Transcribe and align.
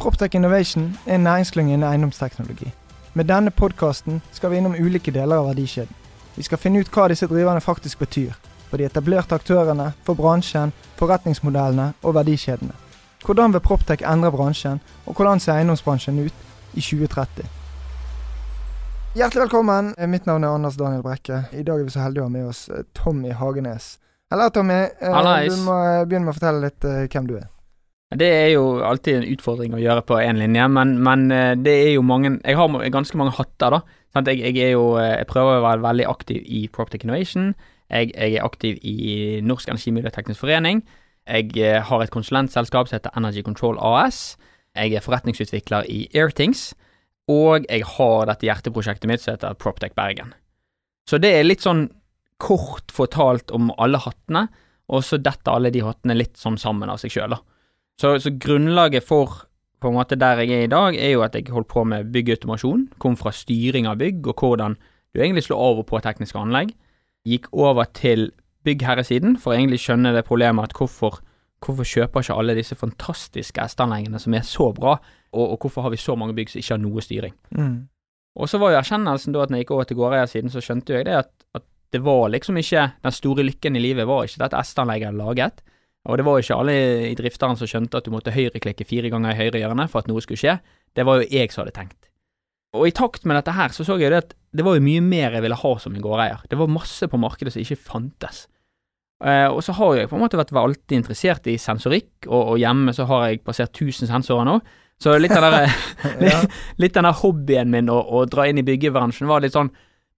Proptech 0.00 0.34
Innovation 0.34 0.98
er 1.06 1.14
en 1.14 1.20
næringsklynge 1.20 1.74
innen 1.74 1.88
eiendomsteknologi. 1.88 2.72
Med 3.14 3.24
denne 3.24 3.50
podkasten 3.50 4.22
skal 4.32 4.50
vi 4.50 4.56
innom 4.56 4.72
ulike 4.72 5.12
deler 5.12 5.36
av 5.36 5.50
verdikjeden. 5.50 5.92
Vi 6.36 6.42
skal 6.42 6.58
finne 6.58 6.80
ut 6.80 6.88
hva 6.94 7.04
disse 7.12 7.28
driverne 7.28 7.60
faktisk 7.60 7.98
betyr. 8.00 8.32
For 8.70 8.80
de 8.80 8.86
etablerte 8.88 9.36
aktørene, 9.36 9.90
for 10.06 10.16
bransjen, 10.16 10.72
forretningsmodellene 10.96 11.90
og 12.00 12.16
verdikjedene. 12.16 12.72
Hvordan 13.26 13.52
vil 13.52 13.60
Proptech 13.60 14.06
endre 14.08 14.32
bransjen, 14.32 14.80
og 15.04 15.20
hvordan 15.20 15.40
ser 15.40 15.58
eiendomsbransjen 15.58 16.24
ut 16.24 16.32
i 16.72 16.80
2030? 16.80 17.44
Hjertelig 19.20 19.42
velkommen. 19.42 19.94
Mitt 20.08 20.26
navn 20.26 20.44
er 20.44 20.56
Anders 20.56 20.80
Daniel 20.80 21.02
Brekke. 21.02 21.44
I 21.52 21.62
dag 21.62 21.76
er 21.76 21.84
vi 21.84 21.92
så 21.92 22.06
heldige 22.06 22.24
å 22.24 22.30
ha 22.30 22.36
med 22.38 22.48
oss 22.48 22.68
eh, 22.72 22.86
Tommy 22.96 23.36
Hagenes. 23.36 23.98
Eller 24.32 24.48
Tommy, 24.48 24.80
eh, 25.00 25.12
Hallais. 25.12 25.52
du 25.52 25.60
må 25.68 25.76
eh, 25.84 26.04
begynne 26.06 26.24
med 26.30 26.32
å 26.32 26.40
fortelle 26.40 26.70
litt 26.70 26.84
eh, 26.88 27.08
hvem 27.10 27.26
du 27.28 27.36
er. 27.36 27.50
Det 28.10 28.26
er 28.26 28.48
jo 28.56 28.80
alltid 28.82 29.20
en 29.20 29.28
utfordring 29.30 29.74
å 29.76 29.80
gjøre 29.80 30.02
på 30.02 30.16
én 30.18 30.40
linje, 30.40 30.64
men, 30.74 30.96
men 30.98 31.28
eh, 31.30 31.52
det 31.54 31.74
er 31.84 31.92
jo 31.94 32.02
mange 32.02 32.32
Jeg 32.42 32.58
har 32.58 32.72
ganske 32.90 33.18
mange 33.20 33.36
hatter, 33.36 33.76
da. 33.76 34.00
Sant? 34.10 34.26
Jeg, 34.26 34.50
jeg 34.56 34.72
jo 34.74 34.96
eh, 34.98 35.20
Jeg 35.20 35.28
prøver 35.30 35.60
å 35.60 35.66
være 35.68 35.84
veldig 35.84 36.08
aktiv 36.10 36.40
i 36.42 36.64
Proptech 36.74 37.06
Innovation. 37.06 37.52
Jeg, 37.86 38.10
jeg 38.16 38.34
er 38.34 38.46
aktiv 38.46 38.80
i 38.82 39.38
Norsk 39.46 39.70
Energimiljøteknisk 39.70 40.42
Forening. 40.42 40.82
Jeg 41.30 41.54
eh, 41.62 41.78
har 41.86 42.02
et 42.02 42.10
konsulentselskap 42.10 42.90
som 42.90 42.98
heter 42.98 43.14
Energy 43.18 43.44
Control 43.46 43.78
AS. 43.78 44.34
Jeg 44.74 44.94
er 44.98 45.04
forretningsutvikler 45.04 45.86
i 45.86 46.08
Airthings. 46.10 46.72
Og 47.30 47.66
jeg 47.68 47.86
har 47.86 48.26
dette 48.26 48.48
hjerteprosjektet 48.48 49.06
mitt 49.06 49.22
som 49.22 49.36
heter 49.36 49.54
Proptech 49.54 49.94
Bergen. 49.94 50.34
Så 51.06 51.22
det 51.22 51.30
er 51.36 51.46
litt 51.46 51.62
sånn 51.62 51.86
kort 52.42 52.90
fortalt 52.94 53.52
om 53.54 53.70
alle 53.78 54.00
hattene, 54.02 54.48
og 54.90 55.04
så 55.06 55.20
detter 55.22 55.54
alle 55.54 55.70
de 55.70 55.84
hattene 55.84 56.16
litt 56.16 56.40
sånn 56.40 56.58
sammen 56.58 56.90
av 56.90 56.98
seg 57.02 57.14
sjøl, 57.14 57.36
da. 57.36 57.38
Så, 58.00 58.14
så 58.24 58.32
grunnlaget 58.40 59.04
for 59.04 59.42
på 59.80 59.88
en 59.88 59.96
måte 59.96 60.16
der 60.20 60.42
jeg 60.42 60.52
er 60.56 60.66
i 60.66 60.72
dag, 60.72 60.96
er 60.96 61.14
jo 61.14 61.24
at 61.24 61.34
jeg 61.36 61.52
holdt 61.52 61.68
på 61.68 61.84
med 61.88 62.12
byggautomasjon. 62.12 62.86
Kom 63.00 63.16
fra 63.16 63.32
styring 63.32 63.88
av 63.88 63.98
bygg 64.00 64.28
og 64.28 64.44
hvordan 64.44 64.76
du 65.14 65.20
egentlig 65.20 65.46
slår 65.46 65.60
over 65.60 65.86
på 65.88 66.00
tekniske 66.04 66.38
anlegg. 66.38 66.74
Gikk 67.28 67.48
over 67.52 67.88
til 67.96 68.30
byggherresiden 68.64 69.38
for 69.40 69.52
å 69.52 69.58
egentlig 69.58 69.80
skjønne 69.82 70.12
det 70.16 70.26
problemet 70.28 70.68
at 70.68 70.76
hvorfor, 70.76 71.20
hvorfor 71.64 71.88
kjøper 71.88 72.24
ikke 72.24 72.36
alle 72.40 72.56
disse 72.56 72.76
fantastiske 72.76 73.64
S-anleggene 73.72 74.20
som 74.20 74.36
er 74.36 74.44
så 74.48 74.68
bra, 74.76 74.98
og, 75.32 75.44
og 75.44 75.64
hvorfor 75.64 75.86
har 75.86 75.94
vi 75.94 76.00
så 76.00 76.16
mange 76.16 76.36
bygg 76.36 76.52
som 76.52 76.60
ikke 76.60 76.76
har 76.76 76.82
noe 76.84 77.04
styring. 77.04 77.34
Mm. 77.56 77.74
Og 78.40 78.48
så 78.48 78.60
var 78.62 78.72
jo 78.72 78.80
erkjennelsen 78.80 79.34
da 79.34 79.44
at 79.44 79.52
når 79.52 79.60
jeg 79.60 79.66
gikk 79.66 79.74
over 79.76 79.88
til 79.88 79.98
gårdeiersiden, 79.98 80.52
så 80.52 80.62
skjønte 80.64 80.96
jeg 80.96 81.08
det 81.08 81.16
at, 81.24 81.32
at 81.56 81.66
det 81.92 82.04
var 82.04 82.28
liksom 82.30 82.60
ikke 82.60 82.86
den 83.02 83.16
store 83.16 83.44
lykken 83.48 83.76
i 83.76 83.82
livet 83.82 84.08
var 84.08 84.28
ikke 84.28 84.44
dette 84.44 84.60
estanlegget 84.60 85.10
jeg 85.10 85.18
laget. 85.18 85.64
Og 86.08 86.16
det 86.16 86.24
var 86.24 86.38
jo 86.38 86.44
ikke 86.44 86.60
alle 86.62 86.76
i 87.10 87.16
drifteren 87.18 87.58
som 87.60 87.68
skjønte 87.68 88.00
at 88.00 88.06
du 88.06 88.14
måtte 88.14 88.32
høyreklikke 88.32 88.86
fire 88.88 89.10
ganger 89.12 89.34
i 89.34 89.40
høyre 89.42 89.60
hjørne 89.60 89.84
for 89.90 90.00
at 90.00 90.08
noe 90.08 90.22
skulle 90.24 90.40
skje. 90.40 90.56
Det 90.96 91.04
var 91.06 91.20
jo 91.20 91.28
jeg 91.28 91.52
som 91.52 91.64
hadde 91.64 91.76
tenkt. 91.76 92.08
Og 92.76 92.86
i 92.86 92.94
takt 92.94 93.26
med 93.26 93.36
dette 93.36 93.52
her, 93.52 93.74
så 93.74 93.84
så 93.84 93.98
jeg 93.98 94.12
det 94.12 94.22
at 94.22 94.32
det 94.56 94.64
var 94.66 94.76
jo 94.78 94.84
mye 94.84 95.02
mer 95.02 95.34
jeg 95.34 95.44
ville 95.44 95.58
ha 95.58 95.72
som 95.82 95.94
en 95.94 96.02
gårdeier. 96.02 96.40
Det 96.48 96.58
var 96.58 96.70
masse 96.70 97.06
på 97.10 97.20
markedet 97.20 97.52
som 97.52 97.62
ikke 97.62 97.82
fantes. 97.82 98.44
Eh, 99.20 99.48
og 99.50 99.60
så 99.66 99.74
har 99.76 99.96
jeg 99.98 100.08
på 100.08 100.16
en 100.16 100.22
måte 100.22 100.38
vært 100.40 100.54
alltid 100.56 100.96
interessert 100.96 101.48
i 101.50 101.58
sensorikk, 101.60 102.12
og, 102.28 102.54
og 102.54 102.62
hjemme 102.62 102.94
så 102.96 103.04
har 103.10 103.26
jeg 103.28 103.42
passert 103.44 103.74
1000 103.74 104.08
sensorer 104.08 104.48
nå. 104.48 104.60
Så 105.00 105.16
litt 105.18 105.32
av 105.32 105.46
den 105.48 105.68
der 106.80 106.94
den 106.96 107.12
hobbyen 107.22 107.70
min 107.72 107.90
å, 107.92 108.00
å 108.00 108.24
dra 108.28 108.46
inn 108.48 108.60
i 108.60 108.66
byggebransjen 108.66 109.28
var 109.30 109.40
litt 109.40 109.56
sånn 109.56 109.70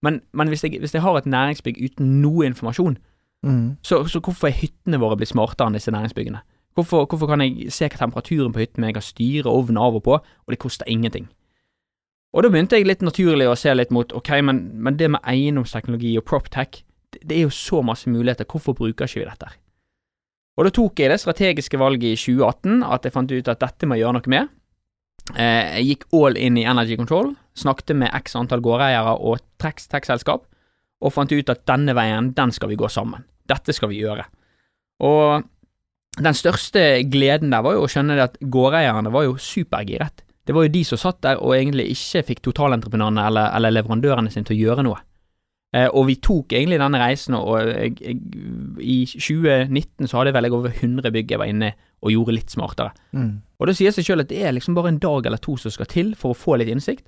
Men, 0.02 0.16
men 0.34 0.50
hvis, 0.50 0.64
jeg, 0.66 0.80
hvis 0.82 0.96
jeg 0.96 1.04
har 1.04 1.14
et 1.14 1.28
næringsbygg 1.30 1.76
uten 1.78 2.16
noe 2.24 2.48
informasjon, 2.48 2.96
Mm. 3.42 3.76
så, 3.82 4.04
så 4.06 4.20
hvorfor 4.22 4.46
er 4.46 4.54
hyttene 4.54 5.00
våre 5.02 5.16
blitt 5.18 5.32
smartere 5.32 5.66
enn 5.66 5.76
disse 5.76 5.90
næringsbyggene? 5.90 6.42
Hvorfor, 6.78 7.04
hvorfor 7.10 7.28
kan 7.28 7.42
jeg 7.42 7.72
se 7.74 7.88
hva 7.90 7.98
temperaturen 8.00 8.52
på 8.54 8.62
hytten 8.62 8.80
min, 8.80 8.92
jeg 8.92 8.96
kan 8.96 9.04
styre 9.04 9.50
ovnen 9.50 9.80
av 9.82 9.98
og 9.98 10.04
på, 10.06 10.18
og 10.22 10.54
det 10.54 10.60
koster 10.62 10.88
ingenting? 10.88 11.26
Og 12.32 12.46
da 12.46 12.48
begynte 12.48 12.78
jeg 12.78 12.88
litt 12.88 13.02
naturlig 13.04 13.48
å 13.50 13.58
se 13.58 13.74
litt 13.74 13.90
mot 13.92 14.12
ok, 14.16 14.30
men, 14.46 14.62
men 14.80 14.96
det 14.96 15.10
med 15.12 15.26
eiendomsteknologi 15.28 16.14
og 16.16 16.24
proptech, 16.30 16.80
det, 17.12 17.20
det 17.28 17.36
er 17.36 17.44
jo 17.44 17.52
så 17.52 17.82
masse 17.84 18.08
muligheter, 18.08 18.48
hvorfor 18.48 18.76
bruker 18.78 19.04
ikke 19.10 19.20
vi 19.20 19.28
dette? 19.28 19.50
Og 20.56 20.68
da 20.68 20.72
tok 20.72 21.00
jeg 21.00 21.12
det 21.12 21.20
strategiske 21.20 21.80
valget 21.80 22.14
i 22.14 22.18
2018 22.20 22.82
at 22.88 23.04
jeg 23.04 23.14
fant 23.14 23.32
ut 23.32 23.52
at 23.52 23.60
dette 23.60 23.88
må 23.88 23.96
jeg 23.96 24.04
gjøre 24.04 24.16
noe 24.18 24.32
med. 24.32 24.50
Eh, 25.36 25.76
jeg 25.78 25.86
gikk 25.90 26.08
all 26.18 26.38
in 26.40 26.58
i 26.60 26.66
Energy 26.68 26.96
Control, 27.00 27.34
snakket 27.56 27.94
med 28.00 28.12
x 28.16 28.36
antall 28.38 28.64
gårdeiere 28.64 29.14
og 29.20 29.44
tech-selskap, 29.62 30.44
og 31.02 31.14
fant 31.14 31.32
ut 31.32 31.50
at 31.50 31.64
denne 31.68 31.94
veien, 31.98 32.30
den 32.36 32.54
skal 32.54 32.70
vi 32.70 32.78
gå 32.78 32.88
sammen. 32.92 33.26
Dette 33.50 33.74
skal 33.74 33.90
vi 33.90 34.00
gjøre. 34.02 34.24
Og 35.02 35.42
den 36.22 36.36
største 36.36 37.02
gleden 37.10 37.52
der 37.52 37.64
var 37.64 37.76
jo 37.76 37.86
å 37.86 37.90
skjønne 37.90 38.18
det 38.18 38.26
at 38.30 38.36
gårdeierne 38.52 39.12
var 39.12 39.26
jo 39.26 39.38
supergiret. 39.40 40.22
Det 40.46 40.54
var 40.54 40.66
jo 40.66 40.74
de 40.74 40.82
som 40.86 41.00
satt 41.00 41.22
der 41.24 41.40
og 41.40 41.54
egentlig 41.56 41.92
ikke 41.94 42.24
fikk 42.32 42.42
totalentreprenørene 42.48 43.24
eller, 43.30 43.50
eller 43.56 43.74
leverandørene 43.78 44.32
sine 44.32 44.46
til 44.48 44.58
å 44.58 44.62
gjøre 44.66 44.84
noe. 44.86 45.00
Eh, 45.72 45.88
og 45.88 46.04
vi 46.10 46.18
tok 46.20 46.52
egentlig 46.52 46.80
denne 46.82 47.00
reisen, 47.00 47.36
og 47.38 47.54
jeg, 47.70 47.94
jeg, 48.02 48.18
i 48.82 48.98
2019 49.08 50.10
så 50.10 50.18
hadde 50.18 50.32
jeg 50.32 50.36
vel 50.36 50.50
over 50.52 50.74
100 50.74 51.14
bygg 51.14 51.32
jeg 51.32 51.40
var 51.40 51.48
inne 51.48 51.72
og 52.02 52.12
gjorde 52.12 52.34
litt 52.36 52.52
smartere. 52.52 52.92
Mm. 53.16 53.38
Og 53.56 53.70
det 53.70 53.78
sier 53.78 53.94
seg 53.94 54.04
selv 54.04 54.26
at 54.26 54.32
det 54.34 54.42
er 54.44 54.52
liksom 54.52 54.76
bare 54.76 54.92
en 54.92 55.00
dag 55.00 55.30
eller 55.30 55.40
to 55.40 55.56
som 55.60 55.72
skal 55.72 55.88
til 55.88 56.12
for 56.18 56.34
å 56.34 56.38
få 56.38 56.58
litt 56.60 56.68
innsikt, 56.72 57.06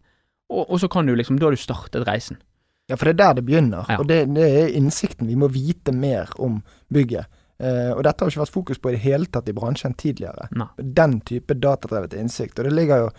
og, 0.49 0.65
og 0.65 0.81
så 0.81 0.88
kan 0.93 1.04
du 1.04 1.12
liksom, 1.19 1.37
da 1.41 1.50
har 1.50 1.56
du 1.56 1.60
startet 1.60 2.06
reisen. 2.09 2.41
Ja, 2.87 2.97
for 2.97 3.09
det 3.09 3.15
er 3.15 3.21
der 3.22 3.39
det 3.39 3.47
begynner. 3.49 3.87
Ja. 3.89 3.99
Og 4.00 4.09
det, 4.09 4.25
det 4.37 4.45
er 4.45 4.75
innsikten. 4.77 5.28
Vi 5.28 5.39
må 5.41 5.49
vite 5.53 5.93
mer 5.93 6.33
om 6.43 6.61
bygget. 6.93 7.31
Eh, 7.59 7.93
og 7.95 8.03
dette 8.05 8.25
har 8.25 8.33
ikke 8.33 8.43
vært 8.43 8.56
fokus 8.56 8.81
på 8.83 8.91
i 8.91 8.97
det 8.97 9.05
hele 9.05 9.28
tatt 9.31 9.49
i 9.49 9.55
bransjen 9.56 9.95
tidligere. 9.97 10.49
Nei. 10.59 10.69
Den 10.77 11.21
type 11.25 11.56
datadrevet 11.56 12.17
innsikt. 12.19 12.59
Og 12.59 12.69
det 12.69 12.75
ligger 12.75 13.06
jo 13.06 13.15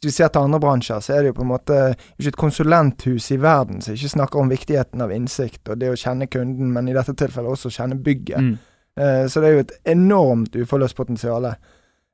Hvis 0.00 0.14
vi 0.14 0.16
ser 0.16 0.28
til 0.32 0.40
andre 0.40 0.58
bransjer, 0.60 1.00
så 1.04 1.12
er 1.12 1.18
det 1.20 1.28
jo 1.28 1.34
på 1.36 1.42
en 1.44 1.50
måte 1.50 1.74
ikke 2.16 2.30
et 2.30 2.36
konsulenthus 2.40 3.26
i 3.34 3.36
verden 3.36 3.82
som 3.84 3.92
ikke 3.92 4.08
snakker 4.08 4.40
om 4.40 4.48
viktigheten 4.48 5.02
av 5.04 5.10
innsikt 5.12 5.68
og 5.68 5.76
det 5.76 5.90
å 5.92 5.98
kjenne 6.00 6.24
kunden, 6.24 6.70
men 6.72 6.88
i 6.88 6.94
dette 6.96 7.12
tilfellet 7.12 7.52
også 7.52 7.68
kjenne 7.74 7.98
bygget. 8.00 8.40
Mm. 8.40 8.54
Eh, 8.96 9.26
så 9.28 9.42
det 9.42 9.50
er 9.50 9.58
jo 9.58 9.66
et 9.66 9.74
enormt 9.92 10.56
uforløst 10.56 10.96
potensial. 10.96 11.50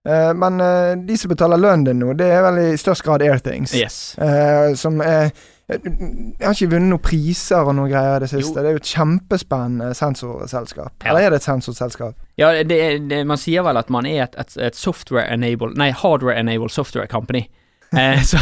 Eh, 0.07 0.33
men 0.39 0.61
eh, 0.61 0.95
de 1.07 1.19
som 1.19 1.33
betaler 1.33 1.61
lønnen 1.61 1.89
din 1.89 2.01
nå, 2.03 2.15
det 2.19 2.29
er 2.31 2.45
vel 2.47 2.63
i 2.63 2.71
størst 2.79 3.05
grad 3.07 3.25
Airthings. 3.27 3.75
Yes. 3.75 4.17
Eh, 4.23 4.73
som 4.79 5.03
er 5.03 5.33
Jeg 5.67 6.45
har 6.45 6.53
ikke 6.55 6.71
vunnet 6.77 6.93
noen 6.93 7.03
priser 7.03 7.67
og 7.67 7.75
noen 7.75 7.91
greier 7.91 8.21
i 8.21 8.23
det 8.23 8.31
siste. 8.31 8.55
Jo. 8.55 8.63
Det 8.63 8.71
er 8.71 8.77
jo 8.77 8.83
et 8.85 8.91
kjempespennende 8.93 9.89
sensorselskap. 9.99 10.93
Ja. 11.03 11.11
Eller 11.11 11.27
er 11.27 11.35
det 11.35 11.41
et 11.41 11.49
sensorselskap? 11.49 12.15
Ja, 12.39 12.53
det, 12.63 12.79
det, 13.11 13.25
man 13.27 13.41
sier 13.41 13.67
vel 13.67 13.81
at 13.81 13.91
man 13.91 14.07
er 14.07 14.29
et, 14.29 14.39
et, 14.39 14.55
et 14.63 14.79
software-enabled 14.79 15.75
Nei, 15.81 15.91
hardware-enabled 15.91 16.75
software 16.75 17.11
company. 17.11 17.47
Eh, 17.97 18.19
så, 18.27 18.37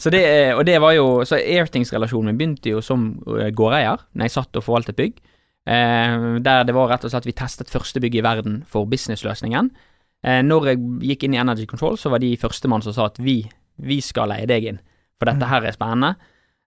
så 0.00 0.10
det, 0.10 0.22
og 0.56 0.62
det 0.64 0.78
var 0.80 0.94
jo 0.96 1.20
Så 1.28 1.36
Airthings-relasjonen 1.36 2.30
min 2.32 2.38
begynte 2.38 2.70
jo 2.72 2.80
som 2.82 3.10
gårdeier, 3.54 4.00
når 4.16 4.24
jeg 4.24 4.32
satt 4.32 4.56
og 4.56 4.64
forvaltet 4.64 4.96
bygg. 4.96 5.18
Eh, 5.68 6.16
der 6.40 6.64
det 6.64 6.74
var 6.74 6.88
rett 6.88 7.04
og 7.04 7.12
slett 7.12 7.28
vi 7.28 7.36
testet 7.36 7.68
første 7.68 8.00
bygg 8.00 8.16
i 8.16 8.24
verden 8.24 8.62
for 8.68 8.88
businessløsningen. 8.88 9.68
Eh, 10.26 10.40
når 10.42 10.66
jeg 10.72 10.78
gikk 11.12 11.24
inn 11.28 11.34
i 11.36 11.40
Energy 11.42 11.66
Control, 11.70 11.96
så 12.00 12.10
var 12.10 12.18
de 12.22 12.32
førstemann 12.36 12.82
som 12.82 12.92
sa 12.96 13.06
at 13.06 13.18
vi, 13.22 13.40
vi 13.78 14.00
skal 14.02 14.28
leie 14.32 14.46
deg 14.50 14.64
inn, 14.72 14.80
for 15.18 15.30
dette 15.30 15.44
Mm. 15.44 15.48
her 15.50 15.62
er 15.68 15.72
spennende. 15.76 16.16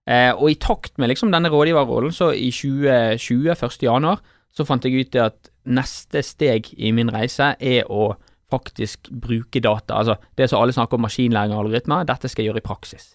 Eh, 0.08 0.32
og 0.34 0.50
i 0.50 0.54
takt 0.58 0.96
med 0.98 1.08
liksom 1.12 1.30
denne 1.30 1.50
rådgiverrollen, 1.52 2.12
så 2.12 2.32
i 2.34 2.50
2020, 2.50 3.52
1. 3.54 3.82
januar, 3.82 4.20
så 4.52 4.64
fant 4.66 4.82
jeg 4.84 5.06
ut 5.06 5.16
at 5.16 5.50
neste 5.66 6.22
steg 6.24 6.72
i 6.76 6.90
min 6.92 7.08
reise 7.12 7.54
er 7.60 7.84
å 7.88 8.16
faktisk 8.50 9.08
bruke 9.10 9.60
data. 9.64 9.94
Altså 9.94 10.16
det 10.36 10.50
som 10.50 10.60
alle 10.60 10.72
snakker 10.74 10.94
om 10.98 11.02
maskinlæring 11.06 11.54
og 11.54 11.66
algoritmer, 11.66 12.04
dette 12.04 12.28
skal 12.28 12.44
jeg 12.44 12.50
gjøre 12.52 12.60
i 12.64 12.66
praksis. 12.66 13.14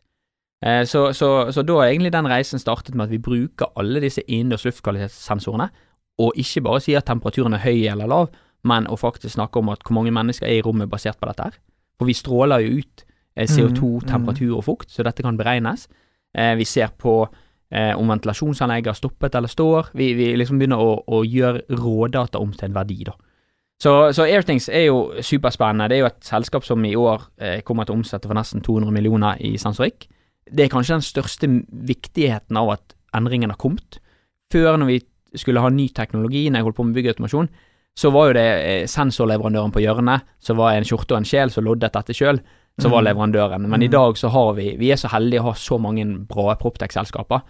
Eh, 0.66 0.84
så, 0.90 1.12
så, 1.14 1.52
så 1.54 1.62
da 1.66 1.74
har 1.78 1.92
egentlig 1.92 2.12
den 2.16 2.26
reisen 2.26 2.60
startet 2.60 2.96
med 2.96 3.06
at 3.06 3.12
vi 3.14 3.20
bruker 3.22 3.70
alle 3.78 4.02
disse 4.02 4.24
innendørs 4.26 4.66
luftkvalitetssensorene, 4.66 5.70
og 6.20 6.34
ikke 6.42 6.64
bare 6.66 6.82
sier 6.82 6.98
at 6.98 7.06
temperaturen 7.06 7.54
er 7.54 7.62
høy 7.62 7.84
eller 7.92 8.08
lav, 8.10 8.30
men 8.64 8.88
å 8.90 8.98
faktisk 8.98 9.36
snakke 9.36 9.60
om 9.60 9.70
at 9.74 9.84
hvor 9.86 9.98
mange 10.00 10.14
mennesker 10.14 10.48
er 10.48 10.60
i 10.60 10.64
rommet 10.66 10.90
basert 10.90 11.20
på 11.20 11.30
dette 11.30 11.50
her. 11.50 11.60
For 11.98 12.10
vi 12.10 12.16
stråler 12.18 12.64
jo 12.66 12.82
ut 12.82 13.04
eh, 13.36 13.48
CO2, 13.48 13.82
Mm, 13.82 14.00
mm. 14.02 14.08
temperatur 14.10 14.58
og 14.58 14.66
fukt, 14.66 14.92
så 14.92 15.04
dette 15.04 15.24
kan 15.24 15.38
beregnes. 15.38 15.88
Eh, 16.34 16.56
vi 16.56 16.66
ser 16.66 16.90
på 16.98 17.28
eh, 17.72 17.94
om 17.98 18.08
ventilasjonsanlegget 18.08 18.92
har 18.92 18.98
stoppet 18.98 19.36
eller 19.36 19.48
står. 19.48 19.94
Vi, 19.94 20.14
vi 20.14 20.36
liksom 20.36 20.60
begynner 20.60 20.82
å, 20.82 21.04
å 21.08 21.24
gjøre 21.24 21.64
rådata 21.70 22.40
om 22.40 22.54
til 22.54 22.70
en 22.70 22.78
verdi, 22.78 23.04
da. 23.06 23.16
Så, 23.78 23.92
så 24.18 24.26
Airthings 24.26 24.72
er 24.74 24.88
jo 24.88 25.22
superspennende. 25.22 25.86
Det 25.90 25.98
er 25.98 26.00
jo 26.00 26.10
et 26.10 26.24
selskap 26.26 26.66
som 26.66 26.82
i 26.82 26.96
år 26.98 27.28
kommer 27.62 27.86
til 27.86 27.94
å 27.94 28.00
omsette 28.00 28.26
for 28.26 28.34
nesten 28.34 28.64
200 28.66 28.90
millioner 28.90 29.38
i 29.38 29.52
sensorikk. 29.62 30.08
Det 30.50 30.64
er 30.66 30.72
kanskje 30.74 30.96
den 30.96 31.06
største 31.06 31.50
viktigheten 31.86 32.58
av 32.58 32.72
at 32.74 32.96
endringen 33.14 33.54
har 33.54 33.60
kommet. 33.62 34.00
Før, 34.50 34.80
når 34.82 34.90
vi 34.90 34.98
skulle 35.38 35.62
ha 35.62 35.70
ny 35.70 35.90
teknologi, 35.94 36.48
når 36.50 36.58
jeg 36.58 36.68
holdt 36.68 36.80
på 36.80 36.88
med 36.88 36.98
byggautomasjon, 36.98 37.50
så 37.98 38.12
var 38.14 38.30
jo 38.30 38.36
det 38.38 38.46
eh, 38.62 38.86
sensorleverandøren 38.92 39.74
på 39.74 39.82
hjørnet, 39.82 40.22
så 40.40 40.54
var 40.58 40.76
en 40.78 40.86
skjorte 40.86 41.16
og 41.16 41.22
en 41.24 41.26
sjel 41.28 41.50
som 41.54 41.66
loddet 41.66 41.96
dette 41.98 42.14
sjøl, 42.14 42.40
så 42.78 42.92
var 42.94 43.02
Mhm. 43.02 43.08
leverandøren. 43.10 43.64
Men 43.68 43.82
i 43.82 43.88
Mhm. 43.88 43.92
dag 43.92 44.18
så 44.22 44.30
har 44.30 44.54
vi 44.54 44.76
Vi 44.78 44.92
er 44.92 44.96
så 45.02 45.10
heldige 45.10 45.40
å 45.42 45.50
ha 45.50 45.54
så 45.54 45.80
mange 45.82 46.06
bra 46.28 46.54
Proptech-selskaper. 46.56 47.42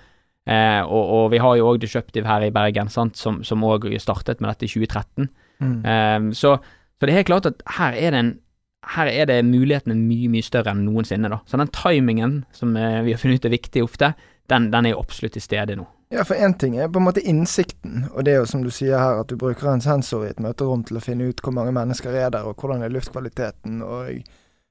Eh, 0.47 0.81
og, 0.81 1.09
og 1.11 1.31
vi 1.31 1.37
har 1.43 1.57
jo 1.57 1.65
òg 1.73 1.79
Disruptive 1.81 2.25
her 2.25 2.41
i 2.47 2.49
Bergen, 2.55 2.87
sant, 2.89 3.17
som 3.17 3.41
òg 3.43 3.89
startet 3.99 4.39
med 4.39 4.49
dette 4.55 4.63
i 4.63 4.67
2013. 4.71 5.27
Mm. 5.59 5.85
Eh, 5.85 6.31
så, 6.31 6.55
så 6.61 6.99
det 7.01 7.09
er 7.09 7.17
helt 7.23 7.27
klart 7.27 7.45
at 7.45 7.61
her 7.77 7.91
er 7.93 8.11
det 8.11 8.19
en 8.19 8.39
her 8.87 9.07
er 9.07 9.25
det 9.25 9.43
mulighetene 9.43 9.95
mye, 9.97 10.29
mye 10.31 10.43
større 10.45 10.71
enn 10.71 10.85
noensinne, 10.85 11.27
da. 11.29 11.39
Så 11.45 11.57
den 11.57 11.67
timingen 11.75 12.45
som 12.53 12.77
eh, 12.77 13.01
vi 13.03 13.11
har 13.11 13.19
funnet 13.19 13.43
ut 13.43 13.45
er 13.49 13.57
viktig 13.57 13.83
ofte, 13.83 14.13
den, 14.47 14.69
den 14.71 14.85
er 14.85 14.91
jo 14.93 15.01
absolutt 15.01 15.33
til 15.33 15.41
stede 15.43 15.75
nå. 15.75 15.83
Ja, 16.09 16.23
for 16.23 16.35
én 16.35 16.53
ting 16.53 16.77
er 16.77 16.87
på 16.87 16.99
en 16.99 17.03
måte 17.03 17.21
innsikten, 17.21 18.05
og 18.13 18.23
det 18.23 18.31
er 18.31 18.37
jo 18.39 18.47
som 18.47 18.61
du 18.63 18.71
sier 18.71 18.95
her, 18.95 19.19
at 19.19 19.27
du 19.27 19.35
bruker 19.35 19.67
en 19.67 19.83
sensor 19.83 20.23
i 20.23 20.29
et 20.31 20.39
møterom 20.39 20.85
til 20.87 20.99
å 20.99 21.03
finne 21.03 21.27
ut 21.27 21.41
hvor 21.43 21.55
mange 21.55 21.73
mennesker 21.75 22.15
er 22.15 22.29
der, 22.31 22.47
og 22.47 22.55
hvordan 22.55 22.85
er 22.85 22.93
luftkvaliteten, 22.95 23.81
og, 23.83 24.21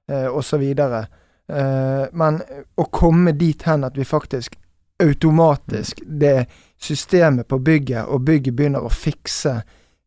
eh, 0.09 0.29
og 0.31 0.41
så 0.44 0.56
videre. 0.56 1.03
Eh, 1.49 2.06
men 2.17 2.41
å 2.77 2.87
komme 2.88 3.35
dit 3.37 3.62
hen 3.69 3.85
at 3.85 3.99
vi 3.99 4.06
faktisk 4.09 4.56
automatisk, 5.03 6.00
det 6.06 6.47
systemet 6.81 7.49
på 7.49 7.59
bygget, 7.59 8.06
og 8.09 8.25
bygget 8.25 8.56
begynner 8.56 8.87
å 8.87 8.93
fikse 8.93 9.59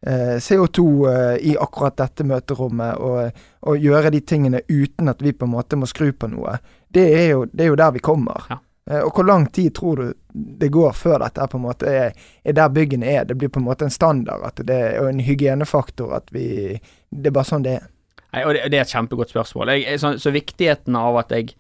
eh, 0.02 0.40
CO2 0.42 0.86
eh, 1.12 1.36
i 1.52 1.54
akkurat 1.62 1.98
dette 2.02 2.26
møterommet, 2.26 2.98
og, 2.98 3.46
og 3.70 3.86
gjøre 3.86 4.10
de 4.18 4.24
tingene 4.26 4.64
uten 4.66 5.14
at 5.14 5.22
vi 5.22 5.36
på 5.38 5.46
en 5.46 5.54
måte 5.54 5.78
må 5.78 5.86
skru 5.90 6.10
på 6.10 6.32
noe, 6.34 6.58
det 6.90 7.06
er 7.14 7.28
jo, 7.36 7.46
det 7.54 7.68
er 7.68 7.72
jo 7.76 7.80
der 7.84 7.94
vi 7.94 8.02
kommer. 8.02 8.50
Ja. 8.50 8.60
Eh, 8.90 9.00
Og 9.06 9.14
hvor 9.14 9.26
lang 9.26 9.48
tid 9.54 9.74
tror 9.76 9.96
du 9.96 10.14
det 10.60 10.72
går 10.72 10.94
før 10.94 11.20
dette 11.24 11.48
på 11.48 11.58
en 11.58 11.66
måte 11.66 11.86
er, 11.90 12.18
er 12.44 12.54
der 12.54 12.74
byggene 12.74 13.06
er? 13.06 13.24
Det 13.26 13.38
blir 13.38 13.50
på 13.50 13.60
en 13.60 13.68
måte 13.68 13.86
en 13.86 13.94
standard, 13.94 14.44
at 14.46 14.62
det 14.66 14.76
er 14.76 15.00
og 15.02 15.10
en 15.10 15.24
hygienefaktor, 15.26 16.14
at 16.16 16.30
vi 16.34 16.80
Det 17.10 17.28
er 17.28 17.34
bare 17.34 17.50
sånn 17.50 17.64
det 17.66 17.80
er. 17.80 17.88
Nei, 18.34 18.44
og 18.46 18.54
det, 18.54 18.78
er 18.78 18.84
et 18.84 18.92
kjempegodt 18.94 19.32
spørsmål. 19.32 19.72
Jeg, 19.74 20.00
så, 20.00 20.14
så 20.22 20.30
viktigheten 20.30 20.96
av 20.96 21.18
at 21.18 21.32
jeg 21.34 21.56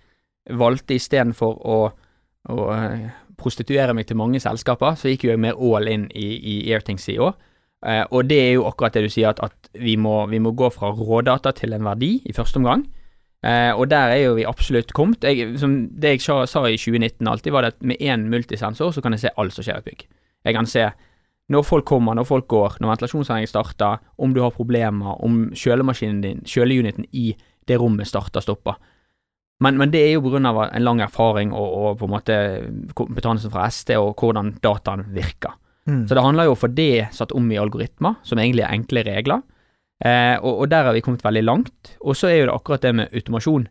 valgte 0.53 0.93
istedenfor 0.93 1.55
å, 1.65 1.77
å 2.53 2.67
eh, 2.75 3.07
prostituere 3.39 3.95
meg 3.97 4.05
til 4.05 4.19
mange 4.19 4.39
selskaper, 4.39 4.93
så 4.93 5.09
gikk 5.09 5.25
jo 5.25 5.31
jeg 5.33 5.41
mer 5.41 5.57
all 5.57 5.89
in 5.89 6.05
i, 6.13 6.27
i 6.37 6.55
Airthings 6.73 7.09
i 7.09 7.17
år. 7.17 7.33
Eh, 7.85 8.03
og 8.11 8.29
det 8.29 8.37
er 8.43 8.51
jo 8.59 8.67
akkurat 8.69 8.93
det 8.93 9.07
du 9.07 9.09
sier, 9.09 9.33
at, 9.33 9.41
at 9.41 9.81
vi, 9.81 9.95
må, 9.97 10.27
vi 10.29 10.41
må 10.43 10.53
gå 10.53 10.69
fra 10.69 10.91
rådata 10.93 11.55
til 11.57 11.73
en 11.73 11.89
verdi 11.89 12.19
i 12.29 12.35
første 12.37 12.61
omgang. 12.61 12.85
Eh, 13.39 13.71
og 13.71 13.88
der 13.88 14.12
er 14.12 14.24
jo 14.25 14.33
vi 14.36 14.47
absolutt 14.47 14.91
kommet. 14.95 15.24
Jeg, 15.24 15.53
som 15.62 15.75
det 15.95 16.18
jeg 16.18 16.24
sa, 16.25 16.41
sa 16.50 16.65
i 16.68 16.80
2019 16.80 17.27
alltid, 17.27 17.53
var 17.56 17.63
det 17.63 17.75
at 17.75 17.86
med 17.88 18.01
én 18.03 18.27
multisensor 18.31 18.91
så 18.95 19.03
kan 19.03 19.15
jeg 19.15 19.24
se 19.24 19.36
alt 19.39 19.56
som 19.56 19.65
skjer 19.65 19.80
i 19.80 19.83
et 19.83 19.88
bygg. 19.88 20.03
Jeg 20.50 20.57
kan 20.57 20.68
se 20.69 20.89
når 21.50 21.65
folk 21.65 21.88
kommer, 21.89 22.13
når 22.13 22.27
folk 22.30 22.47
går, 22.51 22.77
når 22.80 22.91
ventilasjonsanlegget 22.94 23.50
starter, 23.50 24.03
om 24.21 24.36
du 24.36 24.44
har 24.44 24.53
problemer, 24.53 25.18
om 25.25 25.47
kjølemaskinen 25.57 26.21
din, 26.21 26.44
kjøleuniten 26.45 27.07
i 27.18 27.31
det 27.69 27.80
rommet 27.81 28.09
starter 28.09 28.44
stopper. 28.44 28.77
Men, 29.63 29.80
men 29.80 29.91
det 29.91 30.03
er 30.06 30.13
jo 30.13 30.21
pga. 30.24 30.39
en 30.39 30.86
lang 30.86 31.01
erfaring 31.03 31.51
og, 31.51 31.74
og 31.80 31.97
på 32.00 32.07
en 32.07 32.13
måte 32.13 32.36
kompetansen 32.95 33.51
fra 33.51 33.68
ST 33.69 33.97
og 33.97 34.13
hvordan 34.19 34.53
dataen 34.63 35.07
virker. 35.15 35.57
Mm. 35.89 36.06
Så 36.07 36.15
det 36.15 36.24
handler 36.24 36.47
jo 36.47 36.56
for 36.59 36.71
det 36.71 37.09
satt 37.15 37.33
om 37.36 37.50
i 37.51 37.57
algoritmer, 37.59 38.19
som 38.24 38.39
egentlig 38.39 38.63
er 38.63 38.75
enkle 38.75 39.03
regler. 39.07 39.41
Eh, 40.06 40.38
og, 40.40 40.62
og 40.63 40.69
der 40.72 40.88
har 40.88 40.96
vi 40.96 41.01
kommet 41.04 41.24
veldig 41.25 41.44
langt. 41.44 41.96
Og 42.01 42.16
så 42.16 42.30
er 42.31 42.42
jo 42.42 42.50
det 42.50 42.56
akkurat 42.56 42.86
det 42.88 42.96
med 42.96 43.13
automasjon. 43.13 43.68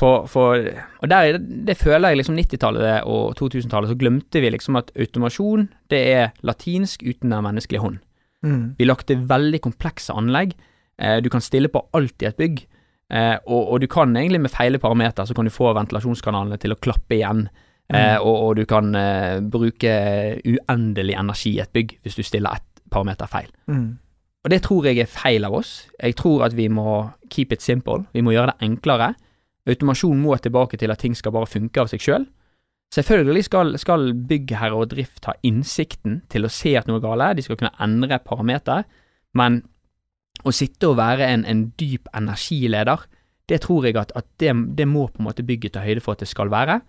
For, 0.00 0.24
for 0.32 0.56
Og 1.02 1.08
der, 1.10 1.16
er 1.16 1.38
det, 1.38 1.66
det 1.68 1.76
føler 1.76 2.08
jeg 2.12 2.20
liksom 2.22 2.38
90-tallet 2.38 3.02
og 3.04 3.34
2000-tallet, 3.36 3.90
så 3.90 3.98
glemte 4.00 4.40
vi 4.40 4.50
liksom 4.54 4.78
at 4.80 4.92
automasjon, 4.96 5.66
det 5.92 6.00
er 6.14 6.30
latinsk 6.46 7.02
uten 7.04 7.32
den 7.34 7.44
menneskelige 7.44 7.82
hånd. 7.84 7.98
Mm. 8.42 8.74
Vi 8.78 8.86
lagde 8.88 9.18
veldig 9.28 9.60
komplekse 9.60 10.14
anlegg. 10.16 10.54
Eh, 11.00 11.18
du 11.20 11.28
kan 11.32 11.44
stille 11.44 11.68
på 11.68 11.82
alt 11.96 12.22
i 12.24 12.28
et 12.30 12.38
bygg, 12.40 12.62
eh, 13.12 13.36
og, 13.44 13.72
og 13.74 13.80
du 13.82 13.88
kan 13.92 14.16
egentlig 14.16 14.40
med 14.40 14.54
feile 14.54 14.80
parameter 14.80 15.28
så 15.28 15.36
kan 15.36 15.44
du 15.44 15.52
få 15.52 15.74
ventilasjonskanalene 15.76 16.56
til 16.62 16.72
å 16.72 16.80
klappe 16.80 17.18
igjen. 17.20 17.48
Eh, 17.48 17.58
Mm. 17.90 18.22
og, 18.22 18.36
og 18.46 18.52
du 18.56 18.64
kan 18.70 18.94
eh, 18.94 19.40
bruke 19.50 19.92
uendelig 20.46 21.16
energi 21.18 21.56
i 21.56 21.62
et 21.64 21.72
bygg 21.74 21.96
hvis 22.04 22.14
du 22.14 22.22
stiller 22.22 22.54
ett 22.60 22.82
parameter 22.90 23.26
feil. 23.26 23.48
Mm. 23.66 23.98
Og 24.44 24.52
det 24.52 24.62
tror 24.64 24.86
jeg 24.88 25.02
er 25.02 25.10
feil 25.10 25.44
av 25.44 25.54
oss. 25.58 25.72
Jeg 26.00 26.16
tror 26.16 26.46
at 26.46 26.54
vi 26.56 26.68
må 26.72 27.10
keep 27.32 27.52
it 27.52 27.62
simple. 27.62 28.06
Vi 28.14 28.22
må 28.24 28.32
gjøre 28.32 28.54
det 28.54 28.68
enklere. 28.70 29.12
Automasjon 29.68 30.20
må 30.20 30.36
tilbake 30.40 30.78
til 30.80 30.92
at 30.92 31.02
ting 31.02 31.16
skal 31.16 31.34
bare 31.34 31.50
funke 31.50 31.82
av 31.82 31.90
seg 31.92 32.00
sjøl. 32.00 32.24
Selvfølgelig 32.90 33.44
skal, 33.46 33.76
skal 33.78 34.08
byggherre 34.26 34.78
og 34.80 34.88
drift 34.90 35.28
ha 35.28 35.36
innsikten 35.46 36.22
til 36.32 36.46
å 36.46 36.50
se 36.50 36.72
at 36.78 36.88
noe 36.88 36.98
er 36.98 37.04
gale, 37.04 37.28
de 37.38 37.44
skal 37.46 37.60
kunne 37.60 37.76
endre 37.78 38.18
parameter, 38.24 38.82
men 39.38 39.60
å 40.42 40.50
sitte 40.56 40.88
og 40.88 40.96
være 40.98 41.28
en, 41.28 41.44
en 41.46 41.68
dyp 41.78 42.08
energileder, 42.16 43.04
det 43.50 43.60
tror 43.62 43.86
jeg 43.86 43.98
at, 44.00 44.10
at 44.18 44.26
det, 44.42 44.56
det 44.78 44.88
må 44.88 45.04
på 45.06 45.20
en 45.20 45.28
måte 45.28 45.46
bygget 45.46 45.76
ta 45.76 45.84
høyde 45.84 46.02
for 46.02 46.16
at 46.16 46.24
det 46.24 46.30
skal 46.32 46.50
være. 46.50 46.80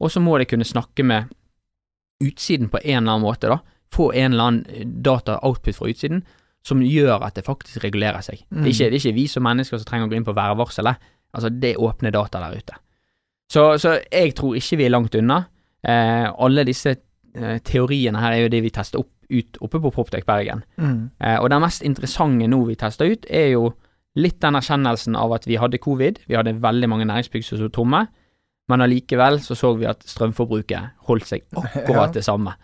Og 0.00 0.12
så 0.12 0.22
må 0.22 0.38
det 0.40 0.48
kunne 0.48 0.68
snakke 0.68 1.04
med 1.04 1.28
utsiden 2.24 2.70
på 2.72 2.80
en 2.80 3.02
eller 3.02 3.18
annen 3.18 3.26
måte, 3.26 3.50
da. 3.52 3.60
Få 3.92 4.12
en 4.14 4.32
eller 4.32 4.46
annen 4.46 4.92
data 5.02 5.40
output 5.44 5.76
fra 5.76 5.90
utsiden 5.90 6.22
som 6.66 6.82
gjør 6.84 7.24
at 7.24 7.38
det 7.38 7.46
faktisk 7.46 7.84
regulerer 7.84 8.20
seg. 8.24 8.42
Det, 8.48 8.66
er 8.66 8.72
ikke, 8.72 8.90
det 8.92 8.98
er 8.98 9.02
ikke 9.02 9.16
vi 9.16 9.26
som 9.32 9.46
mennesker 9.46 9.80
som 9.80 9.88
trenger 9.88 10.08
å 10.08 10.10
gå 10.12 10.18
inn 10.18 10.26
på 10.26 10.36
værvarselet. 10.36 11.06
Altså, 11.32 11.50
det 11.52 11.74
er 11.74 11.84
åpne 11.86 12.12
data 12.14 12.42
der 12.42 12.58
ute. 12.58 12.76
Så, 13.50 13.64
så 13.82 13.96
jeg 14.12 14.34
tror 14.38 14.58
ikke 14.58 14.78
vi 14.78 14.86
er 14.86 14.92
langt 14.92 15.16
unna. 15.18 15.40
Eh, 15.80 16.26
alle 16.28 16.66
disse 16.68 16.92
eh, 16.92 17.56
teoriene 17.66 18.20
her 18.20 18.36
er 18.36 18.44
jo 18.44 18.52
det 18.52 18.60
vi 18.66 18.74
tester 18.74 19.00
opp 19.02 19.14
ut 19.30 19.60
oppe 19.62 19.80
på 19.80 19.92
Proptech 19.94 20.26
Bergen. 20.26 20.64
Mm. 20.76 21.10
Eh, 21.22 21.38
og 21.38 21.50
den 21.52 21.62
mest 21.62 21.84
interessante 21.86 22.48
nå 22.50 22.64
vi 22.66 22.78
tester 22.78 23.10
ut, 23.12 23.26
er 23.30 23.52
jo 23.54 23.70
litt 24.18 24.40
den 24.42 24.58
erkjennelsen 24.58 25.16
av 25.18 25.36
at 25.36 25.46
vi 25.46 25.58
hadde 25.60 25.80
covid. 25.82 26.18
Vi 26.26 26.38
hadde 26.38 26.58
veldig 26.62 26.88
mange 26.90 27.06
næringsbygg 27.06 27.46
som 27.46 27.60
sto 27.60 27.70
tomme, 27.80 28.04
men 28.70 28.84
allikevel 28.84 29.40
så 29.42 29.56
så 29.58 29.72
vi 29.78 29.86
at 29.90 30.02
strømforbruket 30.06 31.06
holdt 31.08 31.30
seg 31.30 31.46
akkurat 31.62 32.14
det 32.16 32.26
samme. 32.26 32.56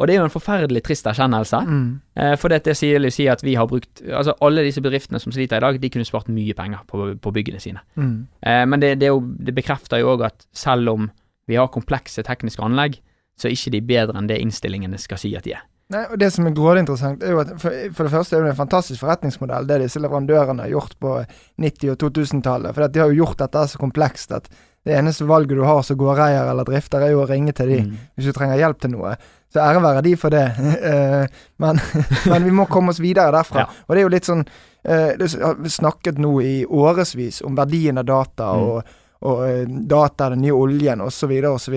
Og 0.00 0.08
det 0.08 0.14
er 0.14 0.22
jo 0.22 0.26
en 0.26 0.32
forferdelig 0.32 0.82
trist 0.86 1.06
erkjennelse. 1.06 1.58
Mm. 1.68 1.88
Eh, 2.16 2.34
for 2.40 2.48
dette 2.48 2.74
sier 2.74 3.04
si 3.12 3.26
at 3.28 3.42
vi 3.44 3.54
har 3.60 3.68
brukt 3.68 4.00
Altså 4.08 4.32
alle 4.40 4.64
disse 4.64 4.80
bedriftene 4.80 5.20
som 5.20 5.32
sliter 5.34 5.60
i 5.60 5.64
dag, 5.66 5.80
de 5.82 5.90
kunne 5.92 6.06
spart 6.08 6.30
mye 6.32 6.54
penger 6.56 6.80
på, 6.88 7.12
på 7.20 7.32
byggene 7.36 7.60
sine. 7.60 7.82
Mm. 7.96 8.14
Eh, 8.40 8.62
men 8.66 8.80
det, 8.80 8.94
det, 9.02 9.10
jo, 9.12 9.20
det 9.20 9.54
bekrefter 9.54 10.00
jo 10.00 10.14
òg 10.14 10.24
at 10.30 10.46
selv 10.56 10.88
om 10.94 11.10
vi 11.50 11.58
har 11.60 11.68
komplekse 11.74 12.24
tekniske 12.24 12.62
anlegg, 12.64 12.96
så 13.36 13.48
er 13.48 13.56
ikke 13.56 13.74
de 13.74 13.82
bedre 13.92 14.16
enn 14.18 14.30
det 14.30 14.40
innstillingene 14.40 14.98
skal 15.00 15.20
si 15.20 15.34
at 15.36 15.44
de 15.44 15.56
er. 15.58 15.62
Nei, 15.92 16.06
og 16.08 16.16
Det 16.18 16.30
som 16.32 16.46
er 16.48 16.54
grådig 16.56 16.86
interessant, 16.86 17.22
er 17.22 17.34
jo 17.34 17.40
at 17.42 17.50
for, 17.60 17.74
for 17.92 18.06
det 18.08 18.12
første 18.14 18.36
er 18.38 18.46
det 18.46 18.52
en 18.54 18.60
fantastisk 18.62 19.02
forretningsmodell, 19.02 19.66
det 19.68 19.80
disse 19.82 20.00
leverandørene 20.00 20.64
har 20.64 20.72
gjort 20.72 20.94
på 21.02 21.14
90- 21.60 21.92
og 21.92 21.98
2000-tallet. 22.00 22.72
For 22.72 22.88
de 22.88 23.02
har 23.02 23.12
jo 23.12 23.18
gjort 23.24 23.42
dette 23.42 23.66
så 23.68 23.80
komplekst 23.82 24.32
at 24.38 24.48
det 24.86 24.96
eneste 24.96 25.26
valget 25.28 25.58
du 25.58 25.64
har 25.66 25.82
som 25.86 25.98
gårdeier 26.00 26.48
eller 26.48 26.66
drifter, 26.66 27.04
er 27.04 27.12
jo 27.12 27.22
å 27.26 27.28
ringe 27.28 27.52
til 27.54 27.68
de 27.70 27.80
Mm. 27.82 27.92
hvis 28.16 28.30
du 28.30 28.32
trenger 28.32 28.58
hjelp 28.62 28.80
til 28.80 28.94
noe. 28.94 29.16
Så 29.52 29.60
ære 29.60 29.82
være 29.84 30.02
de 30.06 30.14
for 30.16 30.32
det. 30.32 30.46
Eh, 30.92 31.26
men, 31.62 31.78
men 32.30 32.44
vi 32.44 32.50
må 32.50 32.66
komme 32.70 32.90
oss 32.90 33.00
videre 33.02 33.32
derfra. 33.34 33.66
Ja. 33.66 33.84
Og 33.86 33.94
det 33.94 34.00
er 34.00 34.06
jo 34.06 34.14
litt 34.16 34.28
sånn 34.28 34.44
Vi 34.82 35.28
har 35.38 35.68
snakket 35.70 36.18
nå 36.18 36.32
i 36.42 36.64
årevis 36.66 37.42
om 37.46 37.54
verdien 37.54 38.00
av 38.00 38.08
data 38.08 38.48
Mm. 38.56 38.64
og, 38.64 38.96
og 39.22 39.44
eh, 39.46 39.68
data, 39.86 40.30
den 40.32 40.42
nye 40.42 40.56
oljen 40.56 41.00
osv. 41.04 41.30
osv. 41.52 41.76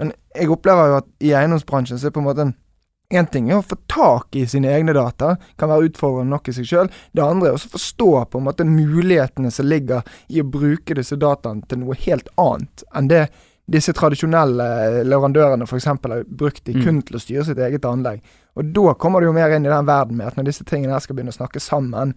Men 0.00 0.10
jeg 0.34 0.50
opplever 0.50 0.90
jo 0.90 0.96
at 0.98 1.06
i 1.22 1.30
eiendomsbransjen 1.38 2.00
så 2.00 2.08
er 2.08 2.10
det 2.10 2.16
på 2.18 2.24
en 2.24 2.28
måte 2.32 2.48
en 2.48 2.56
Én 3.10 3.26
ting 3.26 3.48
er 3.50 3.58
å 3.58 3.62
få 3.66 3.74
tak 3.90 4.36
i 4.38 4.44
sine 4.46 4.70
egne 4.70 4.92
data, 4.94 5.32
kan 5.58 5.66
være 5.72 5.88
utfordrende 5.88 6.30
nok 6.30 6.46
i 6.46 6.52
seg 6.54 6.68
sjøl. 6.70 6.90
Det 7.10 7.24
andre 7.24 7.48
er 7.50 7.56
å 7.56 7.70
forstå 7.72 8.10
på 8.30 8.38
en 8.38 8.44
måte 8.46 8.66
mulighetene 8.68 9.50
som 9.50 9.66
ligger 9.66 10.06
i 10.30 10.38
å 10.38 10.46
bruke 10.46 10.94
disse 10.94 11.18
dataene 11.18 11.66
til 11.66 11.80
noe 11.82 11.96
helt 12.04 12.30
annet 12.38 12.84
enn 12.94 13.08
det 13.10 13.24
disse 13.70 13.92
tradisjonelle 13.94 15.04
leverandørene 15.06 15.62
f.eks. 15.68 15.84
har 15.86 16.24
brukt 16.26 16.64
de 16.66 16.74
Mm. 16.74 16.82
kun 16.84 17.02
til 17.02 17.16
å 17.16 17.20
styre 17.22 17.44
sitt 17.46 17.58
eget 17.58 17.84
anlegg. 17.86 18.20
Og 18.56 18.72
da 18.74 18.94
kommer 18.94 19.20
du 19.20 19.26
jo 19.28 19.32
mer 19.32 19.50
inn 19.54 19.64
i 19.66 19.68
den 19.70 19.86
verden 19.86 20.16
med 20.16 20.26
at 20.26 20.36
når 20.36 20.44
disse 20.50 20.64
tingene 20.64 20.92
her 20.92 21.00
skal 21.04 21.14
begynne 21.16 21.30
å 21.30 21.38
snakke 21.38 21.60
sammen, 21.62 22.14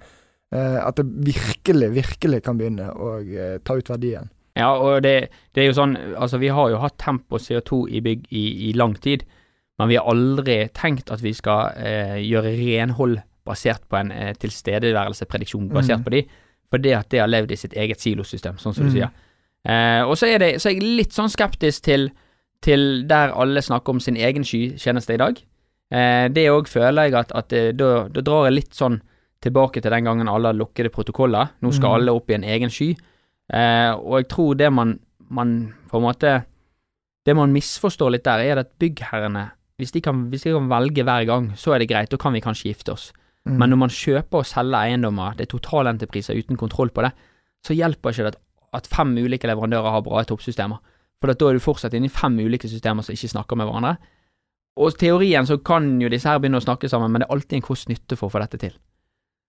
eh, 0.52 0.80
at 0.86 0.96
det 0.96 1.06
virkelig, 1.06 1.92
virkelig 1.94 2.42
kan 2.44 2.58
begynne 2.58 2.90
å 2.96 3.20
eh, 3.22 3.60
ta 3.64 3.76
ut 3.78 3.86
verdien. 3.90 4.30
Ja, 4.58 4.72
og 4.78 5.02
det, 5.04 5.30
det 5.54 5.62
er 5.64 5.68
jo 5.72 5.74
sånn 5.82 5.96
Altså, 6.18 6.38
vi 6.40 6.48
har 6.54 6.70
jo 6.70 6.78
hatt 6.78 6.98
tempo 7.02 7.38
CO2 7.42 7.88
i 7.90 8.02
bygg 8.02 8.28
i, 8.32 8.70
i 8.70 8.74
lang 8.74 8.94
tid, 9.02 9.24
men 9.80 9.90
vi 9.90 9.96
har 9.98 10.06
aldri 10.10 10.70
tenkt 10.74 11.10
at 11.12 11.22
vi 11.22 11.34
skal 11.34 11.74
eh, 11.78 12.18
gjøre 12.22 12.52
renhold 12.58 13.22
basert 13.46 13.82
på 13.90 13.98
en 13.98 14.12
eh, 14.12 14.34
tilstedeværelseprediksjon 14.38 15.70
basert 15.70 16.00
Mm. 16.00 16.04
på 16.06 16.10
de, 16.12 16.24
fordi 16.72 16.92
at 16.98 17.10
det 17.10 17.20
har 17.20 17.28
levd 17.28 17.52
i 17.52 17.56
sitt 17.56 17.74
eget 17.74 18.00
silosystem, 18.00 18.56
sånn 18.58 18.74
som 18.74 18.86
Mm. 18.86 18.90
du 18.90 19.00
sier. 19.00 19.10
Eh, 19.64 20.02
og 20.04 20.18
så 20.20 20.28
er, 20.28 20.40
det, 20.44 20.52
så 20.62 20.70
er 20.70 20.76
jeg 20.78 20.84
litt 21.00 21.16
sånn 21.16 21.32
skeptisk 21.32 21.86
til, 21.88 22.10
til 22.64 23.06
der 23.08 23.32
alle 23.40 23.62
snakker 23.64 23.96
om 23.96 24.00
sin 24.04 24.18
egen 24.20 24.44
skytjeneste 24.44 25.16
i 25.16 25.22
dag. 25.22 25.40
Eh, 25.94 26.28
det 26.34 26.50
òg 26.52 26.68
føler 26.68 27.08
jeg 27.10 27.16
at, 27.22 27.32
at 27.38 27.56
da, 27.80 27.90
da 28.12 28.22
drar 28.26 28.50
jeg 28.50 28.58
litt 28.60 28.76
sånn 28.76 29.00
tilbake 29.44 29.82
til 29.84 29.92
den 29.92 30.06
gangen 30.08 30.30
alle 30.32 30.52
hadde 30.52 30.60
lukkede 30.62 30.92
protokoller. 30.92 31.50
Nå 31.62 31.72
skal 31.76 31.90
Mm. 31.90 31.96
alle 32.00 32.12
opp 32.16 32.30
i 32.32 32.36
en 32.38 32.44
egen 32.48 32.70
sky. 32.72 32.94
Eh, 33.54 33.92
og 33.94 34.22
jeg 34.22 34.28
tror 34.32 34.56
det 34.56 34.70
man, 34.72 34.98
man 35.30 35.74
på 35.92 36.00
en 36.00 36.06
måte 36.06 36.46
Det 37.26 37.36
man 37.36 37.52
misforstår 37.56 38.12
litt 38.12 38.24
der, 38.26 38.40
er 38.40 38.60
at 38.60 38.72
byggherrene 38.80 39.52
hvis 39.80 39.92
de, 39.96 40.02
kan, 40.04 40.26
hvis 40.30 40.44
de 40.44 40.52
kan 40.52 40.66
velge 40.70 41.04
hver 41.04 41.24
gang, 41.26 41.46
så 41.56 41.72
er 41.74 41.80
det 41.80 41.88
greit, 41.90 42.10
da 42.12 42.18
kan 42.20 42.34
vi 42.36 42.42
kanskje 42.44 42.68
gifte 42.70 42.92
oss. 42.92 43.14
Mm. 43.48 43.58
Men 43.58 43.70
når 43.72 43.80
man 43.80 43.90
kjøper 43.96 44.42
og 44.42 44.46
selger 44.46 44.78
eiendommer, 44.80 45.34
det 45.36 45.48
er 45.48 45.52
totalentrepriser 45.58 46.36
uten 46.36 46.60
kontroll 46.60 46.92
på 46.92 47.02
det, 47.04 47.12
så 47.66 47.74
hjelper 47.76 48.12
ikke 48.12 48.26
det 48.28 48.34
at, 48.36 48.42
at 48.74 48.90
fem 48.90 49.14
ulike 49.18 49.50
leverandører 49.50 49.96
har 49.96 50.04
bra 50.06 50.24
toppsystemer. 50.28 50.82
For 51.22 51.32
da 51.32 51.50
er 51.50 51.56
du 51.56 51.64
fortsatt 51.64 51.94
inne 51.96 52.10
i 52.10 52.14
fem 52.14 52.36
ulike 52.42 52.68
systemer 52.68 53.06
som 53.06 53.16
ikke 53.16 53.32
snakker 53.32 53.60
med 53.60 53.70
hverandre. 53.70 53.96
Og 54.82 54.98
teorien 54.98 55.46
så 55.48 55.60
kan 55.62 56.02
jo 56.02 56.10
disse 56.10 56.30
her 56.30 56.42
begynne 56.42 56.60
å 56.60 56.66
snakke 56.66 56.90
sammen, 56.90 57.14
men 57.14 57.22
det 57.22 57.30
er 57.30 57.36
alltid 57.36 57.60
en 57.60 57.68
kost-nytte 57.68 58.18
for 58.18 58.28
å 58.28 58.34
få 58.34 58.42
dette 58.42 58.60
til. 58.60 58.74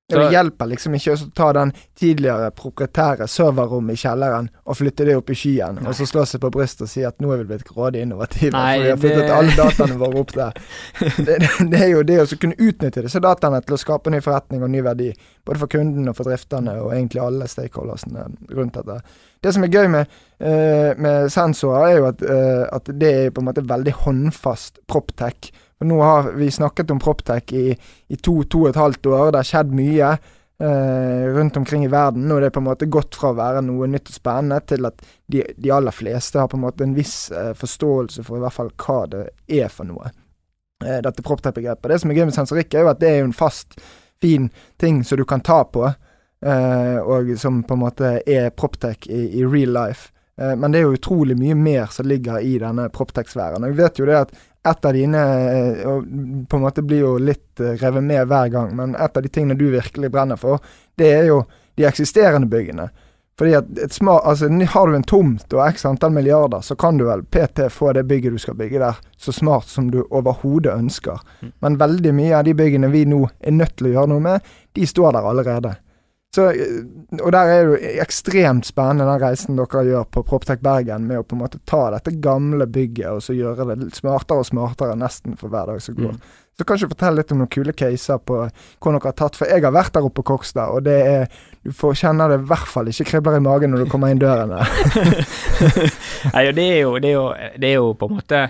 Det 0.07 0.21
hjelper 0.35 0.69
liksom 0.69 0.95
ikke 0.99 1.15
å 1.17 1.27
ta 1.33 1.47
den 1.57 1.71
tidligere 1.97 2.51
proprietære 2.53 3.25
serverrommet 3.31 3.97
i 3.97 4.01
kjelleren 4.03 4.51
og 4.69 4.77
flytte 4.77 5.07
det 5.09 5.15
opp 5.17 5.31
i 5.33 5.37
skyen, 5.41 5.79
Nei. 5.81 5.87
og 5.89 5.97
så 5.97 6.05
slå 6.05 6.27
seg 6.29 6.43
på 6.43 6.51
brystet 6.53 6.85
og 6.85 6.91
si 6.93 7.07
at 7.09 7.23
nå 7.25 7.31
er 7.33 7.41
vi 7.41 7.47
blitt 7.55 7.65
grådig 7.65 8.03
innovative, 8.05 8.53
Nei, 8.53 8.75
for 8.77 8.85
vi 8.85 8.91
har 8.91 9.01
flyttet 9.01 9.23
det- 9.25 9.39
alle 9.39 9.55
dataene 9.57 9.97
våre 10.03 10.21
opp 10.21 10.35
der. 10.37 10.61
Det, 11.01 11.39
det, 11.47 11.51
det 11.73 11.81
er 11.81 11.89
jo 11.95 12.03
det 12.05 12.19
å 12.21 12.27
så 12.29 12.37
kunne 12.43 12.59
utnytte 12.61 13.07
disse 13.07 13.23
dataene 13.25 13.63
til 13.65 13.79
å 13.79 13.81
skape 13.81 14.13
ny 14.13 14.21
forretning 14.21 14.67
og 14.69 14.75
ny 14.77 14.85
verdi, 14.85 15.09
både 15.49 15.65
for 15.65 15.73
kunden 15.73 16.13
og 16.13 16.19
for 16.21 16.29
drifterne 16.29 16.77
og 16.83 16.93
egentlig 16.93 17.25
alle 17.25 17.49
stakeholdersene 17.49 18.29
rundt 18.53 18.77
dette. 18.77 19.01
Det 19.41 19.55
som 19.57 19.65
er 19.65 19.73
gøy 19.73 19.89
med, 19.89 20.21
eh, 20.41 20.93
med 21.01 21.33
sensorer, 21.33 21.89
er 21.89 21.97
jo 22.03 22.07
at, 22.13 22.23
eh, 22.29 22.63
at 22.77 22.93
det 22.93 23.15
er 23.25 23.31
på 23.31 23.41
en 23.41 23.49
måte 23.49 23.65
veldig 23.65 23.97
håndfast 24.05 24.85
proptech. 24.87 25.49
For 25.79 25.89
nå 25.91 25.99
har 26.03 26.33
vi 26.39 26.51
snakket 26.55 26.93
om 26.95 27.03
proptech 27.03 27.53
i, 27.53 27.67
i 28.09 28.17
to, 28.17 28.41
to 28.45 28.65
og 28.65 28.73
et 28.73 28.81
halvt 28.81 29.11
år. 29.11 29.31
Det 29.33 29.43
har 29.43 29.49
skjedd 29.51 29.75
mye 29.75 30.11
eh, 30.15 31.25
rundt 31.35 31.57
omkring 31.57 31.85
i 31.85 31.93
verden. 31.93 32.31
Er 32.31 32.47
det 32.47 32.53
på 32.55 32.63
en 32.63 32.69
måte 32.69 32.91
gått 32.91 33.19
fra 33.19 33.33
å 33.33 33.39
være 33.39 33.65
noe 33.67 33.89
nytt 33.91 34.13
og 34.13 34.19
spennende 34.19 34.61
til 34.69 34.87
at 34.89 35.03
de, 35.27 35.43
de 35.57 35.73
aller 35.75 35.95
fleste 35.95 36.41
har 36.41 36.51
på 36.51 36.59
en 36.59 36.67
måte 36.67 36.87
en 36.87 36.95
viss 36.97 37.33
eh, 37.35 37.53
forståelse 37.59 38.27
for 38.27 38.39
i 38.39 38.45
hvert 38.45 38.59
fall 38.59 38.73
hva 38.87 39.01
det 39.11 39.27
er 39.63 39.73
for 39.73 39.89
noe. 39.91 40.15
Eh, 40.85 41.01
dette 41.03 41.23
proptech-begrepet. 41.27 41.91
Det 41.91 42.01
som 42.03 42.11
er 42.11 42.21
gøy 42.21 42.29
med 42.31 42.37
sensorikk, 42.37 42.75
er 42.75 42.87
jo 42.87 42.95
at 42.95 43.03
det 43.03 43.11
er 43.11 43.23
jo 43.23 43.29
en 43.31 43.37
fast, 43.37 43.79
fin 44.23 44.49
ting 44.81 45.03
som 45.05 45.19
du 45.21 45.25
kan 45.29 45.43
ta 45.45 45.65
på, 45.69 45.85
eh, 45.85 46.99
og 47.03 47.35
som 47.41 47.63
på 47.67 47.77
en 47.77 47.83
måte 47.83 48.17
er 48.25 48.53
proptech 48.57 49.09
i, 49.11 49.27
i 49.41 49.45
real 49.45 49.75
life. 49.75 50.14
Eh, 50.41 50.57
men 50.57 50.73
det 50.73 50.81
er 50.81 50.89
jo 50.89 50.99
utrolig 50.99 51.37
mye 51.39 51.55
mer 51.55 51.87
som 51.95 52.09
ligger 52.09 52.41
i 52.41 52.57
denne 52.59 52.89
proptech-sfæren. 52.95 53.67
Jeg 53.69 53.79
vet 53.79 54.01
jo 54.01 54.09
det 54.09 54.19
at 54.19 54.35
et 54.65 54.89
av 54.89 54.97
dine 54.97 55.23
eh, 55.53 55.87
og 55.89 56.05
på 56.49 56.59
en 56.59 56.65
måte 56.65 56.85
blir 56.85 57.05
jo 57.05 57.15
litt 57.21 57.61
eh, 57.61 57.77
revet 57.81 58.05
med 58.05 58.27
hver 58.31 58.53
gang, 58.53 58.75
men 58.77 58.97
et 58.97 59.17
av 59.17 59.25
de 59.25 59.33
tingene 59.33 59.59
du 59.59 59.69
virkelig 59.75 60.11
brenner 60.13 60.41
for, 60.41 60.63
det 60.99 61.11
er 61.13 61.27
jo 61.31 61.43
de 61.79 61.87
eksisterende 61.89 62.51
byggene. 62.51 62.89
Fordi 63.35 63.57
at 63.59 63.79
et 63.83 63.93
smart, 63.93 64.23
altså 64.31 64.47
Har 64.47 64.87
du 64.87 64.95
en 64.95 65.03
tomt 65.03 65.55
og 65.57 65.63
x 65.67 65.85
antall 65.89 66.13
milliarder, 66.15 66.61
så 66.63 66.77
kan 66.79 66.99
du 66.99 67.09
vel 67.09 67.25
PT 67.25 67.67
få 67.71 67.93
det 67.93 68.05
bygget 68.07 68.33
du 68.33 68.39
skal 68.39 68.55
bygge 68.55 68.79
der, 68.79 69.01
så 69.19 69.33
smart 69.33 69.67
som 69.67 69.91
du 69.91 70.05
overhodet 70.11 70.71
ønsker. 70.71 71.19
Mm. 71.41 71.53
Men 71.59 71.79
veldig 71.79 72.13
mye 72.15 72.37
av 72.39 72.45
de 72.47 72.55
byggene 72.55 72.93
vi 72.93 73.03
nå 73.11 73.25
er 73.41 73.57
nødt 73.57 73.75
til 73.77 73.91
å 73.91 73.95
gjøre 73.97 74.13
noe 74.15 74.23
med, 74.23 74.53
de 74.73 74.87
står 74.87 75.17
der 75.17 75.27
allerede. 75.27 75.75
Så, 76.35 76.49
eh, 76.51 76.83
og 77.21 77.31
der 77.31 77.51
er 77.51 77.61
det 77.61 77.67
jo 77.69 77.91
ekstremt 78.03 78.67
spennende 78.67 79.07
den 79.07 79.21
reisen 79.23 79.59
dere 79.59 79.85
gjør 79.87 80.07
på 80.11 80.25
Proptech 80.27 80.63
Bergen, 80.65 81.07
med 81.07 81.21
å 81.21 81.27
på 81.27 81.37
en 81.37 81.45
måte 81.45 81.61
ta 81.69 81.87
dette 81.95 82.17
gamle 82.25 82.67
bygget 82.67 83.13
og 83.13 83.21
så 83.23 83.37
gjøre 83.37 83.69
det 83.69 83.77
litt 83.85 84.01
smartere 84.01 84.43
og 84.43 84.49
smartere 84.49 84.97
nesten 84.99 85.39
for 85.39 85.53
hver 85.53 85.71
dag 85.71 85.85
som 85.85 85.95
går. 85.99 86.17
Mm. 86.17 86.41
Så 86.59 86.67
kan 86.67 86.79
du 86.79 86.87
fortelle 86.87 87.19
litt 87.19 87.33
om 87.35 87.41
noen 87.43 87.51
kule 87.51 87.75
caser 87.75 88.19
på 88.23 88.37
hvor 88.39 88.95
dere 88.95 89.09
har 89.09 89.17
tatt 89.19 89.39
For 89.39 89.51
jeg 89.51 89.65
har 89.65 89.75
vært 89.75 89.97
der 89.97 90.07
oppe 90.07 90.21
på 90.21 90.27
Kokstad, 90.31 90.71
og 90.71 90.85
det 90.87 90.99
er 91.03 91.25
Du 91.67 91.73
får 91.75 91.97
kjenne 91.99 92.29
det 92.31 92.37
i 92.39 92.45
hvert 92.51 92.69
fall 92.71 92.91
ikke 92.91 93.09
kribler 93.09 93.39
i 93.39 93.43
magen 93.43 93.75
når 93.75 93.85
du 93.85 93.91
kommer 93.91 94.13
inn 94.13 94.21
dørene. 94.23 94.61
Nei, 96.35 96.45
og 96.45 96.53
det 96.55 96.67
er, 96.67 96.79
jo, 96.85 96.93
det, 97.03 97.11
er 97.11 97.17
jo, 97.17 97.25
det 97.59 97.71
er 97.71 97.75
jo 97.79 97.95
på 97.99 98.11
en 98.11 98.19
måte 98.21 98.43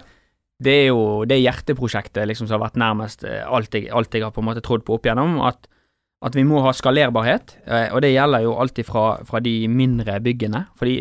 Det 0.64 0.74
er 0.82 0.88
jo 0.90 1.04
det 1.28 1.40
hjerteprosjektet 1.40 2.28
liksom 2.28 2.48
som 2.48 2.58
har 2.58 2.66
vært 2.66 2.80
nærmest 2.80 3.24
eh, 3.28 3.40
alt 3.44 3.76
jeg, 3.76 3.88
alt 3.92 4.12
jeg 4.12 4.24
har 4.26 4.34
på 4.34 4.44
en 4.44 4.50
måte 4.50 4.64
trodd 4.64 4.84
på 4.84 4.98
opp 4.98 5.08
igjennom. 5.08 5.38
At, 5.48 5.68
at 6.24 6.36
vi 6.36 6.44
må 6.48 6.62
ha 6.64 6.72
skalerbarhet, 6.72 7.56
eh, 7.66 7.90
og 7.92 8.00
det 8.04 8.14
gjelder 8.14 8.44
jo 8.46 8.54
alltid 8.62 8.86
fra, 8.88 9.02
fra 9.28 9.40
de 9.44 9.68
mindre 9.68 10.18
byggene. 10.24 10.64
Fordi 10.80 10.94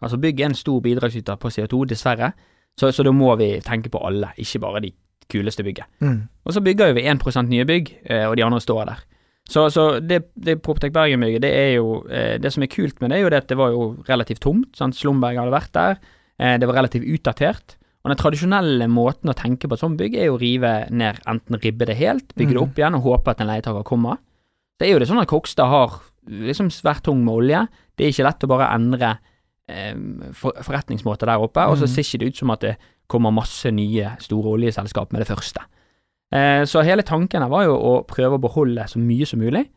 altså 0.00 0.18
bygg 0.20 0.40
er 0.40 0.50
en 0.50 0.56
stor 0.58 0.80
bidragsyter 0.84 1.36
på 1.40 1.50
CO2, 1.52 1.84
dessverre. 1.90 2.32
Så, 2.80 2.90
så 2.96 3.04
da 3.04 3.12
må 3.12 3.34
vi 3.36 3.58
tenke 3.60 3.90
på 3.92 4.00
alle, 4.06 4.32
ikke 4.40 4.60
bare 4.62 4.80
de 4.86 4.92
kuleste 5.30 5.62
bygget. 5.66 5.84
Mm. 6.00 6.22
Og 6.46 6.54
så 6.56 6.62
bygger 6.64 6.90
jo 6.90 6.94
vi 6.96 7.04
1 7.06 7.48
nye 7.50 7.66
bygg, 7.68 7.90
eh, 8.08 8.24
og 8.30 8.36
de 8.36 8.44
andre 8.46 8.60
står 8.60 8.84
der. 8.88 9.02
Så, 9.50 9.66
så 9.74 9.84
det, 10.00 10.22
det 10.38 10.60
Proptech 10.62 10.92
Bergen-bygget, 10.94 11.42
det 11.42 11.50
er 11.50 11.72
jo 11.74 12.04
eh, 12.08 12.38
Det 12.38 12.52
som 12.52 12.62
er 12.62 12.70
kult 12.70 13.00
med 13.00 13.10
det, 13.10 13.18
er 13.18 13.22
jo 13.24 13.30
det 13.34 13.42
at 13.42 13.48
det 13.48 13.58
var 13.58 13.70
jo 13.74 13.96
relativt 14.08 14.40
tomt. 14.40 14.70
Sant? 14.78 14.94
Slumberg 14.96 15.36
hadde 15.40 15.52
vært 15.54 15.72
der. 15.74 16.00
Det 16.38 16.64
var 16.70 16.78
relativt 16.78 17.04
utdatert. 17.04 17.74
Og 18.00 18.08
den 18.08 18.16
tradisjonelle 18.16 18.86
måten 18.88 19.28
å 19.28 19.36
tenke 19.36 19.68
på 19.68 19.76
et 19.76 19.82
sånt 19.82 19.98
bygg, 20.00 20.14
er 20.16 20.30
jo 20.30 20.38
å 20.38 20.40
rive 20.40 20.86
ned, 20.88 21.18
enten 21.28 21.58
ribbe 21.60 21.84
det 21.84 21.98
helt, 21.98 22.30
bygge 22.32 22.54
det 22.54 22.56
Mhm. 22.56 22.62
opp 22.62 22.78
igjen 22.78 22.94
og 22.96 23.02
håpe 23.04 23.28
at 23.34 23.40
en 23.42 23.50
leietaker 23.50 23.84
kommer. 23.84 24.16
Det 24.80 24.88
er 24.88 24.94
jo 24.94 25.00
det 25.02 25.08
sånn 25.10 25.20
at 25.20 25.28
Kokstad 25.28 25.68
har 25.68 25.98
liksom 26.30 26.70
svært 26.72 27.02
tung 27.04 27.20
med 27.24 27.34
olje. 27.34 27.60
Det 27.96 28.06
er 28.06 28.14
ikke 28.14 28.24
lett 28.26 28.46
å 28.46 28.48
bare 28.50 28.70
endre 28.74 29.10
eh, 29.70 29.92
for, 30.34 30.56
forretningsmåter 30.66 31.28
der 31.30 31.38
oppe, 31.44 31.62
og 31.68 31.76
så 31.78 31.84
Mhm. 31.86 31.92
ser 31.94 32.02
ikke 32.02 32.18
det 32.24 32.28
ut 32.32 32.36
som 32.40 32.50
at 32.50 32.60
det 32.64 32.76
kommer 33.06 33.30
masse 33.34 33.70
nye 33.70 34.16
store 34.18 34.56
oljeselskap 34.56 35.12
med 35.12 35.20
det 35.22 35.28
første. 35.28 35.60
Eh, 36.32 36.62
så 36.64 36.82
hele 36.82 37.02
tanken 37.02 37.42
her 37.42 37.48
var 37.52 37.64
jo 37.68 37.76
å 37.76 37.92
prøve 38.06 38.38
å 38.38 38.42
beholde 38.42 38.82
så 38.88 38.98
mye 38.98 39.26
som 39.26 39.38
mulig, 39.40 39.68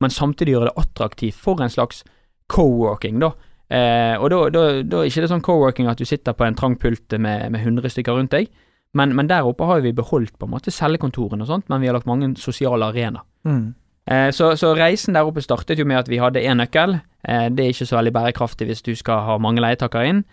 men 0.00 0.10
samtidig 0.10 0.54
gjøre 0.54 0.70
det 0.70 0.78
attraktivt 0.84 1.34
for 1.34 1.60
en 1.60 1.68
slags 1.72 2.02
co-working, 2.48 3.18
da. 3.20 3.32
Eh, 3.72 4.16
og 4.20 4.28
da, 4.30 4.40
da, 4.52 4.82
da 4.84 5.00
er 5.02 5.08
ikke 5.08 5.22
det 5.24 5.30
sånn 5.32 5.44
co-working 5.44 5.88
at 5.88 5.96
du 6.00 6.04
sitter 6.04 6.34
på 6.36 6.44
en 6.46 6.54
trang 6.58 6.76
pult 6.80 7.14
med, 7.18 7.50
med 7.54 7.60
100 7.64 7.88
stykker 7.94 8.16
rundt 8.18 8.30
deg, 8.34 8.48
men, 8.94 9.14
men 9.16 9.26
der 9.30 9.46
oppe 9.48 9.64
har 9.64 9.80
vi 9.80 9.92
beholdt 9.96 10.34
på 10.38 10.44
en 10.48 10.52
måte 10.52 10.72
cellekontorene 10.74 11.46
og 11.46 11.48
sånt, 11.48 11.68
men 11.72 11.80
vi 11.80 11.88
har 11.88 11.94
lagt 11.96 12.06
mange 12.10 12.28
sosiale 12.36 12.90
arenaer. 12.92 13.24
Mm. 13.48 13.74
Eh, 14.10 14.30
så, 14.34 14.52
så 14.58 14.72
reisen 14.74 15.14
der 15.14 15.28
oppe 15.28 15.42
startet 15.44 15.78
jo 15.78 15.86
med 15.86 16.00
at 16.00 16.10
vi 16.10 16.20
hadde 16.22 16.42
én 16.42 16.58
nøkkel. 16.58 16.98
Eh, 17.28 17.48
det 17.54 17.64
er 17.64 17.74
ikke 17.74 17.86
så 17.86 17.98
veldig 18.00 18.14
bærekraftig 18.16 18.66
hvis 18.70 18.82
du 18.82 18.94
skal 18.98 19.22
ha 19.28 19.38
mange 19.42 19.62
leietakere 19.62 20.08
inn. 20.10 20.24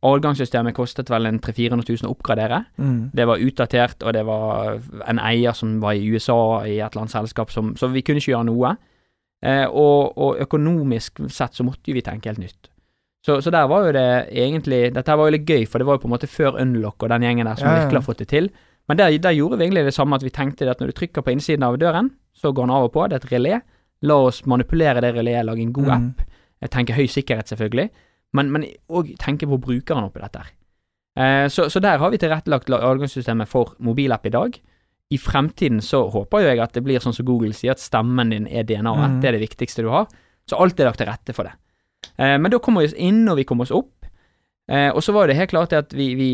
Adgangssystemet 0.00 0.72
kostet 0.72 1.10
vel 1.12 1.28
en 1.28 1.38
300 1.44 1.84
000-400 1.84 2.04
000 2.04 2.08
å 2.08 2.14
oppgradere. 2.14 2.62
Mm. 2.80 3.10
Det 3.12 3.26
var 3.28 3.42
utdatert, 3.44 4.02
og 4.02 4.14
det 4.16 4.22
var 4.24 4.78
en 5.04 5.20
eier 5.20 5.52
som 5.56 5.76
var 5.82 5.98
i 5.98 6.06
USA 6.08 6.64
i 6.64 6.78
et 6.78 6.86
eller 6.88 7.02
annet 7.04 7.12
selskap, 7.12 7.52
som, 7.52 7.74
så 7.76 7.90
vi 7.92 8.00
kunne 8.00 8.22
ikke 8.22 8.32
gjøre 8.32 8.48
noe. 8.48 8.74
Eh, 9.44 9.66
og, 9.68 10.16
og 10.16 10.40
økonomisk 10.40 11.20
sett 11.32 11.56
så 11.56 11.64
måtte 11.64 11.92
jo 11.92 11.98
vi 11.98 12.04
tenke 12.04 12.32
helt 12.32 12.40
nytt. 12.40 12.70
Så, 13.24 13.42
så 13.44 13.52
der 13.52 13.68
var 13.68 13.84
jo 13.84 13.92
det 13.92 14.32
egentlig 14.32 14.94
Dette 14.96 15.12
var 15.12 15.28
jo 15.28 15.34
litt 15.34 15.48
gøy, 15.48 15.66
for 15.68 15.80
det 15.80 15.84
var 15.88 15.98
jo 15.98 16.02
på 16.06 16.08
en 16.08 16.14
måte 16.14 16.28
før 16.30 16.56
Unlock 16.62 17.04
og 17.04 17.10
den 17.12 17.26
gjengen 17.26 17.48
der 17.50 17.60
som 17.60 17.68
Ja, 17.68 17.74
ja. 17.74 17.82
virkelig 17.82 18.00
har 18.00 18.06
fått 18.06 18.22
det 18.24 18.28
til. 18.32 18.48
Men 18.90 18.98
der, 18.98 19.14
der 19.22 19.36
gjorde 19.36 19.58
vi 19.60 19.68
egentlig 19.68 19.84
det 19.86 19.94
samme, 19.94 20.18
at 20.18 20.24
vi 20.26 20.32
tenkte 20.34 20.66
at 20.70 20.80
når 20.82 20.90
du 20.90 20.96
trykker 20.98 21.22
på 21.22 21.30
innsiden 21.30 21.62
av 21.66 21.76
døren, 21.78 22.08
så 22.34 22.50
går 22.52 22.66
den 22.66 22.74
av 22.74 22.88
og 22.88 22.92
på. 22.96 23.04
Det 23.06 23.20
er 23.20 23.22
et 23.24 23.32
relé. 23.36 23.60
La 24.02 24.16
oss 24.26 24.40
manipulere 24.50 25.02
det 25.04 25.12
reléet, 25.14 25.44
lage 25.46 25.62
en 25.62 25.72
god 25.76 25.86
Mm. 25.86 25.92
app. 26.10 26.24
Jeg 26.64 26.70
tenker 26.74 26.94
høy 26.98 27.06
sikkerhet, 27.06 27.48
selvfølgelig, 27.52 27.90
men, 28.34 28.50
men 28.52 28.64
òg 28.90 29.12
tenke 29.22 29.46
på 29.48 29.58
brukeren 29.62 30.04
oppi 30.08 30.20
dette. 30.24 30.42
Eh, 31.16 31.46
så, 31.52 31.68
så 31.70 31.80
der 31.80 31.98
har 32.02 32.10
vi 32.10 32.18
tilrettelagt 32.18 32.68
la- 32.72 32.80
adgangssystemet 32.90 33.48
for 33.48 33.74
mobilapp 33.78 34.26
i 34.26 34.30
dag. 34.34 34.58
I 35.10 35.18
fremtiden 35.18 35.80
så 35.82 36.04
håper 36.10 36.44
jeg 36.48 36.60
at 36.62 36.72
det 36.76 36.84
blir 36.86 37.00
sånn 37.02 37.14
som 37.16 37.26
Google 37.26 37.52
sier, 37.56 37.72
at 37.76 37.82
stemmen 37.82 38.30
din 38.34 38.46
er 38.46 38.62
DNA-et. 38.68 39.16
Mm. 39.16 39.20
Det 39.22 39.28
er 39.28 39.38
det 39.38 39.44
viktigste 39.48 39.82
du 39.86 39.88
har. 39.94 40.06
Så 40.48 40.58
alt 40.60 40.80
er 40.80 40.86
lagt 40.90 40.98
til 41.02 41.08
rette 41.10 41.34
for 41.36 41.48
det. 41.48 41.54
Eh, 42.18 42.36
men 42.38 42.50
da 42.50 42.58
kommer 42.62 42.82
vi 42.84 42.90
oss 42.92 42.98
inn, 42.98 43.22
og 43.28 43.36
vi 43.40 43.44
kommer 43.48 43.66
oss 43.68 43.74
opp. 43.74 43.99
Eh, 44.70 44.90
og 44.94 45.02
så 45.02 45.12
var 45.14 45.26
det 45.26 45.34
helt 45.34 45.50
klart 45.50 45.72
at 45.74 45.94
vi, 45.96 46.12
vi, 46.14 46.32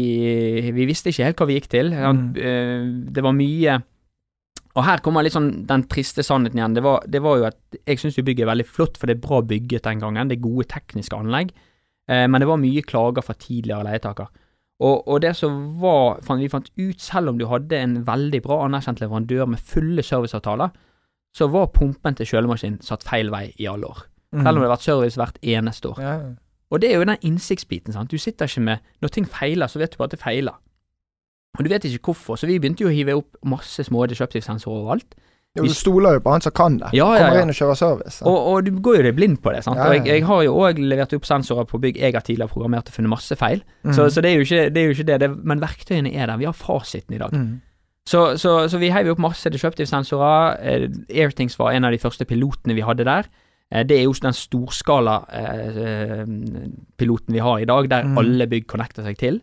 vi 0.76 0.87
visste 0.88 1.09
ikke 1.09 1.25
helt 1.25 1.38
hva 1.40 1.49
vi 1.49 1.57
gikk 1.57 1.69
til. 1.73 1.93
Mm. 1.95 2.25
Eh, 2.37 2.88
det 3.16 3.25
var 3.25 3.37
mye 3.37 3.78
Og 4.76 4.83
her 4.85 5.00
kommer 5.00 5.25
litt 5.25 5.33
sånn 5.33 5.62
den 5.69 5.87
triste 5.88 6.21
sannheten 6.26 6.61
igjen. 6.61 6.75
Det 6.76 6.83
var, 6.85 7.07
det 7.09 7.23
var 7.25 7.38
jo 7.40 7.47
at 7.49 7.78
jeg 7.78 8.02
syns 8.02 8.19
bygget 8.21 8.45
er 8.45 8.50
veldig 8.50 8.69
flott, 8.69 8.99
for 9.00 9.09
det 9.09 9.16
er 9.16 9.23
bra 9.25 9.40
bygget 9.40 9.88
den 9.88 10.02
gangen. 10.05 10.28
Det 10.28 10.37
er 10.37 10.45
gode 10.45 10.69
tekniske 10.69 11.16
anlegg. 11.16 11.55
Eh, 12.12 12.26
men 12.28 12.43
det 12.43 12.50
var 12.50 12.61
mye 12.61 12.85
klager 12.85 13.25
fra 13.25 13.38
tidligere 13.40 13.88
leietaker. 13.88 14.28
Og, 14.85 15.07
og 15.09 15.23
det 15.25 15.33
som 15.38 15.57
var, 15.81 16.21
vi 16.37 16.50
fant 16.52 16.69
ut, 16.76 17.00
selv 17.00 17.33
om 17.33 17.38
du 17.40 17.47
hadde 17.49 17.78
en 17.81 18.02
veldig 18.05 18.43
bra 18.45 18.66
anerkjent 18.66 19.00
leverandør 19.00 19.49
med 19.49 19.64
fulle 19.64 20.05
serviceavtaler, 20.05 20.76
så 21.37 21.49
var 21.52 21.73
pumpen 21.73 22.16
til 22.16 22.28
kjølemaskinen 22.28 22.83
satt 22.85 23.05
feil 23.09 23.33
vei 23.33 23.47
i 23.57 23.69
alle 23.73 23.88
år. 23.88 24.05
Mm. 24.37 24.43
Selv 24.43 24.52
om 24.52 24.61
det 24.61 24.69
har 24.69 24.75
vært 24.75 24.85
service 24.90 25.21
hvert 25.21 25.40
eneste 25.40 25.95
år. 25.95 26.02
ja. 26.21 26.35
Og 26.71 26.83
det 26.83 26.91
er 26.91 26.99
jo 26.99 27.05
den 27.07 27.21
innsiktsbiten, 27.23 27.95
sant. 27.95 28.11
Du 28.11 28.19
sitter 28.19 28.49
ikke 28.51 28.61
med 28.67 28.79
Når 29.03 29.09
ting 29.15 29.29
feiler, 29.31 29.71
så 29.71 29.79
vet 29.79 29.93
du 29.93 30.01
bare 30.01 30.11
at 30.11 30.17
det 30.17 30.23
feiler. 30.23 30.57
Og 31.59 31.65
du 31.65 31.71
vet 31.71 31.85
ikke 31.85 32.11
hvorfor, 32.11 32.37
så 32.37 32.47
vi 32.47 32.59
begynte 32.59 32.85
jo 32.85 32.91
å 32.91 32.93
hive 32.95 33.15
opp 33.17 33.39
masse 33.49 33.85
små 33.87 34.05
disruptive-sensorer 34.11 34.83
overalt. 34.83 35.15
Jo, 35.57 35.65
du 35.65 35.73
stoler 35.73 36.19
jo 36.19 36.21
på 36.21 36.33
han 36.35 36.43
som 36.45 36.53
kan 36.53 36.75
det. 36.83 36.91
Ja, 36.93 37.07
ja, 37.17 37.31
Kommer 37.31 37.47
inn 37.47 37.53
og 37.55 37.57
kjører 37.57 37.79
service. 37.81 38.19
Og, 38.29 38.35
og 38.51 38.67
du 38.67 38.75
går 38.85 38.99
jo 38.99 39.05
deg 39.07 39.15
blind 39.17 39.39
på 39.41 39.55
det, 39.55 39.63
sant. 39.65 39.79
Ja, 39.81 39.87
Og 39.89 39.95
ja, 39.95 40.03
jeg, 40.03 40.19
jeg 40.19 40.27
har 40.29 40.43
jo 40.45 40.57
òg 40.67 40.83
levert 40.83 41.15
opp 41.17 41.29
sensorer 41.29 41.65
på 41.71 41.81
bygg 41.81 41.97
jeg 42.03 42.13
har 42.13 42.27
tidligere 42.27 42.53
programmert 42.53 42.91
og 42.91 42.99
funnet 42.99 43.15
masse 43.15 43.39
feil. 43.41 43.63
Mm. 43.87 43.95
Så, 43.97 44.11
så 44.13 44.21
det, 44.21 44.35
er 44.35 44.37
jo 44.37 44.45
ikke, 44.45 44.67
det 44.75 44.83
er 44.83 44.91
jo 44.91 44.97
ikke 44.99 45.07
det, 45.09 45.17
det. 45.23 45.31
Men 45.49 45.63
verktøyene 45.65 46.13
er 46.13 46.29
der. 46.29 46.43
Vi 46.43 46.51
har 46.51 46.59
fasiten 46.59 47.17
i 47.17 47.23
dag. 47.23 47.33
mm. 47.33 47.55
Så, 48.07 48.21
så, 48.39 48.69
så 48.71 48.79
vi 48.79 48.93
heiv 48.95 49.09
opp 49.11 49.19
masse 49.19 49.51
disruptive 49.51 49.89
sensorer. 49.91 50.61
Eh, 50.63 50.85
Airthings 51.25 51.57
var 51.59 51.73
en 51.75 51.89
av 51.89 51.91
de 51.91 51.99
første 51.99 52.23
pilotene 52.29 52.77
vi 52.77 52.85
hadde 52.87 53.03
der. 53.09 53.27
Eh, 53.73 53.83
det 53.83 53.99
er 53.99 54.05
jo 54.05 54.13
den 54.13 54.33
storskala-piloten 55.77 57.33
vi 57.35 57.39
har 57.43 57.59
i 57.59 57.65
dag, 57.65 57.89
der 57.91 58.03
Mm. 58.05 58.19
alle 58.19 58.47
bygg 58.47 58.67
connecter 58.67 59.03
seg 59.05 59.17
til. 59.19 59.41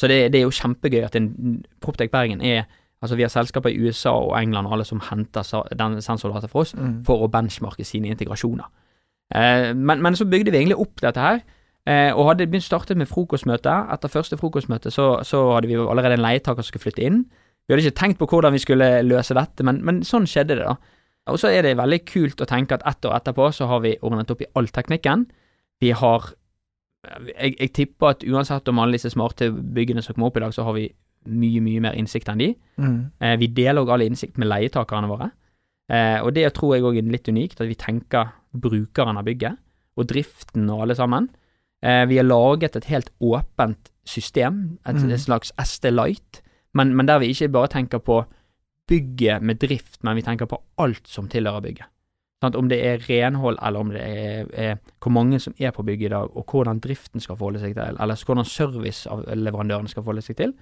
Så 0.00 0.08
det, 0.08 0.32
det 0.32 0.38
er 0.40 0.42
jo 0.44 0.50
kjempegøy 0.50 1.04
at 1.04 1.16
en 1.16 1.64
Proptech 1.80 2.10
Bergen 2.10 2.40
er 2.42 2.64
Altså 3.02 3.14
Vi 3.16 3.22
har 3.22 3.28
selskaper 3.28 3.68
i 3.68 3.76
USA 3.86 4.10
og 4.10 4.38
England 4.42 4.66
og 4.66 4.72
alle 4.72 4.84
som 4.84 5.00
henter 5.00 5.42
den 5.76 6.00
sensordata 6.02 6.46
for 6.48 6.60
oss 6.60 6.74
Mm. 6.74 7.04
for 7.04 7.18
å 7.22 7.30
benchmarke 7.30 7.84
sine 7.84 8.08
integrasjoner. 8.08 8.64
Eh, 9.34 9.74
men, 9.74 10.00
men 10.02 10.14
så 10.14 10.24
bygde 10.24 10.50
vi 10.50 10.56
egentlig 10.58 10.78
opp 10.80 10.96
dette 11.02 11.20
her, 11.20 11.40
eh, 11.86 12.10
og 12.16 12.26
hadde 12.30 12.46
begynt 12.46 12.62
startet 12.64 12.96
med 12.96 13.06
frokostmøte. 13.06 13.92
Etter 13.92 14.08
første 14.08 14.36
frokostmøte 14.38 14.90
så, 14.90 15.22
så 15.22 15.52
hadde 15.54 15.68
vi 15.68 15.74
allerede 15.74 16.12
en 16.14 16.20
leietaker 16.24 16.62
som 16.62 16.70
skulle 16.72 16.82
flytte 16.90 17.02
inn. 17.04 17.26
Vi 17.68 17.74
hadde 17.74 17.84
ikke 17.84 18.00
tenkt 18.00 18.18
på 18.18 18.26
hvordan 18.26 18.52
vi 18.52 18.58
skulle 18.64 19.02
løse 19.04 19.34
dette, 19.34 19.62
men, 19.62 19.84
men 19.84 20.00
sånn 20.02 20.24
skjedde 20.26 20.56
det, 20.56 20.64
da. 20.64 20.76
Og 21.26 21.38
så 21.42 21.50
er 21.50 21.62
det 21.66 21.76
veldig 21.78 22.04
kult 22.06 22.40
å 22.40 22.46
tenke 22.46 22.76
at 22.78 22.84
ett 22.86 23.04
år 23.08 23.16
etterpå 23.18 23.48
så 23.54 23.66
har 23.66 23.80
vi 23.82 23.96
ordnet 24.06 24.30
opp 24.30 24.42
i 24.44 24.50
all 24.54 24.68
teknikken. 24.70 25.26
Vi 25.82 25.90
har 25.90 26.28
jeg, 27.38 27.54
jeg 27.60 27.72
tipper 27.76 28.14
at 28.14 28.24
uansett 28.26 28.68
om 28.70 28.80
alle 28.82 28.96
disse 28.98 29.10
smarte 29.12 29.50
byggene 29.52 30.02
som 30.02 30.14
kommer 30.16 30.30
opp 30.30 30.38
i 30.40 30.42
dag, 30.44 30.54
så 30.54 30.64
har 30.66 30.74
vi 30.76 30.86
mye, 31.26 31.60
mye 31.62 31.82
mer 31.82 31.96
innsikt 31.98 32.30
enn 32.32 32.42
de. 32.42 32.48
Mm. 32.82 32.98
Eh, 33.22 33.34
vi 33.40 33.48
deler 33.54 33.82
òg 33.82 33.92
all 33.94 34.04
innsikt 34.06 34.38
med 34.38 34.50
leietakerne 34.50 35.10
våre. 35.10 35.30
Eh, 35.90 36.18
og 36.22 36.32
det 36.34 36.48
tror 36.56 36.74
jeg 36.76 36.86
òg 36.86 36.98
er 36.98 37.10
litt 37.10 37.30
unikt, 37.30 37.60
at 37.60 37.70
vi 37.70 37.78
tenker 37.78 38.32
brukeren 38.56 39.18
av 39.20 39.26
bygget, 39.26 39.58
og 39.96 40.08
driften 40.10 40.70
og 40.70 40.82
alle 40.86 40.96
sammen. 40.98 41.28
Eh, 41.82 42.04
vi 42.10 42.18
har 42.20 42.26
laget 42.26 42.76
et 42.78 42.88
helt 42.90 43.10
åpent 43.22 43.90
system, 44.06 44.78
et, 44.86 44.96
Mm. 44.96 45.10
et 45.10 45.20
slags 45.20 45.52
SD 45.58 45.90
Light, 45.90 46.42
men, 46.74 46.94
men 46.96 47.06
der 47.06 47.18
vi 47.18 47.30
ikke 47.32 47.52
bare 47.52 47.68
tenker 47.68 47.98
på 47.98 48.24
bygget 48.88 49.42
med 49.42 49.60
drift, 49.62 50.00
men 50.06 50.16
vi 50.16 50.24
tenker 50.26 50.48
på 50.50 50.60
alt 50.82 51.08
som 51.10 51.28
tilhører 51.30 51.64
bygget. 51.64 51.90
Sånn, 52.44 52.56
Om 52.60 52.68
det 52.68 52.78
er 52.84 53.04
renhold, 53.08 53.56
eller 53.64 53.80
om 53.80 53.90
det 53.94 54.02
er, 54.04 54.48
er 54.52 54.78
hvor 55.00 55.14
mange 55.14 55.40
som 55.40 55.54
er 55.58 55.72
på 55.72 55.84
bygget 55.86 56.10
i 56.10 56.14
dag, 56.14 56.36
og 56.36 56.44
hvordan 56.52 56.82
driften 56.84 57.22
skal 57.24 57.38
forholde 57.38 57.62
seg 57.62 57.74
til, 57.74 57.96
eller 57.96 58.24
hvordan 58.28 58.48
serviceleverandørene 58.50 59.88
skal 59.88 60.04
forholde 60.04 60.24
seg 60.26 60.36
til. 60.42 60.52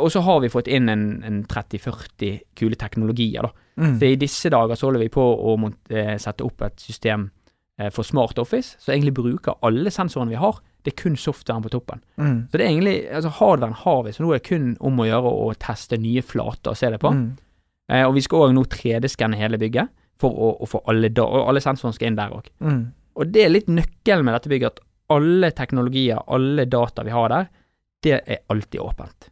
Og 0.00 0.12
så 0.12 0.22
har 0.24 0.40
vi 0.40 0.52
fått 0.52 0.68
inn 0.72 0.88
en, 0.88 1.04
en 1.26 1.42
30-40 1.48 2.40
kule 2.56 2.76
teknologier, 2.80 3.44
da. 3.48 3.66
Mm. 3.80 3.96
Så 3.98 4.08
i 4.08 4.20
disse 4.20 4.52
dager 4.52 4.76
så 4.76 4.88
holder 4.88 5.04
vi 5.06 5.12
på 5.12 5.24
å 5.24 5.56
eh, 5.92 6.16
sette 6.20 6.44
opp 6.44 6.64
et 6.66 6.80
system 6.80 7.30
eh, 7.80 7.88
for 7.92 8.04
Smart 8.04 8.38
Office, 8.40 8.76
som 8.80 8.94
egentlig 8.94 9.16
bruker 9.16 9.60
alle 9.66 9.92
sensorene 9.92 10.34
vi 10.34 10.40
har. 10.40 10.60
Det 10.84 10.94
er 10.94 11.02
kun 11.02 11.16
softwaren 11.20 11.64
på 11.64 11.72
toppen. 11.72 12.02
Mm. 12.16 12.36
Så 12.50 12.56
det 12.56 12.64
er 12.64 12.70
egentlig, 12.70 12.96
altså 13.12 13.32
hardwaren 13.36 13.76
har 13.82 14.02
vi, 14.06 14.12
så 14.16 14.24
nå 14.24 14.32
er 14.32 14.40
det 14.40 14.48
kun 14.48 14.70
om 14.80 15.00
å 15.02 15.08
gjøre 15.08 15.32
å 15.44 15.48
teste 15.60 15.98
nye 16.00 16.22
flater 16.24 16.72
og 16.72 16.80
se 16.80 16.90
det 16.94 17.00
på. 17.02 17.12
Mm. 17.16 17.26
Eh, 17.92 18.04
og 18.06 18.14
vi 18.16 18.22
skal 18.24 18.46
òg 18.46 18.54
nå 18.56 18.64
3D-skanne 18.72 19.40
hele 19.40 19.60
bygget, 19.60 19.92
for 20.20 20.36
å, 20.36 20.52
å 20.60 20.68
få 20.68 20.82
alle, 20.92 21.08
da, 21.16 21.24
og 21.24 21.48
alle 21.48 21.62
sensorene 21.64 21.96
skal 21.96 22.10
inn 22.10 22.18
der 22.18 22.32
òg. 22.36 22.48
Mm. 22.64 22.80
Og 23.20 23.34
det 23.34 23.44
er 23.44 23.52
litt 23.52 23.70
nøkkelen 23.72 24.26
med 24.26 24.36
dette 24.36 24.52
bygget, 24.52 24.80
at 24.80 25.16
alle 25.16 25.50
teknologier, 25.56 26.20
alle 26.30 26.66
data 26.70 27.04
vi 27.04 27.14
har 27.14 27.32
der, 27.32 27.48
det 28.04 28.16
er 28.20 28.42
alltid 28.52 28.80
åpent. 28.80 29.30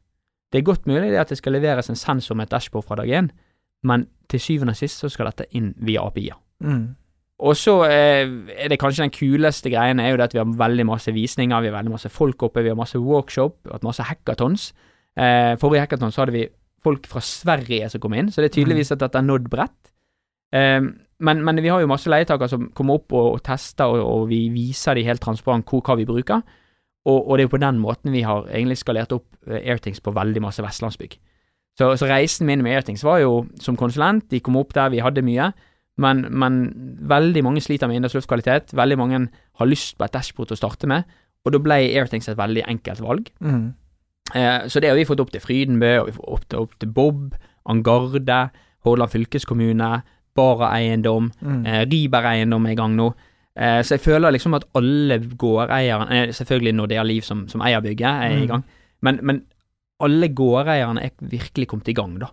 Det 0.52 0.60
er 0.60 0.68
godt 0.68 0.88
mulig 0.88 1.10
det 1.12 1.20
at 1.20 1.32
det 1.32 1.38
skal 1.40 1.54
leveres 1.56 1.90
en 1.92 1.98
sensor 1.98 2.36
med 2.36 2.48
et 2.48 2.56
dashbord 2.56 2.86
fra 2.88 2.96
dag 3.00 3.08
én, 3.08 3.28
men 3.88 4.08
til 4.28 4.42
syvende 4.42 4.74
og 4.74 4.80
sist 4.80 5.00
så 5.00 5.10
skal 5.12 5.30
dette 5.30 5.46
inn 5.56 5.70
via 5.84 6.04
API-er. 6.08 6.40
Mm. 6.64 6.96
Og 7.38 7.54
så 7.54 7.74
eh, 7.86 8.26
er 8.58 8.70
det 8.70 8.80
kanskje 8.82 9.04
den 9.04 9.14
kuleste 9.14 9.70
greien 9.70 10.00
er 10.02 10.10
jo 10.10 10.18
det 10.18 10.26
at 10.26 10.32
vi 10.34 10.40
har 10.40 10.54
veldig 10.58 10.86
masse 10.88 11.12
visninger, 11.14 11.60
vi 11.62 11.70
har 11.70 11.76
veldig 11.76 11.92
masse 11.94 12.10
folk 12.10 12.42
oppe, 12.48 12.64
vi 12.66 12.72
har 12.72 12.78
masse 12.78 12.98
workshop, 12.98 13.60
vi 13.64 13.70
har 13.70 13.84
masse 13.86 14.06
hackathons. 14.08 14.72
Eh, 15.14 15.54
forrige 15.60 15.84
hackathon 15.84 16.14
så 16.14 16.24
hadde 16.24 16.34
vi 16.34 16.48
folk 16.82 17.06
fra 17.10 17.22
Sverige 17.22 17.90
som 17.90 18.02
kom 18.02 18.16
inn, 18.18 18.32
så 18.32 18.42
det 18.42 18.50
er 18.50 18.56
tydeligvis 18.58 18.90
at 18.94 19.04
dette 19.04 19.20
har 19.20 19.26
nådd 19.26 19.46
bredt. 19.52 19.92
Eh, 20.54 20.80
men, 20.82 21.44
men 21.46 21.62
vi 21.62 21.70
har 21.70 21.82
jo 21.82 21.90
masse 21.90 22.10
leietakere 22.10 22.50
som 22.50 22.66
kommer 22.74 22.98
opp 22.98 23.14
og, 23.14 23.30
og 23.36 23.44
tester, 23.46 23.86
og, 23.86 24.02
og 24.02 24.28
vi 24.32 24.48
viser 24.54 24.98
de 24.98 25.06
helt 25.06 25.22
transparent 25.22 25.66
hvor, 25.70 25.84
hva 25.86 25.98
vi 25.98 26.08
bruker. 26.10 26.42
Og, 27.06 27.22
og 27.22 27.32
det 27.36 27.44
er 27.44 27.46
jo 27.46 27.54
på 27.54 27.62
den 27.62 27.78
måten 27.78 28.12
vi 28.12 28.26
har 28.26 28.50
egentlig 28.50 28.80
skalert 28.82 29.14
opp 29.14 29.26
Airthings 29.46 30.02
på 30.02 30.12
veldig 30.12 30.42
masse 30.42 30.62
vestlandsbygg. 30.62 31.14
Så, 31.78 31.92
så 31.94 32.10
reisen 32.10 32.48
min 32.50 32.62
med 32.66 32.74
Airthings 32.74 33.04
var 33.06 33.22
jo 33.22 33.44
som 33.62 33.78
konsulent, 33.78 34.26
de 34.32 34.42
kom 34.42 34.58
opp 34.58 34.74
der 34.74 34.90
vi 34.90 35.02
hadde 35.04 35.22
mye. 35.22 35.52
Men, 35.98 36.20
men 36.30 36.58
veldig 37.10 37.42
mange 37.42 37.60
sliter 37.64 37.88
med 37.90 37.96
innendørs 37.98 38.14
luftkvalitet. 38.14 38.70
Veldig 38.78 38.98
mange 39.00 39.18
har 39.58 39.66
lyst 39.66 39.96
på 39.98 40.04
et 40.06 40.12
dashbord 40.14 40.52
å 40.54 40.58
starte 40.58 40.86
med, 40.86 41.04
og 41.44 41.52
da 41.52 41.58
ble 41.58 41.78
Airthings 41.98 42.28
et 42.30 42.38
veldig 42.38 42.62
enkelt 42.70 43.00
valg. 43.02 43.30
Mm. 43.42 43.72
Eh, 44.34 44.66
så 44.70 44.80
det 44.80 44.90
har 44.92 44.96
vi 44.98 45.06
fått 45.08 45.20
opp 45.24 45.32
til 45.34 45.40
Frydenbø, 45.42 45.90
og 46.02 46.06
vi 46.10 46.16
får 46.18 46.28
opp 46.36 46.44
til, 46.48 46.58
opp 46.66 46.78
til 46.78 46.92
Bob, 46.94 47.34
Angarde, 47.68 48.50
Hordaland 48.86 49.10
fylkeskommune, 49.14 50.02
Bara 50.38 50.68
eiendom, 50.78 51.32
Mm. 51.42 51.66
eh, 51.66 51.84
Riber 51.90 52.22
eiendom 52.30 52.66
er 52.66 52.70
i 52.70 52.76
gang 52.78 52.94
nå. 52.94 53.08
Eh, 53.56 53.80
så 53.82 53.96
jeg 53.96 54.00
føler 54.04 54.30
liksom 54.30 54.54
at 54.54 54.64
alle 54.78 55.18
gårdeierne 55.18 56.10
eh, 56.14 56.28
Selvfølgelig 56.32 56.92
er 56.96 57.02
Liv 57.04 57.22
som, 57.22 57.48
som 57.48 57.60
eier 57.60 57.80
bygget, 57.82 58.06
er 58.06 58.30
i 58.36 58.42
Mm. 58.44 58.46
gang, 58.46 58.64
men, 59.02 59.18
men 59.22 59.42
alle 60.00 60.28
gårdeierne 60.28 61.02
er 61.02 61.10
virkelig 61.20 61.66
kommet 61.66 61.88
i 61.88 61.92
gang, 61.92 62.18
da. 62.20 62.28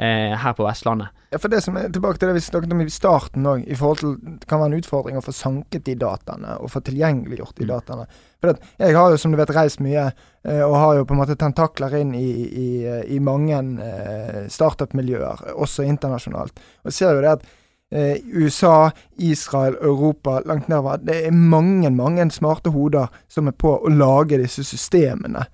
Eh, 0.00 0.36
her 0.36 0.52
på 0.52 0.64
Vestlandet. 0.64 1.08
Ja, 1.30 1.38
for 1.38 1.52
det 1.52 1.58
som 1.60 1.76
er 1.76 1.90
Tilbake 1.92 2.16
til 2.16 2.30
det 2.30 2.38
vi 2.38 2.40
snakket 2.40 2.72
om 2.72 2.80
i 2.80 2.88
starten 2.88 3.44
òg, 3.44 3.66
i 3.68 3.76
forhold 3.76 3.98
til 4.00 4.14
det 4.40 4.46
kan 4.48 4.62
være 4.62 4.70
en 4.70 4.78
utfordring 4.80 5.18
å 5.20 5.24
få 5.24 5.34
sanket 5.36 5.84
de 5.84 5.94
dataene 6.00 6.54
og 6.64 6.70
få 6.72 6.80
tilgjengeliggjort 6.80 7.58
de 7.58 7.66
Mm. 7.66 7.68
dataene. 7.74 8.06
For 8.40 8.50
at 8.50 8.62
jeg 8.78 8.96
har 8.96 9.10
jo, 9.10 9.16
som 9.16 9.32
du 9.32 9.36
vet, 9.36 9.52
reist 9.54 9.80
mye, 9.80 10.12
eh, 10.44 10.62
og 10.62 10.74
har 10.76 10.94
jo 10.96 11.04
på 11.04 11.12
en 11.12 11.20
måte 11.20 11.36
tentakler 11.36 12.00
inn 12.00 12.14
i, 12.14 12.30
i, 12.48 12.68
i 13.16 13.18
mange 13.18 13.58
eh, 13.82 14.48
startup-miljøer, 14.48 15.52
også 15.60 15.84
internasjonalt. 15.84 16.58
Og 16.86 16.92
ser 16.92 17.12
jo 17.12 17.20
det 17.20 17.28
at 17.28 17.44
eh, 17.92 18.16
USA, 18.32 18.90
Israel, 19.18 19.76
Europa, 19.82 20.40
langt 20.46 20.68
nedover 20.68 20.96
Det 21.04 21.26
er 21.26 21.30
mange, 21.30 21.90
mange 21.90 22.30
smarte 22.30 22.70
hoder 22.70 23.08
som 23.28 23.46
er 23.46 23.52
på 23.52 23.76
å 23.76 23.88
lage 23.92 24.40
disse 24.40 24.64
systemene. 24.64 25.44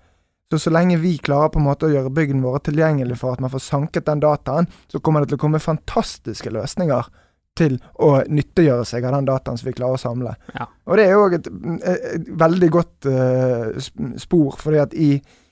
Så 0.48 0.58
så 0.58 0.70
lenge 0.72 0.96
vi 0.96 1.18
klarer 1.20 1.50
på 1.52 1.60
en 1.60 1.66
måte 1.66 1.88
å 1.88 1.92
gjøre 1.92 2.12
byggene 2.14 2.40
våre 2.40 2.60
tilgjengelige 2.64 3.20
for 3.20 3.36
at 3.36 3.40
man 3.44 3.52
får 3.52 3.60
sanket 3.66 4.06
den 4.08 4.22
dataen, 4.24 4.68
så 4.88 5.00
kommer 5.00 5.20
det 5.20 5.32
til 5.32 5.36
å 5.36 5.42
komme 5.42 5.60
fantastiske 5.60 6.52
løsninger 6.54 7.10
til 7.58 7.76
å 8.00 8.14
nyttiggjøre 8.30 8.86
seg 8.88 9.04
av 9.04 9.18
den 9.18 9.28
dataen 9.28 9.58
som 9.60 9.68
vi 9.68 9.74
klarer 9.76 9.98
å 9.98 10.00
samle. 10.00 10.32
Ja. 10.54 10.68
Og 10.88 10.96
det 10.96 11.04
er 11.04 11.12
jo 11.12 11.26
òg 11.26 11.36
et, 11.36 11.50
et 11.90 12.32
veldig 12.40 12.70
godt 12.72 13.10
uh, 13.10 13.90
spor, 14.22 14.56
fordi 14.62 14.80
at 14.86 14.96
i, 14.96 15.10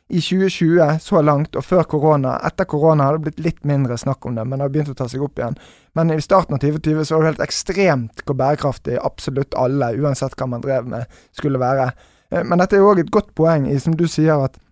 i 0.09 0.23
2020, 0.23 1.01
så 1.03 1.23
langt, 1.27 1.59
og 1.59 1.67
før 1.67 1.85
korona 1.91 2.37
Etter 2.47 2.69
korona 2.71 3.11
har 3.11 3.19
det 3.19 3.27
blitt 3.27 3.47
litt 3.51 3.65
mindre 3.69 3.99
snakk 4.01 4.25
om 4.31 4.39
det, 4.39 4.47
men 4.47 4.63
det 4.63 4.69
har 4.69 4.75
begynt 4.79 4.93
å 4.95 4.99
ta 5.03 5.11
seg 5.13 5.25
opp 5.27 5.43
igjen. 5.43 5.59
Men 5.99 6.15
i 6.15 6.21
starten 6.25 6.57
av 6.57 6.63
2020 6.65 7.05
så 7.05 7.19
var 7.19 7.27
det 7.27 7.35
helt 7.35 7.49
ekstremt 7.51 8.23
hvor 8.25 8.39
bærekraftig 8.39 9.01
absolutt 9.03 9.59
alle, 9.61 9.93
uansett 9.99 10.39
hva 10.39 10.49
man 10.55 10.65
drev 10.65 10.89
med, 10.95 11.19
skulle 11.37 11.61
være. 11.61 11.91
Eh, 12.31 12.47
Men 12.47 12.63
dette 12.63 12.79
er 12.79 12.87
jo 12.87 12.95
òg 12.95 13.03
et 13.03 13.13
godt 13.13 13.35
poeng 13.37 13.67
i, 13.69 13.81
som 13.83 13.99
du 13.99 14.07
sier, 14.09 14.47
at 14.47 14.63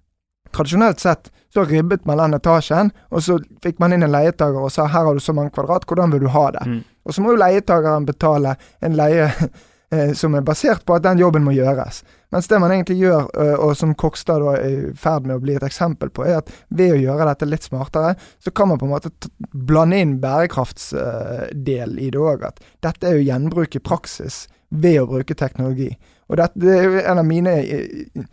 tradisjonelt 0.54 1.02
sett 1.02 1.30
så 1.54 1.64
ribbet 1.64 2.06
man 2.08 2.18
den 2.18 2.34
etasjen, 2.34 2.90
og 3.14 3.22
så 3.22 3.38
fikk 3.62 3.78
man 3.82 3.94
inn 3.94 4.02
en 4.02 4.14
leietager 4.14 4.58
og 4.58 4.72
sa 4.74 4.88
her 4.90 5.06
har 5.06 5.14
du 5.14 5.22
så 5.22 5.34
mange 5.36 5.54
kvadrat, 5.54 5.86
hvordan 5.86 6.10
vil 6.14 6.24
du 6.24 6.32
ha 6.34 6.48
det? 6.56 6.64
Mm. 6.66 6.80
Og 7.06 7.14
så 7.14 7.22
må 7.22 7.34
jo 7.34 7.38
leietageren 7.38 8.08
betale 8.08 8.56
en 8.82 8.96
leie 8.98 9.28
eh, 9.94 10.10
som 10.18 10.34
er 10.34 10.46
basert 10.46 10.82
på 10.86 10.96
at 10.96 11.04
den 11.06 11.22
jobben 11.22 11.46
må 11.46 11.54
gjøres. 11.54 12.02
Mens 12.34 12.50
det 12.50 12.58
man 12.58 12.74
egentlig 12.74 12.96
gjør, 12.98 13.28
eh, 13.38 13.54
og 13.62 13.76
som 13.78 13.94
Kokstad 13.94 14.42
er 14.50 14.64
i 14.66 14.92
ferd 14.98 15.28
med 15.28 15.36
å 15.36 15.44
bli 15.44 15.54
et 15.54 15.66
eksempel 15.66 16.10
på, 16.10 16.26
er 16.26 16.40
at 16.40 16.50
ved 16.74 16.96
å 16.96 16.98
gjøre 16.98 17.28
dette 17.30 17.46
litt 17.46 17.68
smartere, 17.68 18.16
så 18.42 18.50
kan 18.50 18.72
man 18.72 18.80
på 18.80 18.88
en 18.88 18.94
måte 18.96 19.12
blande 19.54 20.00
inn 20.02 20.18
bærekraftsdel 20.24 21.98
i 22.02 22.10
det 22.10 22.18
òg. 22.18 22.48
At 22.50 22.58
dette 22.82 23.12
er 23.12 23.20
jo 23.20 23.28
gjenbruk 23.28 23.78
i 23.78 23.84
praksis 23.84 24.48
ved 24.74 25.04
å 25.04 25.10
bruke 25.12 25.38
teknologi. 25.38 25.92
Og 26.26 26.40
dette, 26.40 26.58
det 26.58 26.74
er 26.74 26.88
jo 26.88 27.04
en 27.04 27.22
av 27.22 27.28
mine 27.28 27.60
eh, 27.62 28.24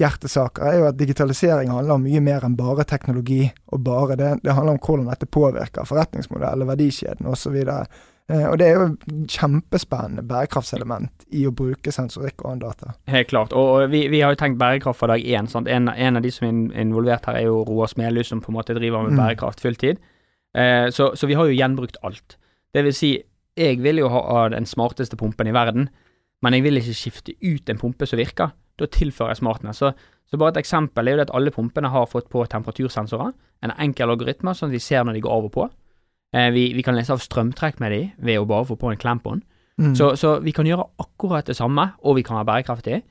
hjertesaker 0.00 0.66
er 0.66 0.78
jo 0.80 0.86
at 0.90 0.98
digitalisering 1.00 1.70
handler 1.72 1.94
om 1.98 2.02
mye 2.06 2.20
mer 2.24 2.44
enn 2.46 2.56
bare 2.58 2.84
teknologi, 2.88 3.44
og 3.72 3.84
bare 3.86 4.16
det. 4.16 4.30
Det 4.44 4.54
handler 4.56 4.76
om 4.78 4.80
hvordan 4.82 5.10
dette 5.12 5.28
påvirker 5.28 5.86
forretningsmodellen, 5.88 6.66
verdikjeden 6.68 7.28
osv. 7.30 7.56
Eh, 8.30 8.46
og 8.46 8.58
det 8.60 8.66
er 8.68 8.76
jo 8.78 8.84
et 8.92 9.32
kjempespennende 9.34 10.22
bærekraftselement 10.30 11.24
i 11.34 11.46
å 11.48 11.52
bruke 11.56 11.90
sensorikk 11.92 12.44
og 12.44 12.50
annen 12.52 12.62
data. 12.66 12.92
Helt 13.10 13.28
klart. 13.32 13.52
Og 13.52 13.70
og 13.80 13.90
vi, 13.90 14.04
vi 14.12 14.20
har 14.22 14.34
jo 14.34 14.40
tenkt 14.40 14.58
bærekraft 14.60 15.00
fra 15.00 15.12
dag 15.14 15.24
én. 15.26 15.48
En, 15.66 15.88
en 15.90 16.16
av 16.20 16.22
de 16.22 16.30
som 16.30 16.46
er 16.46 16.80
involvert 16.84 17.26
her, 17.26 17.40
er 17.40 17.48
jo 17.48 17.64
Roar 17.66 17.90
Smelhus, 17.90 18.28
som 18.30 18.40
på 18.40 18.52
en 18.52 18.58
måte 18.60 18.76
driver 18.78 19.02
med 19.02 19.12
Mm. 19.16 19.22
bærekraft 19.24 19.60
fulltid. 19.60 19.98
Eh, 20.54 20.90
så, 20.90 21.12
så 21.16 21.26
vi 21.26 21.34
har 21.34 21.46
jo 21.46 21.58
gjenbrukt 21.58 21.98
alt. 22.06 22.36
Det 22.74 22.84
vil 22.86 22.94
si, 22.94 23.16
jeg 23.58 23.82
vil 23.82 23.98
jo 23.98 24.08
ha 24.08 24.20
ha 24.30 24.48
den 24.48 24.66
smarteste 24.66 25.16
pumpen 25.18 25.46
i 25.50 25.52
verden, 25.54 25.88
men 26.42 26.54
jeg 26.54 26.62
vil 26.62 26.78
ikke 26.78 26.94
skifte 26.94 27.34
ut 27.42 27.68
en 27.68 27.78
pumpe 27.78 28.06
som 28.06 28.16
virker. 28.18 28.52
Da 28.78 28.86
tilfører 28.86 29.34
jeg 29.34 29.36
smartness. 29.42 29.76
Så, 29.82 29.92
så 30.30 30.38
bare 30.38 30.54
et 30.54 30.62
eksempel 30.62 31.08
er 31.08 31.12
jo 31.12 31.16
det 31.22 31.28
at 31.28 31.34
alle 31.34 31.50
pumpene 31.50 31.88
har 31.90 32.06
fått 32.06 32.28
på 32.30 32.44
temperatursensorer. 32.46 33.32
En 33.62 33.72
enkel 33.78 34.10
algoritme, 34.10 34.54
sånn 34.54 34.70
at 34.70 34.76
vi 34.78 34.78
ser 34.78 35.04
når 35.04 35.14
de 35.18 35.20
går 35.26 35.32
av 35.36 35.44
og 35.50 35.52
på. 35.52 35.68
Eh, 36.34 36.50
vi, 36.54 36.72
vi 36.76 36.82
kan 36.86 36.94
lese 36.96 37.12
av 37.12 37.18
strømtrekk 37.20 37.80
med 37.80 37.92
de 37.92 38.02
ved 38.18 38.38
å 38.38 38.46
bare 38.46 38.64
få 38.70 38.76
på 38.78 38.90
en 38.92 38.96
klem 39.00 39.18
på 39.20 39.34
den. 39.34 39.42
Mm. 39.80 39.94
Så, 39.96 40.12
så 40.20 40.36
vi 40.44 40.52
kan 40.52 40.66
gjøre 40.68 40.84
akkurat 41.00 41.46
det 41.48 41.56
samme, 41.56 41.90
og 42.04 42.16
vi 42.16 42.22
kan 42.22 42.36
være 42.38 42.46
bærekraftige. 42.52 43.02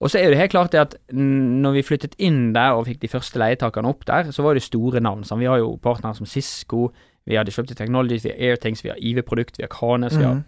Og 0.00 0.10
så 0.12 0.18
er 0.20 0.28
det 0.28 0.36
helt 0.36 0.52
klart 0.52 0.72
det 0.74 0.80
at 0.82 0.94
mm, 1.08 1.62
når 1.64 1.72
vi 1.78 1.82
flyttet 1.86 2.16
inn 2.20 2.50
der 2.52 2.76
og 2.76 2.84
fikk 2.88 2.98
de 3.00 3.08
første 3.08 3.40
leietakerne 3.40 3.88
opp 3.88 4.04
der, 4.08 4.28
så 4.32 4.42
var 4.44 4.52
det 4.58 4.64
store 4.66 5.00
navn. 5.00 5.22
Sånn. 5.24 5.40
vi 5.40 5.48
har 5.48 5.62
jo 5.62 5.76
partnere 5.80 6.18
som 6.18 6.28
Cisco, 6.28 6.90
vi 7.26 7.38
har 7.38 7.46
Disruptive 7.48 7.78
Technologies, 7.78 8.26
vi 8.26 8.34
har 8.34 8.50
Airthings, 8.50 8.84
vi 8.84 8.90
har 8.92 9.00
IV 9.00 9.22
Produkt, 9.24 9.56
vi 9.56 9.64
har 9.64 9.72
Kanes, 9.72 10.16
vi 10.18 10.24
har 10.24 10.34
Mhm. 10.34 10.44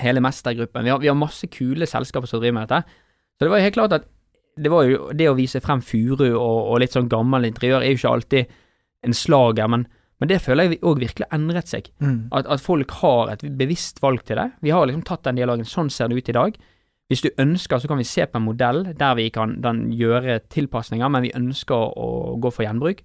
hele 0.00 0.20
Mestergruppen. 0.20 0.84
Vi 0.84 0.90
har, 0.90 0.98
vi 0.98 1.08
har 1.08 1.14
masse 1.16 1.46
kule 1.46 1.86
selskaper 1.88 2.28
som 2.28 2.40
driver 2.40 2.52
med 2.60 2.68
dette. 2.68 2.84
Så 3.36 3.46
det 3.46 3.52
var 3.52 3.64
helt 3.64 3.76
klart 3.76 3.96
at 3.96 4.06
det 4.56 4.72
var 4.72 4.86
jo 4.88 5.10
det 5.12 5.28
å 5.28 5.36
vise 5.36 5.60
frem 5.60 5.82
furu 5.84 6.30
og, 6.30 6.40
og 6.40 6.78
litt 6.80 6.94
sånn 6.96 7.10
gammel 7.12 7.44
interiør 7.48 7.82
er 7.82 7.92
jo 7.92 8.00
ikke 8.00 8.12
alltid 8.14 8.54
en 9.06 9.16
slager, 9.16 9.68
men, 9.68 9.84
men 10.20 10.30
det 10.30 10.40
føler 10.42 10.70
jeg 10.70 10.80
òg 10.80 11.02
virkelig 11.02 11.28
endret 11.34 11.68
seg. 11.68 11.90
Mm. 12.00 12.32
At, 12.34 12.48
at 12.48 12.64
folk 12.64 12.94
har 13.02 13.34
et 13.34 13.44
bevisst 13.58 14.00
valg 14.02 14.24
til 14.24 14.40
det. 14.40 14.48
Vi 14.64 14.72
har 14.72 14.88
liksom 14.88 15.04
tatt 15.06 15.26
den 15.28 15.36
dialogen. 15.38 15.68
Sånn 15.68 15.92
ser 15.92 16.08
det 16.08 16.16
ut 16.16 16.32
i 16.32 16.36
dag. 16.36 16.56
Hvis 17.06 17.22
du 17.22 17.28
ønsker, 17.38 17.78
så 17.78 17.90
kan 17.90 18.00
vi 18.00 18.08
se 18.08 18.24
på 18.26 18.40
en 18.40 18.46
modell 18.48 18.80
der 18.98 19.18
vi 19.18 19.28
kan 19.30 19.60
gjøre 19.94 20.40
tilpasninger, 20.50 21.12
men 21.12 21.28
vi 21.28 21.34
ønsker 21.36 21.92
å 21.94 22.08
gå 22.42 22.50
for 22.50 22.66
gjenbruk. 22.66 23.04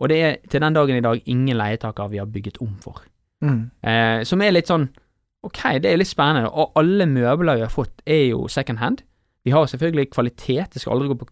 Og 0.00 0.10
det 0.10 0.20
er 0.22 0.38
til 0.50 0.62
den 0.64 0.76
dagen 0.76 0.96
i 0.96 1.04
dag 1.04 1.20
ingen 1.30 1.58
leietakere 1.58 2.12
vi 2.12 2.22
har 2.22 2.30
bygget 2.30 2.62
om 2.64 2.72
for. 2.82 3.02
Mm. 3.44 3.70
Eh, 3.84 4.20
som 4.24 4.40
er 4.40 4.54
litt 4.54 4.70
sånn 4.70 4.88
Ok, 5.44 5.58
det 5.84 5.90
er 5.90 5.98
litt 6.00 6.08
spennende. 6.08 6.48
Og 6.48 6.72
alle 6.80 7.04
møbler 7.04 7.58
vi 7.58 7.64
har 7.66 7.72
fått, 7.72 7.98
er 8.08 8.30
jo 8.30 8.46
second 8.48 8.80
hand. 8.80 9.02
Vi 9.44 9.52
har 9.52 9.66
selvfølgelig 9.68 10.10
kvalitet, 10.14 10.72
det 10.72 10.80
skal 10.80 10.94
aldri 10.94 11.10
gå 11.12 11.18
på 11.20 11.28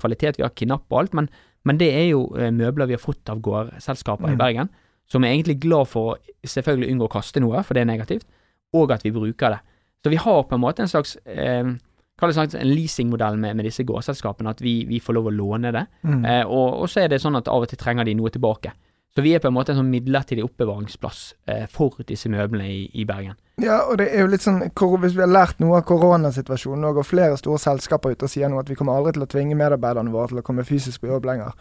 kvalitet, 0.00 0.38
vi 0.38 0.44
har 0.44 0.52
knapp 0.52 0.84
og 0.92 0.98
alt, 1.00 1.14
men, 1.16 1.28
men 1.64 1.80
det 1.80 1.90
er 1.96 2.08
jo 2.10 2.26
eh, 2.36 2.52
møbler 2.52 2.90
vi 2.90 2.96
har 2.98 3.02
fått 3.02 3.30
av 3.32 3.40
gårdselskaper 3.44 4.28
i 4.28 4.34
Mm. 4.34 4.40
Bergen, 4.42 4.70
som 5.08 5.24
er 5.24 5.32
egentlig 5.32 5.60
glad 5.62 5.88
for 5.88 6.12
å 6.12 6.48
selvfølgelig 6.48 6.92
unngå 6.92 7.08
å 7.08 7.14
kaste 7.16 7.40
noe, 7.40 7.62
for 7.64 7.76
det 7.76 7.84
er 7.84 7.90
negativt, 7.92 8.28
og 8.76 8.92
at 8.92 9.04
vi 9.04 9.14
bruker 9.14 9.56
det. 9.56 9.60
Så 10.04 10.12
vi 10.12 10.20
har 10.20 10.42
på 10.44 10.54
en 10.54 10.60
måte 10.60 10.84
en 10.84 10.92
slags 10.92 11.16
eh, 11.24 11.64
en 11.64 12.68
leasingmodell 12.68 13.36
med, 13.36 13.56
med 13.56 13.64
disse 13.64 13.84
gårdselskapene, 13.84 14.50
at 14.50 14.60
vi, 14.62 14.84
vi 14.88 15.00
får 15.00 15.16
lov 15.16 15.26
å 15.26 15.34
låne 15.34 15.72
det. 15.72 15.86
Mm. 16.02 16.24
Eh, 16.24 16.44
og, 16.46 16.82
og 16.82 16.88
så 16.88 17.00
er 17.04 17.08
det 17.08 17.20
sånn 17.20 17.36
at 17.36 17.48
av 17.48 17.64
og 17.64 17.68
til 17.68 17.80
trenger 17.80 18.04
de 18.04 18.14
noe 18.14 18.30
tilbake. 18.30 18.72
Så 19.14 19.22
vi 19.22 19.30
er 19.34 19.38
på 19.38 19.46
en 19.46 19.54
måte 19.54 19.70
en 19.70 19.78
sånn 19.78 19.92
midlertidig 19.92 20.42
oppbevaringsplass 20.42 21.18
eh, 21.46 21.66
for 21.70 22.00
disse 22.08 22.30
møblene 22.32 22.66
i, 22.66 22.80
i 22.98 23.04
Bergen. 23.06 23.36
Ja, 23.62 23.84
og 23.86 24.00
det 24.00 24.08
er 24.10 24.24
jo 24.24 24.30
litt 24.32 24.42
sånn 24.42 24.64
Hvis 24.66 25.14
vi 25.14 25.22
har 25.22 25.30
lært 25.30 25.60
noe 25.62 25.78
av 25.78 25.84
koronasituasjonen 25.86 26.88
og 26.88 27.04
flere 27.06 27.36
store 27.38 27.60
selskaper 27.62 28.16
ut 28.16 28.26
og 28.26 28.32
sier 28.32 28.50
nå 28.50 28.58
at 28.58 28.72
vi 28.72 28.74
kommer 28.74 28.98
aldri 28.98 29.14
til 29.14 29.22
å 29.22 29.30
tvinge 29.30 29.58
medarbeiderne 29.60 30.10
våre 30.10 30.32
til 30.32 30.42
å 30.42 30.46
komme 30.46 30.66
fysisk 30.66 31.04
på 31.04 31.12
jobb 31.12 31.30
lenger. 31.30 31.54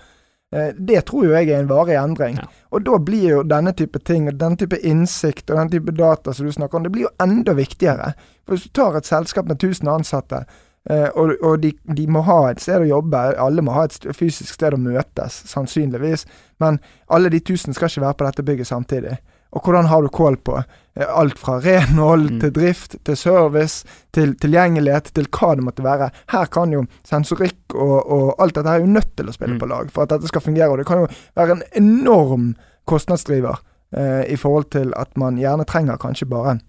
Eh, 0.54 0.72
Det 0.74 1.06
tror 1.06 1.28
jo 1.28 1.36
jeg 1.38 1.52
er 1.52 1.62
en 1.62 1.70
varig 1.70 2.00
endring. 2.02 2.42
Ja. 2.42 2.50
Og 2.74 2.86
da 2.89 2.98
blir 2.98 3.30
jo 3.30 3.44
denne 3.46 3.76
type 3.78 4.02
ting, 4.02 4.28
og 4.28 4.42
den 4.42 4.58
type 4.58 4.82
innsikt 4.82 5.50
og 5.54 5.62
den 5.62 5.70
type 5.78 5.94
data 5.98 6.34
som 6.34 6.50
du 6.50 6.52
snakker 6.52 6.78
om, 6.78 6.84
det 6.84 6.92
blir 6.96 7.06
jo 7.06 7.16
enda 7.22 7.54
viktigere. 7.54 8.16
For 8.46 8.56
hvis 8.56 8.66
du 8.66 8.74
tar 8.74 8.98
et 8.98 9.06
selskap 9.06 9.46
med 9.46 9.62
1000 9.62 9.94
ansatte, 9.94 10.46
eh, 10.89 11.10
og, 11.15 11.36
og 11.41 11.60
de, 11.63 11.74
de 11.96 12.08
må 12.08 12.22
ha 12.28 12.39
et 12.52 12.60
sted 12.63 12.82
å 12.82 12.89
jobbe, 12.89 13.22
alle 13.39 13.62
må 13.62 13.72
ha 13.76 13.86
et 13.86 14.00
fysisk 14.15 14.54
sted 14.54 14.74
å 14.74 14.78
møtes, 14.82 15.41
sannsynligvis, 15.52 16.26
men 16.60 16.80
alle 17.08 17.30
de 17.30 17.39
tusen 17.39 17.74
skal 17.74 17.89
ikke 17.91 18.02
være 18.08 18.17
på 18.19 18.26
dette 18.30 18.43
bygget 18.50 18.67
samtidig. 18.67 19.17
Og 19.54 19.62
hvordan 19.67 19.86
har 19.86 20.02
du 20.02 20.10
kål 20.10 20.39
på 20.41 20.56
uh, 20.58 21.04
alt 21.13 21.38
fra 21.38 21.60
renhold 21.62 22.32
Mm. 22.32 22.39
til 22.41 22.52
drift, 22.56 22.96
til 23.06 23.17
service, 23.17 23.84
til 24.12 24.32
tilgjengelighet, 24.41 25.12
til 25.13 25.28
hva 25.30 25.52
det 25.56 25.63
måtte 25.67 25.84
være. 25.86 26.08
Her 26.34 26.46
kan 26.50 26.74
jo 26.74 26.86
sensorikk 27.06 27.76
og, 27.76 28.00
og 28.10 28.32
alt 28.41 28.56
dette 28.58 28.69
er 28.74 28.82
jo 28.82 28.89
nødt 28.89 29.12
til 29.15 29.30
å 29.30 29.36
spille 29.36 29.54
Mm. 29.54 29.60
på 29.62 29.69
lag 29.69 29.91
for 29.93 30.04
at 30.08 30.10
dette 30.15 30.28
skal 30.32 30.41
fungere. 30.41 30.72
Og 30.74 30.78
det 30.82 30.88
kan 30.89 31.04
jo 31.04 31.08
være 31.38 31.52
en 31.60 31.63
enorm 31.78 32.56
kostnadsdriver 32.89 33.62
uh, 33.98 34.24
i 34.26 34.36
forhold 34.41 34.72
til 34.74 34.93
at 34.98 35.13
man 35.22 35.38
gjerne 35.38 35.65
trenger 35.69 36.02
kanskje 36.02 36.26
bare 36.34 36.56
en 36.58 36.62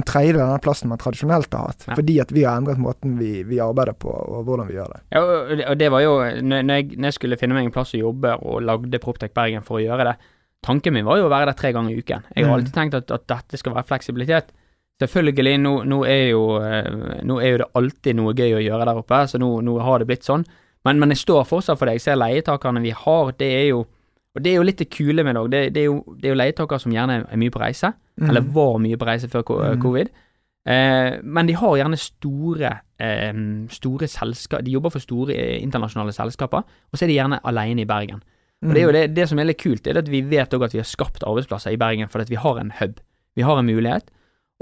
tredjedel 0.00 0.40
av 0.40 0.54
den 0.54 0.62
plassen 0.64 0.88
man 0.88 0.96
tradisjonelt 0.98 1.52
har 1.52 1.66
hatt. 1.68 1.84
Ja. 1.86 1.94
Fordi 1.98 2.14
at 2.22 2.30
vi 2.32 2.46
har 2.48 2.56
endret 2.56 2.78
måten 2.80 3.18
vi, 3.20 3.42
vi 3.44 3.58
arbeider 3.60 3.92
på, 3.92 4.08
og 4.08 4.46
hvordan 4.48 4.70
vi 4.70 4.78
gjør 4.78 4.94
det. 4.94 5.00
Ja, 5.12 5.20
og 5.68 5.76
det, 5.78 5.90
var 5.92 6.00
jo 6.00 6.14
når 6.40 6.62
jeg, 6.72 6.86
når 6.96 7.10
jeg 7.10 7.18
skulle 7.18 7.36
finne 7.36 7.54
meg 7.58 7.68
en 7.68 7.74
plass 7.74 7.92
å 7.92 8.00
jobbe 8.00 8.32
og 8.40 8.62
lagde 8.64 8.98
Proptech 9.02 9.34
Bergen 9.36 9.62
for 9.66 9.76
å 9.76 9.84
gjøre 9.84 10.06
det, 10.08 10.16
tanken 10.64 10.94
min 10.96 11.04
var 11.04 11.18
jo 11.20 11.26
å 11.28 11.32
være 11.34 11.50
der 11.52 11.58
tre 11.60 11.72
ganger 11.76 11.92
i 11.92 12.00
uken. 12.00 12.24
Jeg 12.32 12.44
har 12.46 12.50
Mm. 12.52 12.56
alltid 12.56 12.72
tenkt 12.74 12.94
at, 12.94 13.10
at 13.10 13.26
dette 13.28 13.58
skal 13.60 13.74
være 13.74 13.84
fleksibilitet. 13.90 14.52
Selvfølgelig, 15.02 15.58
nå, 15.60 15.72
nå, 15.84 16.04
er 16.06 16.28
jo, 16.30 16.42
eh, 16.62 17.22
nå 17.26 17.40
er 17.42 17.50
jo 17.50 17.58
det 17.64 17.70
alltid 17.74 18.16
noe 18.16 18.32
gøy 18.38 18.52
å 18.54 18.62
gjøre 18.62 18.84
der 18.86 19.00
oppe, 19.00 19.18
så 19.28 19.38
nå, 19.42 19.48
nå 19.66 19.78
har 19.82 19.98
det 19.98 20.06
blitt 20.06 20.24
sånn. 20.24 20.44
Men, 20.86 20.98
men 21.02 21.10
jeg 21.10 21.18
står 21.24 21.44
fortsatt 21.46 21.78
for 21.78 21.86
det. 21.86 21.96
Jeg 21.98 22.04
ser 22.06 22.16
leietakerne 22.20 22.80
vi 22.82 22.90
har, 22.94 23.32
det 23.38 23.50
er 23.60 23.66
jo 23.72 23.84
Og 24.34 24.40
det 24.42 24.52
er 24.52 24.56
jo 24.56 24.62
litt 24.64 24.78
det 24.80 24.88
kule 24.88 25.20
med 25.26 25.34
det 25.36 25.40
òg. 25.42 25.50
Det, 25.52 25.58
det 25.74 25.82
er 25.82 26.30
jo 26.30 26.36
leietakere 26.40 26.80
som 26.80 26.92
gjerne 26.94 27.18
er 27.28 27.36
mye 27.36 27.52
på 27.52 27.60
reise, 27.60 27.90
Mm. 28.22 28.28
eller 28.30 28.52
var 28.54 28.78
mye 28.78 28.98
på 28.98 29.08
reise 29.08 29.28
før 29.28 29.42
covid. 29.42 29.76
Mm. 29.76 29.82
covid. 29.82 30.12
Eh, 30.68 31.18
men 31.22 31.48
de 31.48 31.56
har 31.58 31.76
gjerne 31.76 31.98
store, 31.98 32.70
eh, 33.02 33.32
store 33.68 34.08
selskap, 34.08 34.62
De 34.64 34.70
jobber 34.70 34.90
for 34.94 35.02
store 35.02 35.34
eh, 35.34 35.62
internasjonale 35.62 36.14
selskaper, 36.14 36.62
og 36.62 36.98
så 36.98 37.04
er 37.04 37.10
de 37.10 37.18
gjerne 37.18 37.40
alene 37.44 37.82
i 37.82 37.88
Bergen. 37.88 38.22
Og 38.62 38.74
Det 38.74 38.78
er 38.78 38.86
jo 38.86 38.92
det, 38.94 39.16
det 39.16 39.28
som 39.28 39.38
er 39.42 39.48
litt 39.48 39.58
kult, 39.58 39.86
er 39.90 39.98
at 39.98 40.08
vi 40.08 40.20
vet 40.22 40.52
òg 40.54 40.68
at 40.68 40.72
vi 40.72 40.78
har 40.78 40.86
skapt 40.86 41.24
arbeidsplasser 41.26 41.74
i 41.74 41.76
Bergen 41.80 42.08
fordi 42.08 42.28
at 42.28 42.30
vi 42.30 42.38
har 42.38 42.60
en 42.60 42.70
hub. 42.78 43.00
Vi 43.34 43.42
har 43.42 43.58
en 43.58 43.66
mulighet. 43.66 44.10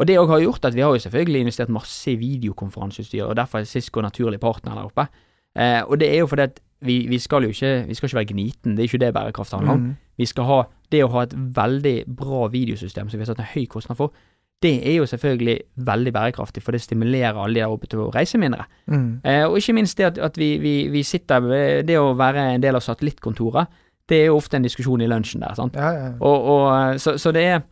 Og 0.01 0.07
det 0.09 0.17
òg 0.17 0.31
har 0.33 0.41
gjort 0.41 0.65
at 0.65 0.75
vi 0.75 0.81
har 0.81 0.95
jo 0.95 1.03
selvfølgelig 1.05 1.41
investert 1.45 1.69
masse 1.69 2.09
i 2.09 2.17
videokonferanseutstyr, 2.17 3.27
og 3.27 3.37
derfor 3.37 3.61
er 3.61 3.69
Cisco 3.69 4.01
naturlig 4.01 4.41
partner 4.41 4.79
der 4.79 4.89
oppe. 4.89 5.07
Eh, 5.53 5.83
og 5.85 6.01
det 6.01 6.09
er 6.09 6.23
jo 6.23 6.31
fordi 6.31 6.47
at 6.49 6.61
vi, 6.81 7.07
vi 7.09 7.19
skal 7.19 7.45
jo 7.45 7.53
ikke 7.53 7.85
Vi 7.89 7.95
skal 7.95 8.09
ikke 8.09 8.17
være 8.17 8.33
gniten, 8.33 8.77
det 8.77 8.83
er 8.83 8.89
ikke 8.89 9.05
det 9.05 9.15
bærekraft 9.15 9.53
handler 9.53 9.73
om. 9.73 9.81
Mm. 9.81 9.97
Vi 10.19 10.27
skal 10.27 10.45
ha 10.49 10.63
Det 10.93 11.05
å 11.05 11.13
ha 11.13 11.23
et 11.23 11.35
veldig 11.57 11.97
bra 12.19 12.49
videosystem 12.51 13.09
som 13.09 13.19
vi 13.19 13.25
har 13.25 13.31
satt 13.31 13.43
en 13.45 13.53
høy 13.55 13.67
kostnad 13.71 13.99
for, 13.99 14.13
det 14.61 14.73
er 14.85 14.97
jo 14.99 15.07
selvfølgelig 15.07 15.59
veldig 15.87 16.13
bærekraftig, 16.13 16.63
for 16.63 16.73
det 16.73 16.83
stimulerer 16.83 17.39
alle 17.39 17.55
de 17.55 17.61
der 17.63 17.73
oppe 17.73 17.87
til 17.87 18.03
å 18.03 18.11
reise 18.13 18.39
mindre. 18.39 18.67
Mm. 18.87 19.21
Eh, 19.25 19.45
og 19.47 19.57
ikke 19.57 19.73
minst 19.73 19.97
det 19.99 20.09
at, 20.09 20.19
at 20.19 20.37
vi, 20.37 20.59
vi, 20.61 20.75
vi 20.93 21.03
sitter 21.03 21.83
Det 21.87 21.97
å 21.99 22.13
være 22.19 22.55
en 22.57 22.63
del 22.63 22.77
av 22.77 22.85
satellittkontoret, 22.85 23.71
det 24.11 24.19
er 24.19 24.27
jo 24.27 24.37
ofte 24.37 24.59
en 24.59 24.67
diskusjon 24.67 25.01
i 25.01 25.09
lunsjen 25.09 25.41
der, 25.41 25.55
sant. 25.55 25.79
Ja, 25.79 25.93
ja. 25.95 26.11
Og, 26.19 26.51
og, 26.53 27.01
så, 27.01 27.17
så 27.19 27.33
det 27.33 27.45
er 27.47 27.63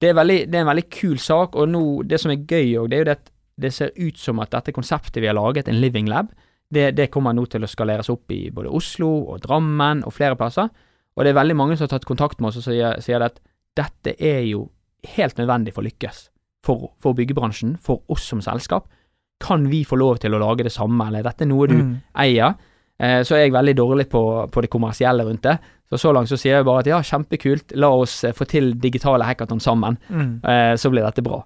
det 0.00 0.08
er, 0.08 0.14
veldig, 0.16 0.38
det 0.48 0.56
er 0.56 0.62
en 0.64 0.70
veldig 0.70 0.86
kul 0.88 1.18
sak, 1.20 1.56
og 1.60 1.68
nå, 1.68 1.82
det 2.08 2.20
som 2.22 2.32
er 2.32 2.40
gøy 2.48 2.78
òg, 2.80 2.86
det 2.88 2.96
er 2.96 3.02
jo 3.02 3.08
det 3.10 3.16
at 3.18 3.32
det 3.60 3.72
ser 3.76 3.90
ut 3.98 4.16
som 4.16 4.38
at 4.40 4.52
dette 4.54 4.72
konseptet 4.72 5.20
vi 5.20 5.28
har 5.28 5.36
laget, 5.36 5.68
en 5.68 5.80
living 5.82 6.08
lab, 6.08 6.30
det, 6.72 6.90
det 6.96 7.08
kommer 7.10 7.34
nå 7.34 7.44
til 7.50 7.64
å 7.66 7.68
skaleres 7.70 8.10
opp 8.12 8.30
i 8.30 8.50
både 8.54 8.70
Oslo 8.70 9.08
og 9.32 9.40
Drammen 9.42 10.04
og 10.06 10.12
flere 10.14 10.36
plasser. 10.38 10.68
Og 11.16 11.24
det 11.26 11.32
er 11.32 11.40
veldig 11.40 11.56
mange 11.58 11.76
som 11.76 11.84
har 11.88 11.94
tatt 11.98 12.06
kontakt 12.08 12.40
med 12.40 12.48
oss 12.52 12.60
og 12.60 12.68
sier, 12.68 13.00
sier 13.02 13.22
at 13.26 13.40
dette 13.76 14.14
er 14.22 14.44
jo 14.46 14.68
helt 15.16 15.36
nødvendig 15.40 15.74
for 15.74 15.82
å 15.82 15.88
lykkes. 15.88 16.28
For, 16.64 16.90
for 17.00 17.16
byggebransjen, 17.16 17.74
for 17.82 18.02
oss 18.12 18.22
som 18.30 18.40
selskap. 18.44 18.86
Kan 19.40 19.66
vi 19.72 19.82
få 19.88 19.96
lov 19.96 20.18
til 20.20 20.34
å 20.36 20.40
lage 20.42 20.66
det 20.66 20.72
samme, 20.74 21.06
eller 21.08 21.22
er 21.24 21.30
dette 21.30 21.46
noe 21.48 21.66
du 21.70 21.74
Mm. 21.80 21.94
eier? 22.20 22.54
Eh, 23.00 23.22
så 23.24 23.34
er 23.34 23.46
jeg 23.46 23.52
veldig 23.54 23.74
dårlig 23.78 24.08
på, 24.12 24.20
på 24.52 24.60
det 24.62 24.68
kommersielle 24.70 25.24
rundt 25.24 25.42
det. 25.42 25.56
Så 25.90 25.98
så 25.98 26.12
langt 26.12 26.28
så 26.28 26.36
sier 26.38 26.58
jeg 26.58 26.64
bare 26.68 26.80
at 26.84 26.86
ja, 26.92 26.98
kjempekult, 27.00 27.72
la 27.80 27.88
oss 27.96 28.22
eh, 28.28 28.32
få 28.36 28.44
til 28.46 28.74
digitale 28.78 29.24
hackathon 29.24 29.58
sammen, 29.60 29.96
Mm. 30.10 30.44
eh, 30.44 30.74
så 30.76 30.90
blir 30.92 31.02
dette 31.08 31.22
bra. 31.24 31.40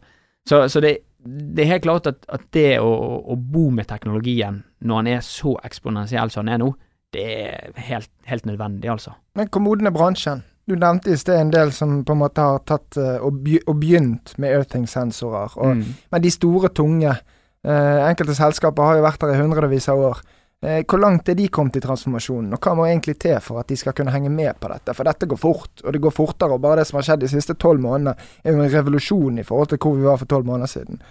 Så, 0.44 0.66
så 0.68 0.80
det, 0.82 0.98
det 1.24 1.64
er 1.64 1.72
helt 1.74 1.86
klart 1.86 2.08
at, 2.10 2.24
at 2.28 2.42
det 2.52 2.78
å, 2.84 2.90
å 3.32 3.36
bo 3.36 3.70
med 3.72 3.88
teknologien 3.88 4.62
når 4.84 5.00
han 5.00 5.12
er 5.14 5.22
så 5.24 5.54
eksponentiell 5.64 6.32
som 6.32 6.44
han 6.44 6.54
er 6.54 6.60
nå, 6.60 6.72
det 7.14 7.24
er 7.24 7.84
helt, 7.88 8.10
helt 8.28 8.46
nødvendig, 8.48 8.90
altså. 8.90 9.14
Men 9.38 9.48
hvor 9.48 9.62
moden 9.64 9.88
er 9.88 9.94
bransjen? 9.94 10.42
Du 10.64 10.74
nevnte 10.80 11.12
i 11.12 11.18
sted 11.20 11.36
en 11.38 11.52
del 11.52 11.72
som 11.76 11.98
på 12.06 12.14
en 12.14 12.22
måte 12.22 12.44
har 12.44 12.62
tatt 12.64 12.96
eh, 13.00 13.20
og, 13.20 13.42
begynt 13.44 14.32
med 14.40 14.54
Earthing-sensorer. 14.56 15.56
Mm. 15.60 15.82
Men 16.12 16.24
de 16.24 16.32
store, 16.32 16.70
tunge 16.72 17.10
eh, 17.12 17.98
Enkelte 18.08 18.36
selskaper 18.36 18.88
har 18.88 18.98
jo 18.98 19.04
vært 19.04 19.20
der 19.20 19.34
i 19.34 19.42
hundrevis 19.42 19.90
av 19.92 20.00
år. 20.12 20.22
Eh, 20.64 20.80
hvor 20.88 21.00
langt 21.02 21.28
er 21.28 21.36
de 21.36 21.48
kommet 21.52 21.76
i 21.76 21.82
transformasjonen, 21.84 22.54
og 22.56 22.64
hva 22.64 22.72
må 22.78 22.86
egentlig 22.88 23.18
til 23.20 23.36
for 23.44 23.60
at 23.60 23.68
de 23.68 23.76
skal 23.76 23.92
kunne 23.96 24.14
henge 24.14 24.30
med 24.32 24.56
på 24.62 24.70
dette? 24.72 24.94
For 24.96 25.04
dette 25.04 25.28
går 25.28 25.40
fort, 25.40 25.82
og 25.84 25.92
det 25.92 26.00
går 26.00 26.14
fortere. 26.14 26.56
Og 26.56 26.62
bare 26.64 26.80
det 26.80 26.86
som 26.88 26.96
har 27.00 27.08
skjedd 27.10 27.26
de 27.26 27.28
siste 27.34 27.56
tolv 27.60 27.82
månedene, 27.84 28.14
er 28.40 28.54
jo 28.54 28.62
en 28.62 28.72
revolusjon 28.72 29.42
i 29.42 29.44
forhold 29.44 29.74
til 29.74 29.82
hvor 29.84 29.98
vi 29.98 30.08
var 30.08 30.22
for 30.22 30.30
tolv 30.30 30.48
måneder 30.48 30.72
siden. 30.72 31.02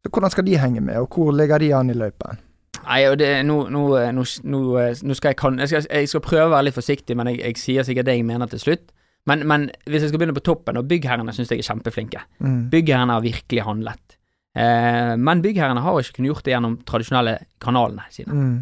Så 0.00 0.12
Hvordan 0.14 0.32
skal 0.32 0.46
de 0.46 0.60
henge 0.62 0.80
med, 0.80 0.96
og 1.02 1.10
hvor 1.10 1.34
ligger 1.34 1.58
de 1.58 1.74
an 1.74 1.90
i 1.90 1.98
løypen? 1.98 2.38
Nei, 2.80 3.02
og 3.10 3.18
det, 3.20 3.28
nå, 3.44 3.58
nå, 3.68 3.82
nå, 4.14 4.24
nå, 4.24 4.60
nå 5.04 5.16
skal 5.18 5.34
jeg 5.34 5.36
kan 5.36 5.58
jeg 5.60 5.68
skal, 5.68 5.90
jeg 5.90 6.08
skal 6.08 6.22
prøve 6.24 6.46
å 6.48 6.54
være 6.54 6.70
litt 6.70 6.78
forsiktig, 6.78 7.16
men 7.18 7.28
jeg, 7.28 7.42
jeg 7.42 7.60
sier 7.60 7.84
sikkert 7.84 8.08
det 8.08 8.16
jeg 8.16 8.24
mener 8.24 8.48
til 8.48 8.62
slutt. 8.62 8.88
Men, 9.28 9.42
men 9.44 9.68
hvis 9.84 10.06
jeg 10.06 10.12
skal 10.12 10.22
begynne 10.22 10.38
på 10.38 10.46
toppen, 10.46 10.78
og 10.80 10.88
byggherrene 10.88 11.34
syns 11.36 11.50
jeg 11.52 11.60
er 11.60 11.66
kjempeflinke. 11.66 12.22
Mm. 12.40 12.60
Byggherrene 12.72 13.18
har 13.18 13.26
virkelig 13.26 13.66
handlet. 13.66 14.16
Eh, 14.56 15.14
men 15.20 15.42
byggherrene 15.44 15.82
har 15.84 15.98
ikke 15.98 16.16
kunnet 16.16 16.32
gjort 16.32 16.46
det 16.46 16.54
gjennom 16.54 16.78
tradisjonelle 16.88 17.36
kanalene 17.62 18.06
sine. 18.14 18.38
Mm. 18.38 18.54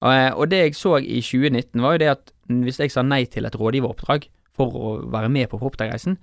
Og, 0.00 0.12
eh, 0.14 0.46
det 0.48 0.58
jeg 0.64 0.74
så 0.78 0.94
i 1.00 1.20
2019, 1.20 1.80
var 1.84 1.92
jo 1.96 1.98
det 2.04 2.10
at 2.14 2.32
hvis 2.48 2.78
jeg 2.80 2.90
sa 2.94 3.02
nei 3.06 3.24
til 3.30 3.44
et 3.46 3.54
rådgiveroppdrag 3.60 4.26
for 4.56 4.72
å 4.74 4.92
være 5.12 5.28
med 5.30 5.48
på 5.52 5.58
Proptag-reisen, 5.60 6.16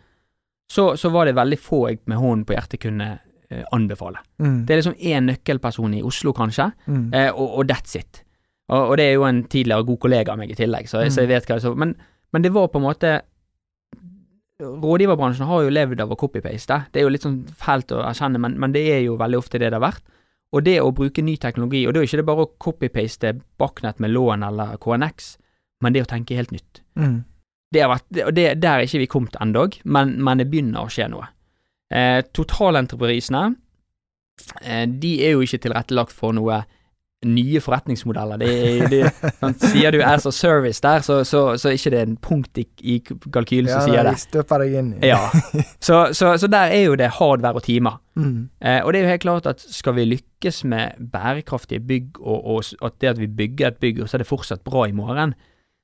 så, 0.70 0.90
så 1.00 1.10
var 1.14 1.26
det 1.30 1.36
veldig 1.38 1.60
få 1.62 1.84
jeg 1.92 2.00
med 2.10 2.18
hånden 2.20 2.44
på 2.50 2.56
hjertet 2.58 2.82
kunne 2.84 3.06
eh, 3.50 3.64
anbefale. 3.72 4.20
Mm. 4.44 4.66
Det 4.68 4.74
er 4.76 4.82
liksom 4.82 4.98
én 5.00 5.30
nøkkelperson 5.30 5.94
i 5.96 6.04
Oslo, 6.04 6.34
kanskje, 6.36 6.72
Mm. 6.88 7.06
eh, 7.14 7.30
og, 7.32 7.60
og 7.62 7.70
that's 7.72 7.96
it. 8.00 8.24
Og, 8.68 8.90
og 8.90 8.98
det 9.00 9.06
er 9.08 9.14
jo 9.16 9.24
en 9.30 9.44
tidligere 9.48 9.86
god 9.88 10.00
kollega 10.04 10.34
av 10.34 10.42
meg 10.42 10.52
i 10.52 10.58
tillegg, 10.60 10.90
så, 10.92 11.06
så 11.08 11.22
jeg 11.24 11.30
Mm. 11.30 11.34
vet 11.36 11.46
hva 11.48 11.56
jeg 11.56 11.64
så 11.64 11.76
men, 11.78 11.96
men 12.34 12.42
det 12.44 12.52
var 12.52 12.68
på 12.68 12.82
en 12.82 12.88
måte 12.90 13.22
Rådgiverbransjen 14.58 15.46
har 15.46 15.62
jo 15.68 15.70
levd 15.70 16.00
av 16.02 16.10
å 16.12 16.18
copy-paste. 16.18 16.80
Det 16.92 16.98
er 17.00 17.04
jo 17.06 17.12
litt 17.14 17.22
sånn 17.22 17.44
fælt 17.62 17.92
å 17.94 18.00
erkjenne, 18.08 18.40
men, 18.42 18.56
men 18.58 18.72
det 18.74 18.82
er 18.90 19.04
jo 19.06 19.14
veldig 19.20 19.38
ofte 19.38 19.60
det 19.62 19.70
det 19.70 19.78
har 19.78 19.84
vært. 19.84 20.02
Og 20.56 20.64
det 20.64 20.78
å 20.80 20.94
bruke 20.96 21.24
ny 21.26 21.36
teknologi, 21.42 21.84
og 21.88 21.94
da 21.94 22.02
er 22.02 22.08
ikke 22.08 22.22
det 22.22 22.28
bare 22.28 22.46
å 22.46 22.52
copy-paste 22.64 23.34
Bachnet 23.60 24.00
med 24.04 24.14
lån 24.14 24.46
eller 24.48 24.78
KNX, 24.84 25.34
men 25.84 25.96
det 25.96 26.06
å 26.06 26.10
tenke 26.10 26.38
helt 26.38 26.54
nytt. 26.56 26.82
Mm. 26.96 27.18
Det 27.74 27.84
har 27.84 27.92
vært, 27.92 28.08
og 28.24 28.32
det, 28.38 28.46
Der 28.64 28.80
er 28.80 28.88
ikke 28.88 29.02
vi 29.04 29.10
kommet 29.12 29.36
ennå, 29.44 29.68
men, 29.84 30.16
men 30.24 30.40
det 30.40 30.48
begynner 30.52 30.86
å 30.86 30.92
skje 30.92 31.10
noe. 31.12 31.28
Eh, 31.92 32.22
totalentreprisene 32.36 33.44
eh, 34.64 34.86
de 34.88 35.12
er 35.24 35.36
jo 35.36 35.44
ikke 35.44 35.62
tilrettelagt 35.66 36.16
for 36.16 36.36
noe 36.36 36.62
nye 37.26 37.62
forretningsmodeller. 37.62 38.38
Det, 38.38 38.90
det, 38.92 39.32
sant, 39.40 39.64
sier 39.72 39.96
du 39.96 40.02
as 40.06 40.28
a 40.30 40.32
service 40.32 40.82
der, 40.84 41.02
så, 41.06 41.24
så, 41.26 41.42
så 41.58 41.72
er 41.72 41.80
ikke 41.80 41.94
det 41.96 42.02
en 42.04 42.18
punkt 42.22 42.60
i, 42.62 42.66
i 42.86 42.98
kalkylen 43.02 43.72
Ja, 43.72 43.80
som 43.80 43.90
sier 43.90 44.06
det. 44.06 44.14
Ja, 44.14 44.22
støper 44.22 44.64
deg 44.64 44.76
inn 44.78 44.92
i 45.00 45.10
Ja, 45.10 45.24
så, 45.88 46.04
så, 46.14 46.36
så 46.38 46.50
der 46.52 46.76
er 46.76 46.84
jo 46.86 46.98
det 47.00 47.10
hardware 47.18 47.58
og 47.58 47.66
timer. 47.66 47.98
Mm. 48.20 48.50
Eh, 48.62 48.80
og 48.84 48.94
det 48.94 49.02
er 49.02 49.08
jo 49.08 49.14
helt 49.16 49.26
klart 49.26 49.50
at 49.50 49.66
skal 49.66 49.98
vi 49.98 50.06
lykkes 50.12 50.64
med 50.70 51.10
bærekraftige 51.14 51.82
bygg, 51.90 52.22
og, 52.22 52.46
og 52.46 52.86
at 52.86 53.00
det 53.02 53.16
at 53.16 53.22
vi 53.24 53.32
bygger 53.42 53.72
et 53.72 53.82
bygg, 53.82 54.04
og 54.04 54.10
så 54.10 54.20
er 54.20 54.26
det 54.26 54.30
fortsatt 54.30 54.66
bra 54.68 54.86
i 54.86 54.96
morgen, 54.96 55.34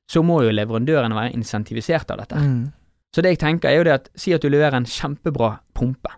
så 0.09 0.21
må 0.21 0.43
jo 0.45 0.53
leverandørene 0.53 1.17
være 1.17 1.33
insentivisert 1.33 2.13
av 2.13 2.21
dette. 2.21 2.37
Mm. 2.37 2.67
Så 3.13 3.21
det 3.21 3.35
jeg 3.35 3.41
tenker 3.41 3.69
er 3.69 3.79
jo 3.79 3.87
det 3.87 3.97
at 3.97 4.13
si 4.17 4.33
at 4.33 4.41
du 4.41 4.49
leverer 4.49 4.77
en 4.77 4.89
kjempebra 4.89 5.55
pumpe, 5.73 6.13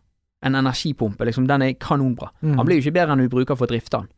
en 0.46 0.60
energipumpe, 0.60 1.24
liksom, 1.28 1.48
den 1.48 1.64
er 1.64 1.80
kanonbra. 1.80 2.34
Mm. 2.42 2.60
Han 2.60 2.68
blir 2.68 2.80
jo 2.80 2.86
ikke 2.86 3.00
bedre 3.00 3.16
enn 3.16 3.24
du 3.24 3.32
bruker 3.32 3.56
for 3.56 3.68
å 3.68 3.72
drifte 3.72 4.00
den. 4.02 4.12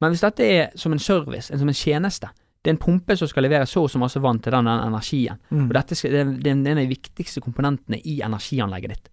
Men 0.00 0.12
hvis 0.14 0.22
dette 0.24 0.46
er 0.46 0.70
som 0.80 0.92
en 0.92 1.02
service, 1.02 1.50
som 1.52 1.68
en 1.68 1.76
tjeneste, 1.76 2.30
det 2.60 2.70
er 2.70 2.74
en 2.76 2.82
pumpe 2.82 3.16
som 3.16 3.28
skal 3.28 3.44
levere 3.46 3.66
så 3.68 3.82
og 3.86 3.90
så 3.92 4.00
masse 4.00 4.20
vann 4.20 4.38
til 4.40 4.52
den 4.52 4.66
energien, 4.68 5.38
Mm. 5.50 5.68
og 5.68 5.74
dette 5.74 5.96
skal, 5.96 6.10
det, 6.12 6.20
er, 6.20 6.32
det 6.40 6.50
er 6.50 6.56
en 6.58 6.66
av 6.78 6.82
de 6.84 6.90
viktigste 6.94 7.40
komponentene 7.40 8.00
i 8.04 8.20
energianlegget 8.20 8.94
ditt. 8.94 9.08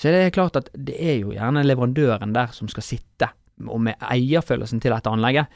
Så 0.00 0.08
det 0.08 0.22
er 0.26 0.30
klart 0.32 0.56
at 0.56 0.70
det 0.72 0.96
er 0.96 1.18
jo 1.20 1.32
gjerne 1.34 1.64
leverandøren 1.66 2.32
der 2.32 2.52
som 2.56 2.68
skal 2.72 2.82
sitte, 2.82 3.28
og 3.68 3.80
med 3.84 4.00
eierfølelsen 4.00 4.80
til 4.80 4.94
dette 4.94 5.10
anlegget. 5.12 5.46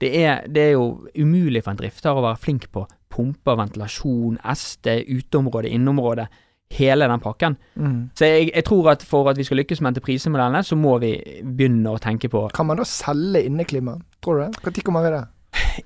Det 0.00 0.10
er, 0.24 0.42
det 0.52 0.62
er 0.62 0.72
jo 0.74 1.06
umulig 1.16 1.62
for 1.64 1.72
en 1.72 1.78
drifter 1.80 2.12
å 2.12 2.24
være 2.26 2.36
flink 2.42 2.66
på 2.74 2.82
pumper, 3.14 3.56
ventilasjon, 3.56 4.36
SD, 4.42 5.06
uteområde, 5.08 5.70
inneområde, 5.72 6.26
hele 6.74 7.06
den 7.08 7.20
pakken. 7.22 7.56
Mm. 7.78 8.10
Så 8.18 8.26
jeg, 8.28 8.50
jeg 8.50 8.64
tror 8.66 8.90
at 8.92 9.02
for 9.06 9.30
at 9.30 9.38
vi 9.38 9.44
skal 9.46 9.60
lykkes 9.62 9.80
med 9.80 9.94
entreprisemodellene, 9.94 10.64
så 10.66 10.76
må 10.76 10.98
vi 11.00 11.14
begynne 11.40 11.92
å 11.94 12.00
tenke 12.02 12.28
på 12.28 12.48
Kan 12.52 12.66
man 12.66 12.80
da 12.82 12.84
selge 12.88 13.44
inneklima? 13.46 13.94
Tror 14.24 14.38
du 14.40 14.44
det? 14.46 14.62
Når 14.64 14.82
kommer 14.86 15.04
vi 15.04 15.12
der? 15.14 15.26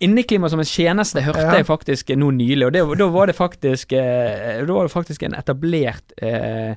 Inneklima 0.00 0.48
som 0.48 0.60
en 0.62 0.68
tjeneste 0.68 1.20
hørte 1.24 1.42
Ja. 1.44 1.56
jeg 1.58 1.66
faktisk 1.68 2.08
nå 2.16 2.30
nylig, 2.32 2.66
og 2.66 2.72
det, 2.72 2.84
da 2.98 3.08
var 3.12 3.26
det 3.28 3.34
faktisk 3.36 3.92
eh, 3.92 4.62
Da 4.64 4.72
var 4.72 4.86
det 4.88 4.92
faktisk 4.94 5.22
en 5.26 5.34
etablert 5.36 6.12
eh, 6.22 6.74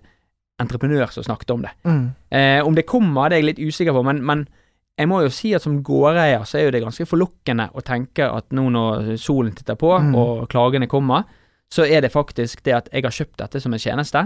entreprenør 0.60 1.12
som 1.12 1.24
snakket 1.24 1.52
om 1.56 1.62
det. 1.66 1.72
Mm. 1.88 2.04
Eh, 2.32 2.60
om 2.68 2.76
det 2.76 2.86
kommer, 2.86 3.30
det 3.30 3.38
er 3.38 3.44
jeg 3.44 3.50
litt 3.56 3.64
usikker 3.72 3.96
på, 3.96 4.04
men, 4.06 4.20
men 4.26 4.44
jeg 5.00 5.08
må 5.10 5.22
jo 5.24 5.32
si 5.34 5.54
at 5.56 5.64
som 5.64 5.80
gårdeier 5.84 6.44
så 6.46 6.60
er 6.60 6.68
jo 6.68 6.74
det 6.76 6.84
ganske 6.84 7.08
forlokkende 7.10 7.70
å 7.74 7.82
tenke 7.82 8.28
at 8.28 8.52
nå 8.54 8.68
når 8.70 9.16
solen 9.18 9.56
titter 9.58 9.76
på 9.80 9.96
Mm. 10.02 10.16
og 10.16 10.50
klagene 10.52 10.88
kommer, 10.92 11.24
så 11.72 11.86
er 11.88 12.02
det 12.02 12.12
faktisk 12.12 12.64
det 12.68 12.74
at 12.76 12.90
jeg 12.92 13.04
har 13.08 13.12
kjøpt 13.16 13.38
dette 13.40 13.62
som 13.64 13.74
en 13.74 13.80
tjeneste. 13.80 14.26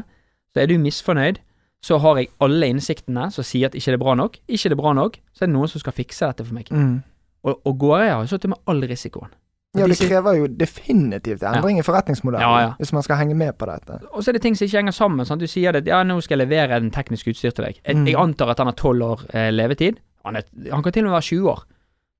Så 0.53 0.61
er 0.63 0.67
du 0.67 0.77
misfornøyd, 0.81 1.37
så 1.83 1.99
har 2.01 2.17
jeg 2.17 2.29
alle 2.41 2.67
innsiktene 2.73 3.29
som 3.31 3.43
sier 3.45 3.67
at 3.69 3.75
ikke 3.77 3.93
det 3.93 3.99
er 3.99 4.03
bra 4.03 4.15
nok. 4.15 4.39
Ikke 4.49 4.71
det 4.71 4.75
er 4.77 4.81
bra 4.81 4.93
nok, 4.97 5.19
så 5.35 5.43
er 5.45 5.47
det 5.51 5.53
noen 5.53 5.69
som 5.69 5.79
skal 5.83 5.93
fikse 5.93 6.25
dette 6.25 6.45
for 6.47 6.55
meg. 6.57 6.71
Mm. 6.71 7.03
Og, 7.45 7.59
og 7.69 7.75
gårdeier 7.81 8.15
har 8.17 8.23
jo 8.25 8.31
sittet 8.33 8.49
med 8.51 8.61
all 8.71 8.81
risikoen. 8.89 9.33
Ja, 9.75 9.85
det 9.91 9.97
krever 9.99 10.37
jo 10.37 10.45
definitivt 10.47 11.41
endring 11.43 11.81
i 11.81 11.83
forretningsmodellen 11.83 12.45
Ja, 12.47 12.59
ja. 12.63 12.67
hvis 12.79 12.93
man 12.95 13.03
skal 13.03 13.17
henge 13.19 13.35
med 13.35 13.57
på 13.59 13.67
dette. 13.67 13.97
Og 14.15 14.23
så 14.23 14.31
er 14.31 14.37
det 14.37 14.41
ting 14.45 14.55
som 14.55 14.63
ikke 14.69 14.79
henger 14.79 14.95
sammen. 14.95 15.25
Sant? 15.27 15.43
Du 15.43 15.51
sier 15.51 15.75
at 15.75 15.85
ja, 15.89 15.97
nå 16.07 16.15
skal 16.23 16.39
jeg 16.39 16.47
levere 16.47 16.77
en 16.79 16.87
teknisk 16.95 17.27
utstyr 17.33 17.51
til 17.51 17.65
deg. 17.67 17.81
Jeg, 17.83 17.95
Mm. 17.99 18.05
jeg 18.07 18.15
antar 18.21 18.53
at 18.53 18.61
han 18.63 18.67
har 18.71 18.77
tolv 18.79 19.03
år 19.03 19.25
eh, 19.35 19.49
levetid. 19.51 19.99
Han, 20.23 20.37
er, 20.39 20.45
han 20.71 20.81
kan 20.85 20.93
til 20.95 21.03
og 21.03 21.09
med 21.11 21.17
være 21.17 21.27
20 21.27 21.49
år. 21.51 21.65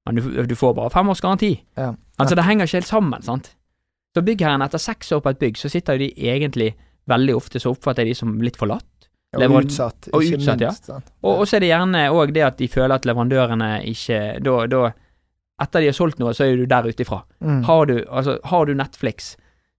Men 0.05 0.15
du, 0.19 0.43
du 0.51 0.55
får 0.55 0.73
bare 0.77 0.89
fem 0.93 1.09
års 1.09 1.21
garanti. 1.23 1.53
Ja. 1.79 1.93
Altså, 2.19 2.35
det 2.35 2.43
henger 2.45 2.67
ikke 2.67 2.77
helt 2.83 2.91
sammen, 2.91 3.21
sant. 3.23 3.53
Så 4.15 4.21
byggherren, 4.21 4.61
etter 4.61 4.77
seks 4.77 5.11
år 5.15 5.23
på 5.23 5.31
et 5.33 5.39
bygg, 5.39 5.57
så 5.57 5.71
sitter 5.71 5.95
jo 5.97 6.05
de 6.05 6.11
egentlig 6.29 6.73
Veldig 7.07 7.35
ofte 7.37 7.59
så 7.61 7.69
oppfatter 7.69 8.01
jeg 8.01 8.15
de 8.15 8.17
som 8.17 8.31
litt 8.41 8.55
forlatt. 8.57 9.07
Og 9.37 9.51
utsatt, 9.59 10.07
og 10.11 10.23
utsatt, 10.25 10.59
minst. 10.59 10.87
ja. 10.89 10.95
Og 11.21 11.43
så 11.47 11.57
er 11.57 11.59
det 11.61 11.67
gjerne 11.69 11.99
òg 12.09 12.31
det 12.33 12.41
at 12.41 12.57
de 12.57 12.67
føler 12.67 12.95
at 12.95 13.05
leverandørene 13.05 13.67
ikke 13.91 14.39
Da, 14.41 14.55
da 14.71 14.79
Etter 15.61 15.79
de 15.81 15.87
har 15.87 15.95
solgt 15.95 16.19
noe, 16.19 16.33
så 16.35 16.43
er 16.49 16.57
du 16.59 16.65
der 16.67 16.83
ute 16.87 17.03
ifra. 17.05 17.21
Mm. 17.39 17.61
Har 17.63 17.85
du, 17.87 17.93
altså, 18.11 18.39
har 18.43 18.65
du 18.67 18.73
Netflix, 18.75 19.35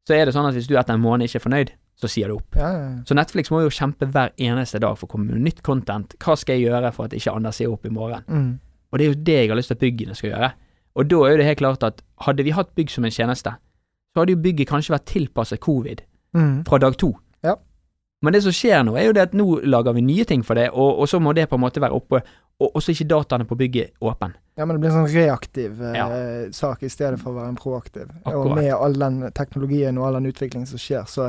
så 0.08 0.14
er 0.16 0.24
det 0.24 0.32
sånn 0.36 0.46
at 0.48 0.54
hvis 0.56 0.68
du 0.70 0.76
etter 0.78 0.94
en 0.96 1.02
måned 1.02 1.26
ikke 1.28 1.36
er 1.40 1.44
fornøyd, 1.44 1.72
så 2.00 2.08
sier 2.12 2.28
du 2.28 2.36
opp. 2.36 2.56
Ja, 2.56 2.70
ja. 2.76 2.88
Så 3.08 3.16
Netflix 3.16 3.50
må 3.52 3.62
jo 3.64 3.72
kjempe 3.72 4.06
hver 4.12 4.32
eneste 4.36 4.80
dag 4.80 4.96
for 5.00 5.08
å 5.08 5.12
komme 5.14 5.32
med 5.32 5.40
nytt 5.44 5.62
content. 5.64 6.14
Hva 6.20 6.36
skal 6.36 6.58
jeg 6.58 6.68
gjøre 6.70 6.92
for 6.96 7.08
at 7.08 7.16
ikke 7.16 7.32
Anders 7.36 7.56
sier 7.60 7.72
opp 7.72 7.84
i 7.88 7.92
morgen? 7.92 8.24
Mm. 8.28 8.50
Og 8.92 8.98
det 9.00 9.04
er 9.06 9.12
jo 9.12 9.20
det 9.28 9.36
jeg 9.40 9.48
har 9.52 9.56
lyst 9.60 9.72
til 9.72 9.76
at 9.78 9.84
byggene 9.84 10.14
skal 10.16 10.30
gjøre. 10.30 10.50
Og 10.96 11.08
da 11.10 11.20
er 11.26 11.30
jo 11.34 11.38
det 11.42 11.46
helt 11.50 11.58
klart 11.60 11.82
at 11.88 12.02
hadde 12.24 12.44
vi 12.46 12.52
hatt 12.56 12.74
bygg 12.76 12.92
som 12.92 13.04
en 13.04 13.12
tjeneste, 13.16 13.52
så 14.12 14.20
hadde 14.22 14.32
jo 14.36 14.40
bygget 14.44 14.68
kanskje 14.70 14.94
vært 14.96 15.08
tilpasset 15.12 15.60
covid 15.60 16.04
Mm. 16.36 16.64
fra 16.68 16.76
dag 16.78 16.96
to. 17.00 17.14
Ja. 17.44 17.54
Men 18.22 18.32
det 18.34 18.42
som 18.44 18.52
skjer 18.52 18.82
nå, 18.84 18.96
er 18.98 19.06
jo 19.06 19.12
det 19.16 19.22
at 19.22 19.32
nå 19.36 19.44
lager 19.64 19.94
vi 19.96 20.02
nye 20.04 20.24
ting 20.28 20.42
for 20.44 20.54
det, 20.58 20.66
og, 20.72 20.98
og 21.00 21.08
så 21.08 21.20
må 21.20 21.32
det 21.36 21.46
på 21.48 21.56
en 21.56 21.62
måte 21.62 21.80
være 21.80 21.96
oppe, 21.96 22.20
og, 22.60 22.70
også 22.74 22.92
ikke 22.94 23.08
dataene 23.10 23.44
på 23.48 23.56
bygget 23.60 23.92
åpen. 24.00 24.34
Ja, 24.56 24.64
men 24.64 24.76
det 24.76 24.80
blir 24.80 24.90
en 24.94 25.02
sånn 25.06 25.12
reaktiv 25.14 25.80
eh, 25.84 25.96
Ja. 25.98 26.06
sak 26.56 26.82
i 26.82 26.88
stedet 26.88 27.18
for 27.20 27.32
å 27.34 27.36
være 27.40 27.48
en 27.52 27.56
proaktiv. 27.60 28.08
Og 28.24 28.54
med 28.56 28.72
all 28.72 28.94
den 28.96 29.18
teknologien 29.36 29.98
og 29.98 30.06
all 30.08 30.14
den 30.20 30.30
utviklingen 30.32 30.66
som 30.66 30.78
skjer, 30.80 31.04
så 31.10 31.26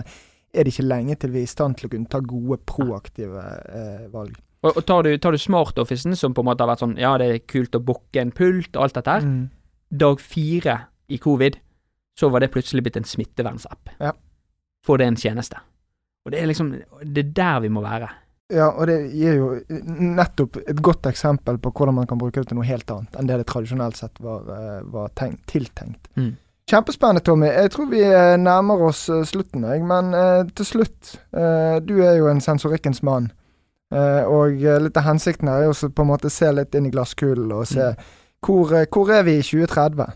er 0.53 0.63
det 0.63 0.71
ikke 0.73 0.87
lenge 0.87 1.17
til 1.19 1.31
vi 1.33 1.41
er 1.43 1.43
i 1.49 1.51
stand 1.51 1.75
til 1.77 1.89
å 1.89 1.91
kunne 1.91 2.07
ta 2.09 2.19
gode, 2.23 2.57
proaktive 2.65 3.43
eh, 3.67 4.05
valg. 4.13 4.37
Og, 4.63 4.71
og 4.79 4.85
tar 4.87 5.03
du, 5.03 5.11
tar 5.21 5.35
du 5.35 5.37
smartofficen, 5.37 6.15
som 6.17 6.33
på 6.33 6.41
en 6.41 6.47
måte 6.49 6.63
har 6.63 6.71
vært 6.71 6.81
sånn 6.85 6.95
ja, 6.97 7.11
det 7.21 7.27
er 7.29 7.43
kult 7.45 7.75
å 7.77 7.83
booke 7.83 8.21
en 8.23 8.31
pult 8.31 8.71
og 8.75 8.87
alt 8.87 8.95
dette 8.97 9.17
her, 9.19 9.21
Mm. 9.27 9.49
dag 9.91 10.19
fire 10.19 10.77
i 11.09 11.17
covid, 11.21 11.59
så 12.17 12.31
var 12.31 12.39
det 12.41 12.49
plutselig 12.51 12.81
blitt 12.83 12.97
en 12.97 13.05
smittevernsapp. 13.07 13.91
Ja. 14.01 14.11
For 14.83 14.97
det 14.97 15.05
er 15.05 15.11
en 15.13 15.19
tjeneste. 15.19 15.59
Og 16.25 16.31
det 16.31 16.41
er 16.41 16.47
liksom 16.49 16.71
Det 17.03 17.25
er 17.25 17.29
der 17.37 17.59
vi 17.61 17.69
må 17.69 17.81
være. 17.83 18.09
Ja, 18.53 18.69
og 18.79 18.87
det 18.87 18.95
gir 19.11 19.33
jo 19.35 19.47
nettopp 19.99 20.55
et 20.63 20.77
godt 20.81 21.07
eksempel 21.09 21.57
på 21.59 21.71
hvordan 21.75 21.97
man 21.97 22.07
kan 22.07 22.19
bruke 22.21 22.39
det 22.39 22.47
til 22.47 22.55
noe 22.55 22.67
helt 22.69 22.87
annet 22.93 23.17
enn 23.19 23.27
det 23.27 23.41
det 23.41 23.47
tradisjonelt 23.49 23.97
sett 23.99 24.21
var, 24.23 24.45
eh, 24.53 24.77
var 24.87 25.09
tenkt, 25.19 25.41
tiltenkt. 25.51 26.07
Mm. 26.15 26.37
Kjempespennende, 26.71 27.23
Tommy. 27.23 27.47
Jeg 27.51 27.71
tror 27.71 27.89
vi 27.91 28.01
eh, 28.03 28.37
nærmer 28.39 28.81
oss 28.87 29.05
eh, 29.11 29.25
slutten, 29.27 29.63
jeg. 29.67 29.83
Men 29.87 30.13
eh, 30.15 30.45
til 30.55 30.65
slutt, 30.67 31.13
eh, 31.35 31.77
du 31.83 31.93
er 32.03 32.17
jo 32.21 32.29
en 32.31 32.39
sensorikkens 32.43 33.03
mann. 33.07 33.29
Eh, 33.91 34.23
og 34.27 34.55
litt 34.83 34.97
av 34.99 35.05
hensikten 35.07 35.47
her 35.51 35.63
er 35.63 35.71
også 35.71 35.91
på 35.95 36.03
en 36.03 36.09
måte 36.13 36.31
se 36.31 36.49
litt 36.51 36.75
inn 36.75 36.87
i 36.89 36.91
glasskulen 36.95 37.51
og 37.55 37.67
se 37.67 37.91
Mm. 37.91 38.01
hvor, 38.43 38.73
hvor 38.91 39.11
er 39.15 39.23
vi 39.27 39.37
i 39.39 39.43
2030? 39.43 40.07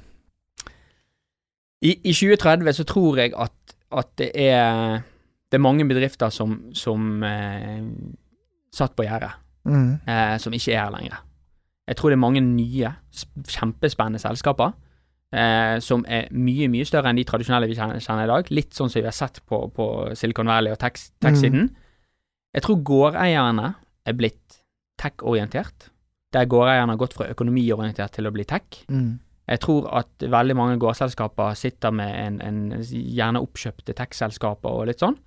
I, 1.84 1.91
I 2.04 2.13
2030 2.13 2.74
så 2.80 2.84
tror 2.88 3.17
jeg 3.17 3.32
at, 3.36 3.76
at 3.91 4.10
det 4.22 4.32
er 4.38 5.00
Det 5.52 5.58
er 5.58 5.63
mange 5.63 5.84
bedrifter 5.88 6.30
som, 6.32 6.60
som 6.74 7.24
eh, 7.28 7.82
satt 8.73 8.95
på 8.95 9.03
gjerdet, 9.05 9.31
Mm. 9.67 9.99
eh, 10.07 10.38
som 10.41 10.53
ikke 10.53 10.73
er 10.73 10.84
her 10.86 10.91
lenger. 10.91 11.17
Jeg 11.88 11.95
tror 11.97 12.10
det 12.10 12.15
er 12.17 12.25
mange 12.25 12.41
nye, 12.41 12.93
kjempespennende 13.47 14.19
selskaper. 14.21 14.73
Eh, 15.34 15.79
som 15.79 16.03
er 16.07 16.27
mye, 16.31 16.67
mye 16.67 16.86
større 16.86 17.07
enn 17.12 17.15
de 17.15 17.23
tradisjonelle 17.23 17.67
vi 17.69 17.75
kjenner, 17.75 17.99
kjenner 18.03 18.25
i 18.25 18.31
dag. 18.31 18.49
Litt 18.51 18.71
sånn 18.75 18.89
som 18.91 18.99
vi 19.01 19.05
har 19.07 19.15
sett 19.15 19.39
på, 19.47 19.62
på 19.73 19.86
Silicon 20.17 20.47
Valley 20.51 20.71
og 20.73 20.79
tech- 20.79 21.12
tech-siden. 21.23 21.69
Jeg 22.53 22.63
tror 22.63 22.81
gårdeierne 22.84 23.75
er 24.05 24.13
blitt 24.13 24.57
tech-orientert. 24.99 25.89
Der 26.34 26.45
gårdeierne 26.45 26.89
har 26.95 26.97
gått 26.99 27.13
fra 27.15 27.27
økonomiorientert 27.31 28.12
til 28.12 28.27
å 28.27 28.31
bli 28.36 28.43
tech. 28.43 28.84
Mm. 28.89 29.19
Jeg 29.51 29.60
tror 29.63 29.88
at 30.01 30.07
veldig 30.19 30.55
mange 30.55 30.77
gårdselskaper 30.79 31.55
sitter 31.60 31.91
med 31.91 32.12
en, 32.15 32.41
en 32.41 32.60
gjerne 32.81 33.39
oppkjøpte 33.41 33.95
tech-selskaper 33.97 34.69
og 34.69 34.88
litt 34.91 34.99
sånn. 35.03 35.17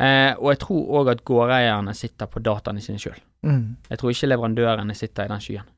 Eh, 0.00 0.32
og 0.38 0.48
jeg 0.54 0.58
tror 0.64 0.88
òg 1.00 1.10
at 1.12 1.24
gårdeierne 1.28 1.94
sitter 1.94 2.26
på 2.26 2.40
dataene 2.42 2.80
sine 2.80 2.98
sjøl. 2.98 3.18
Mm. 3.44 3.76
Jeg 3.90 3.98
tror 4.00 4.10
ikke 4.14 4.30
leverandørene 4.30 4.94
sitter 4.96 5.26
i 5.28 5.32
den 5.32 5.40
skyen. 5.44 5.68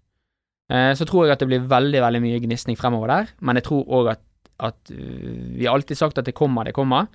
Eh, 0.71 0.93
så 0.97 1.05
tror 1.09 1.27
jeg 1.27 1.33
at 1.35 1.41
det 1.43 1.49
blir 1.51 1.67
veldig 1.69 2.01
veldig 2.01 2.23
mye 2.25 2.41
gnisning 2.41 2.79
fremover 2.79 3.11
der, 3.11 3.35
men 3.41 3.57
jeg 3.61 3.65
tror 3.67 3.85
òg 3.99 4.11
at, 4.15 4.23
at 4.61 4.91
øh, 4.95 5.59
Vi 5.59 5.65
har 5.67 5.75
alltid 5.75 5.97
sagt 5.97 6.19
at 6.19 6.27
det 6.27 6.35
kommer, 6.35 6.65
det 6.65 6.75
kommer. 6.75 7.07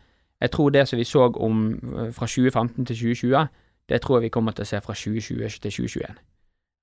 Jeg 0.41 0.51
tror 0.51 0.69
det 0.69 0.88
som 0.88 0.99
vi 0.99 1.03
så 1.03 1.31
om 1.35 1.73
øh, 1.95 2.13
fra 2.13 2.27
2015 2.27 2.85
til 2.85 2.95
2020, 2.95 3.47
det 3.89 4.01
tror 4.01 4.17
jeg 4.19 4.23
vi 4.27 4.29
kommer 4.29 4.51
til 4.51 4.63
å 4.63 4.69
se 4.69 4.81
fra 4.81 4.93
2020 4.93 5.49
til 5.62 5.71
2021. 5.71 6.05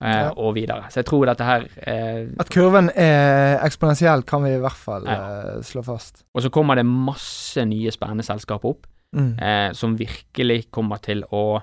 Eh, 0.02 0.08
Ja. 0.12 0.30
Og 0.36 0.54
videre. 0.54 0.90
Så 0.90 1.00
jeg 1.00 1.06
tror 1.06 1.24
dette 1.24 1.44
her 1.44 1.62
eh, 1.86 2.26
At 2.40 2.50
kurven 2.52 2.90
er 2.94 3.58
eksponentiell, 3.64 4.22
kan 4.28 4.42
vi 4.44 4.50
i 4.52 4.58
hvert 4.60 4.76
fall 4.76 5.06
eh, 5.08 5.62
slå 5.64 5.82
fast. 5.86 6.24
Og 6.34 6.42
så 6.42 6.50
kommer 6.50 6.74
det 6.76 6.84
masse 6.86 7.64
nye 7.64 7.90
spennende 7.90 8.22
selskaper 8.26 8.68
opp, 8.74 8.86
Mm. 9.14 9.38
eh, 9.38 9.70
som 9.72 9.94
virkelig 9.98 10.66
kommer 10.70 10.98
til 11.00 11.22
å 11.30 11.60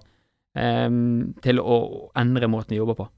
eh, 0.58 0.90
Til 1.44 1.60
å 1.60 1.78
endre 2.16 2.48
måten 2.48 2.76
vi 2.76 2.80
jobber 2.80 2.98
på. 2.98 3.10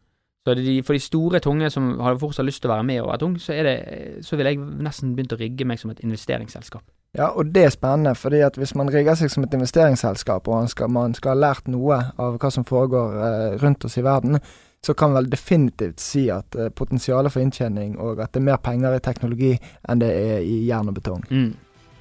Så 0.45 0.53
det 0.53 0.65
de, 0.65 0.81
for 0.85 0.93
de 0.93 1.01
store, 1.01 1.39
tunge 1.41 1.69
som 1.73 1.95
har 1.99 2.19
fortsatt 2.21 2.45
lyst 2.45 2.61
til 2.61 2.69
å 2.69 2.75
være 2.75 2.85
med 2.85 3.01
og 3.01 3.07
være 3.09 3.21
tung, 3.23 3.39
så, 3.41 3.55
det, 3.65 3.77
så 4.21 4.37
vil 4.37 4.51
jeg 4.51 4.59
nesten 4.61 5.15
begynt 5.17 5.33
å 5.33 5.39
rigge 5.39 5.65
meg 5.65 5.79
som 5.81 5.89
et 5.89 6.03
investeringsselskap. 6.05 6.83
Ja, 7.17 7.31
og 7.31 7.49
det 7.55 7.63
er 7.63 7.73
spennende, 7.73 8.13
fordi 8.15 8.43
at 8.45 8.59
hvis 8.59 8.75
man 8.77 8.91
rigger 8.93 9.17
seg 9.17 9.31
som 9.33 9.47
et 9.47 9.55
investeringsselskap, 9.57 10.47
og 10.47 10.59
man 10.59 10.69
skal, 10.69 10.91
man 10.91 11.15
skal 11.17 11.33
ha 11.33 11.47
lært 11.47 11.71
noe 11.71 11.97
av 12.21 12.37
hva 12.37 12.51
som 12.53 12.67
foregår 12.67 13.17
eh, 13.25 13.57
rundt 13.63 13.87
oss 13.87 13.97
i 13.97 14.03
verden, 14.05 14.37
så 14.85 14.93
kan 14.93 15.15
vel 15.15 15.29
definitivt 15.31 15.99
si 16.03 16.27
at 16.29 16.55
uh, 16.59 16.69
potensialet 16.69 17.33
for 17.33 17.41
inntjening 17.41 17.95
og 17.97 18.19
at 18.21 18.35
det 18.35 18.43
er 18.43 18.49
mer 18.51 18.59
penger 18.61 18.93
i 18.93 19.01
teknologi 19.01 19.55
enn 19.89 20.01
det 20.03 20.11
er 20.13 20.43
i 20.45 20.59
jern 20.67 20.91
og 20.91 20.99
betong. 20.99 21.23
Mm. 21.31 21.47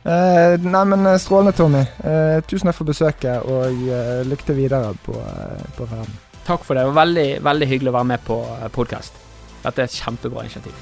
Uh, 0.05 0.61
nei, 0.61 0.83
men 0.91 1.09
strålende, 1.21 1.55
Tommy. 1.57 1.81
Uh, 2.05 2.43
tusen 2.45 2.69
takk 2.69 2.77
for 2.77 2.91
besøket, 2.91 3.47
og 3.49 3.79
uh, 3.89 4.21
lykke 4.29 4.49
til 4.51 4.59
videre 4.59 4.93
på, 5.07 5.17
på 5.79 5.89
ferden. 5.89 6.19
Takk 6.45 6.67
for 6.67 6.77
det. 6.77 6.85
Det 6.85 6.93
var 6.93 7.01
veldig, 7.01 7.29
veldig 7.47 7.71
hyggelig 7.71 7.95
å 7.95 7.97
være 7.97 8.11
med 8.13 8.27
på 8.27 8.37
podkast. 8.77 9.17
Dette 9.63 9.81
er 9.81 9.89
et 9.89 9.97
kjempebra 9.97 10.45
initiativ. 10.45 10.77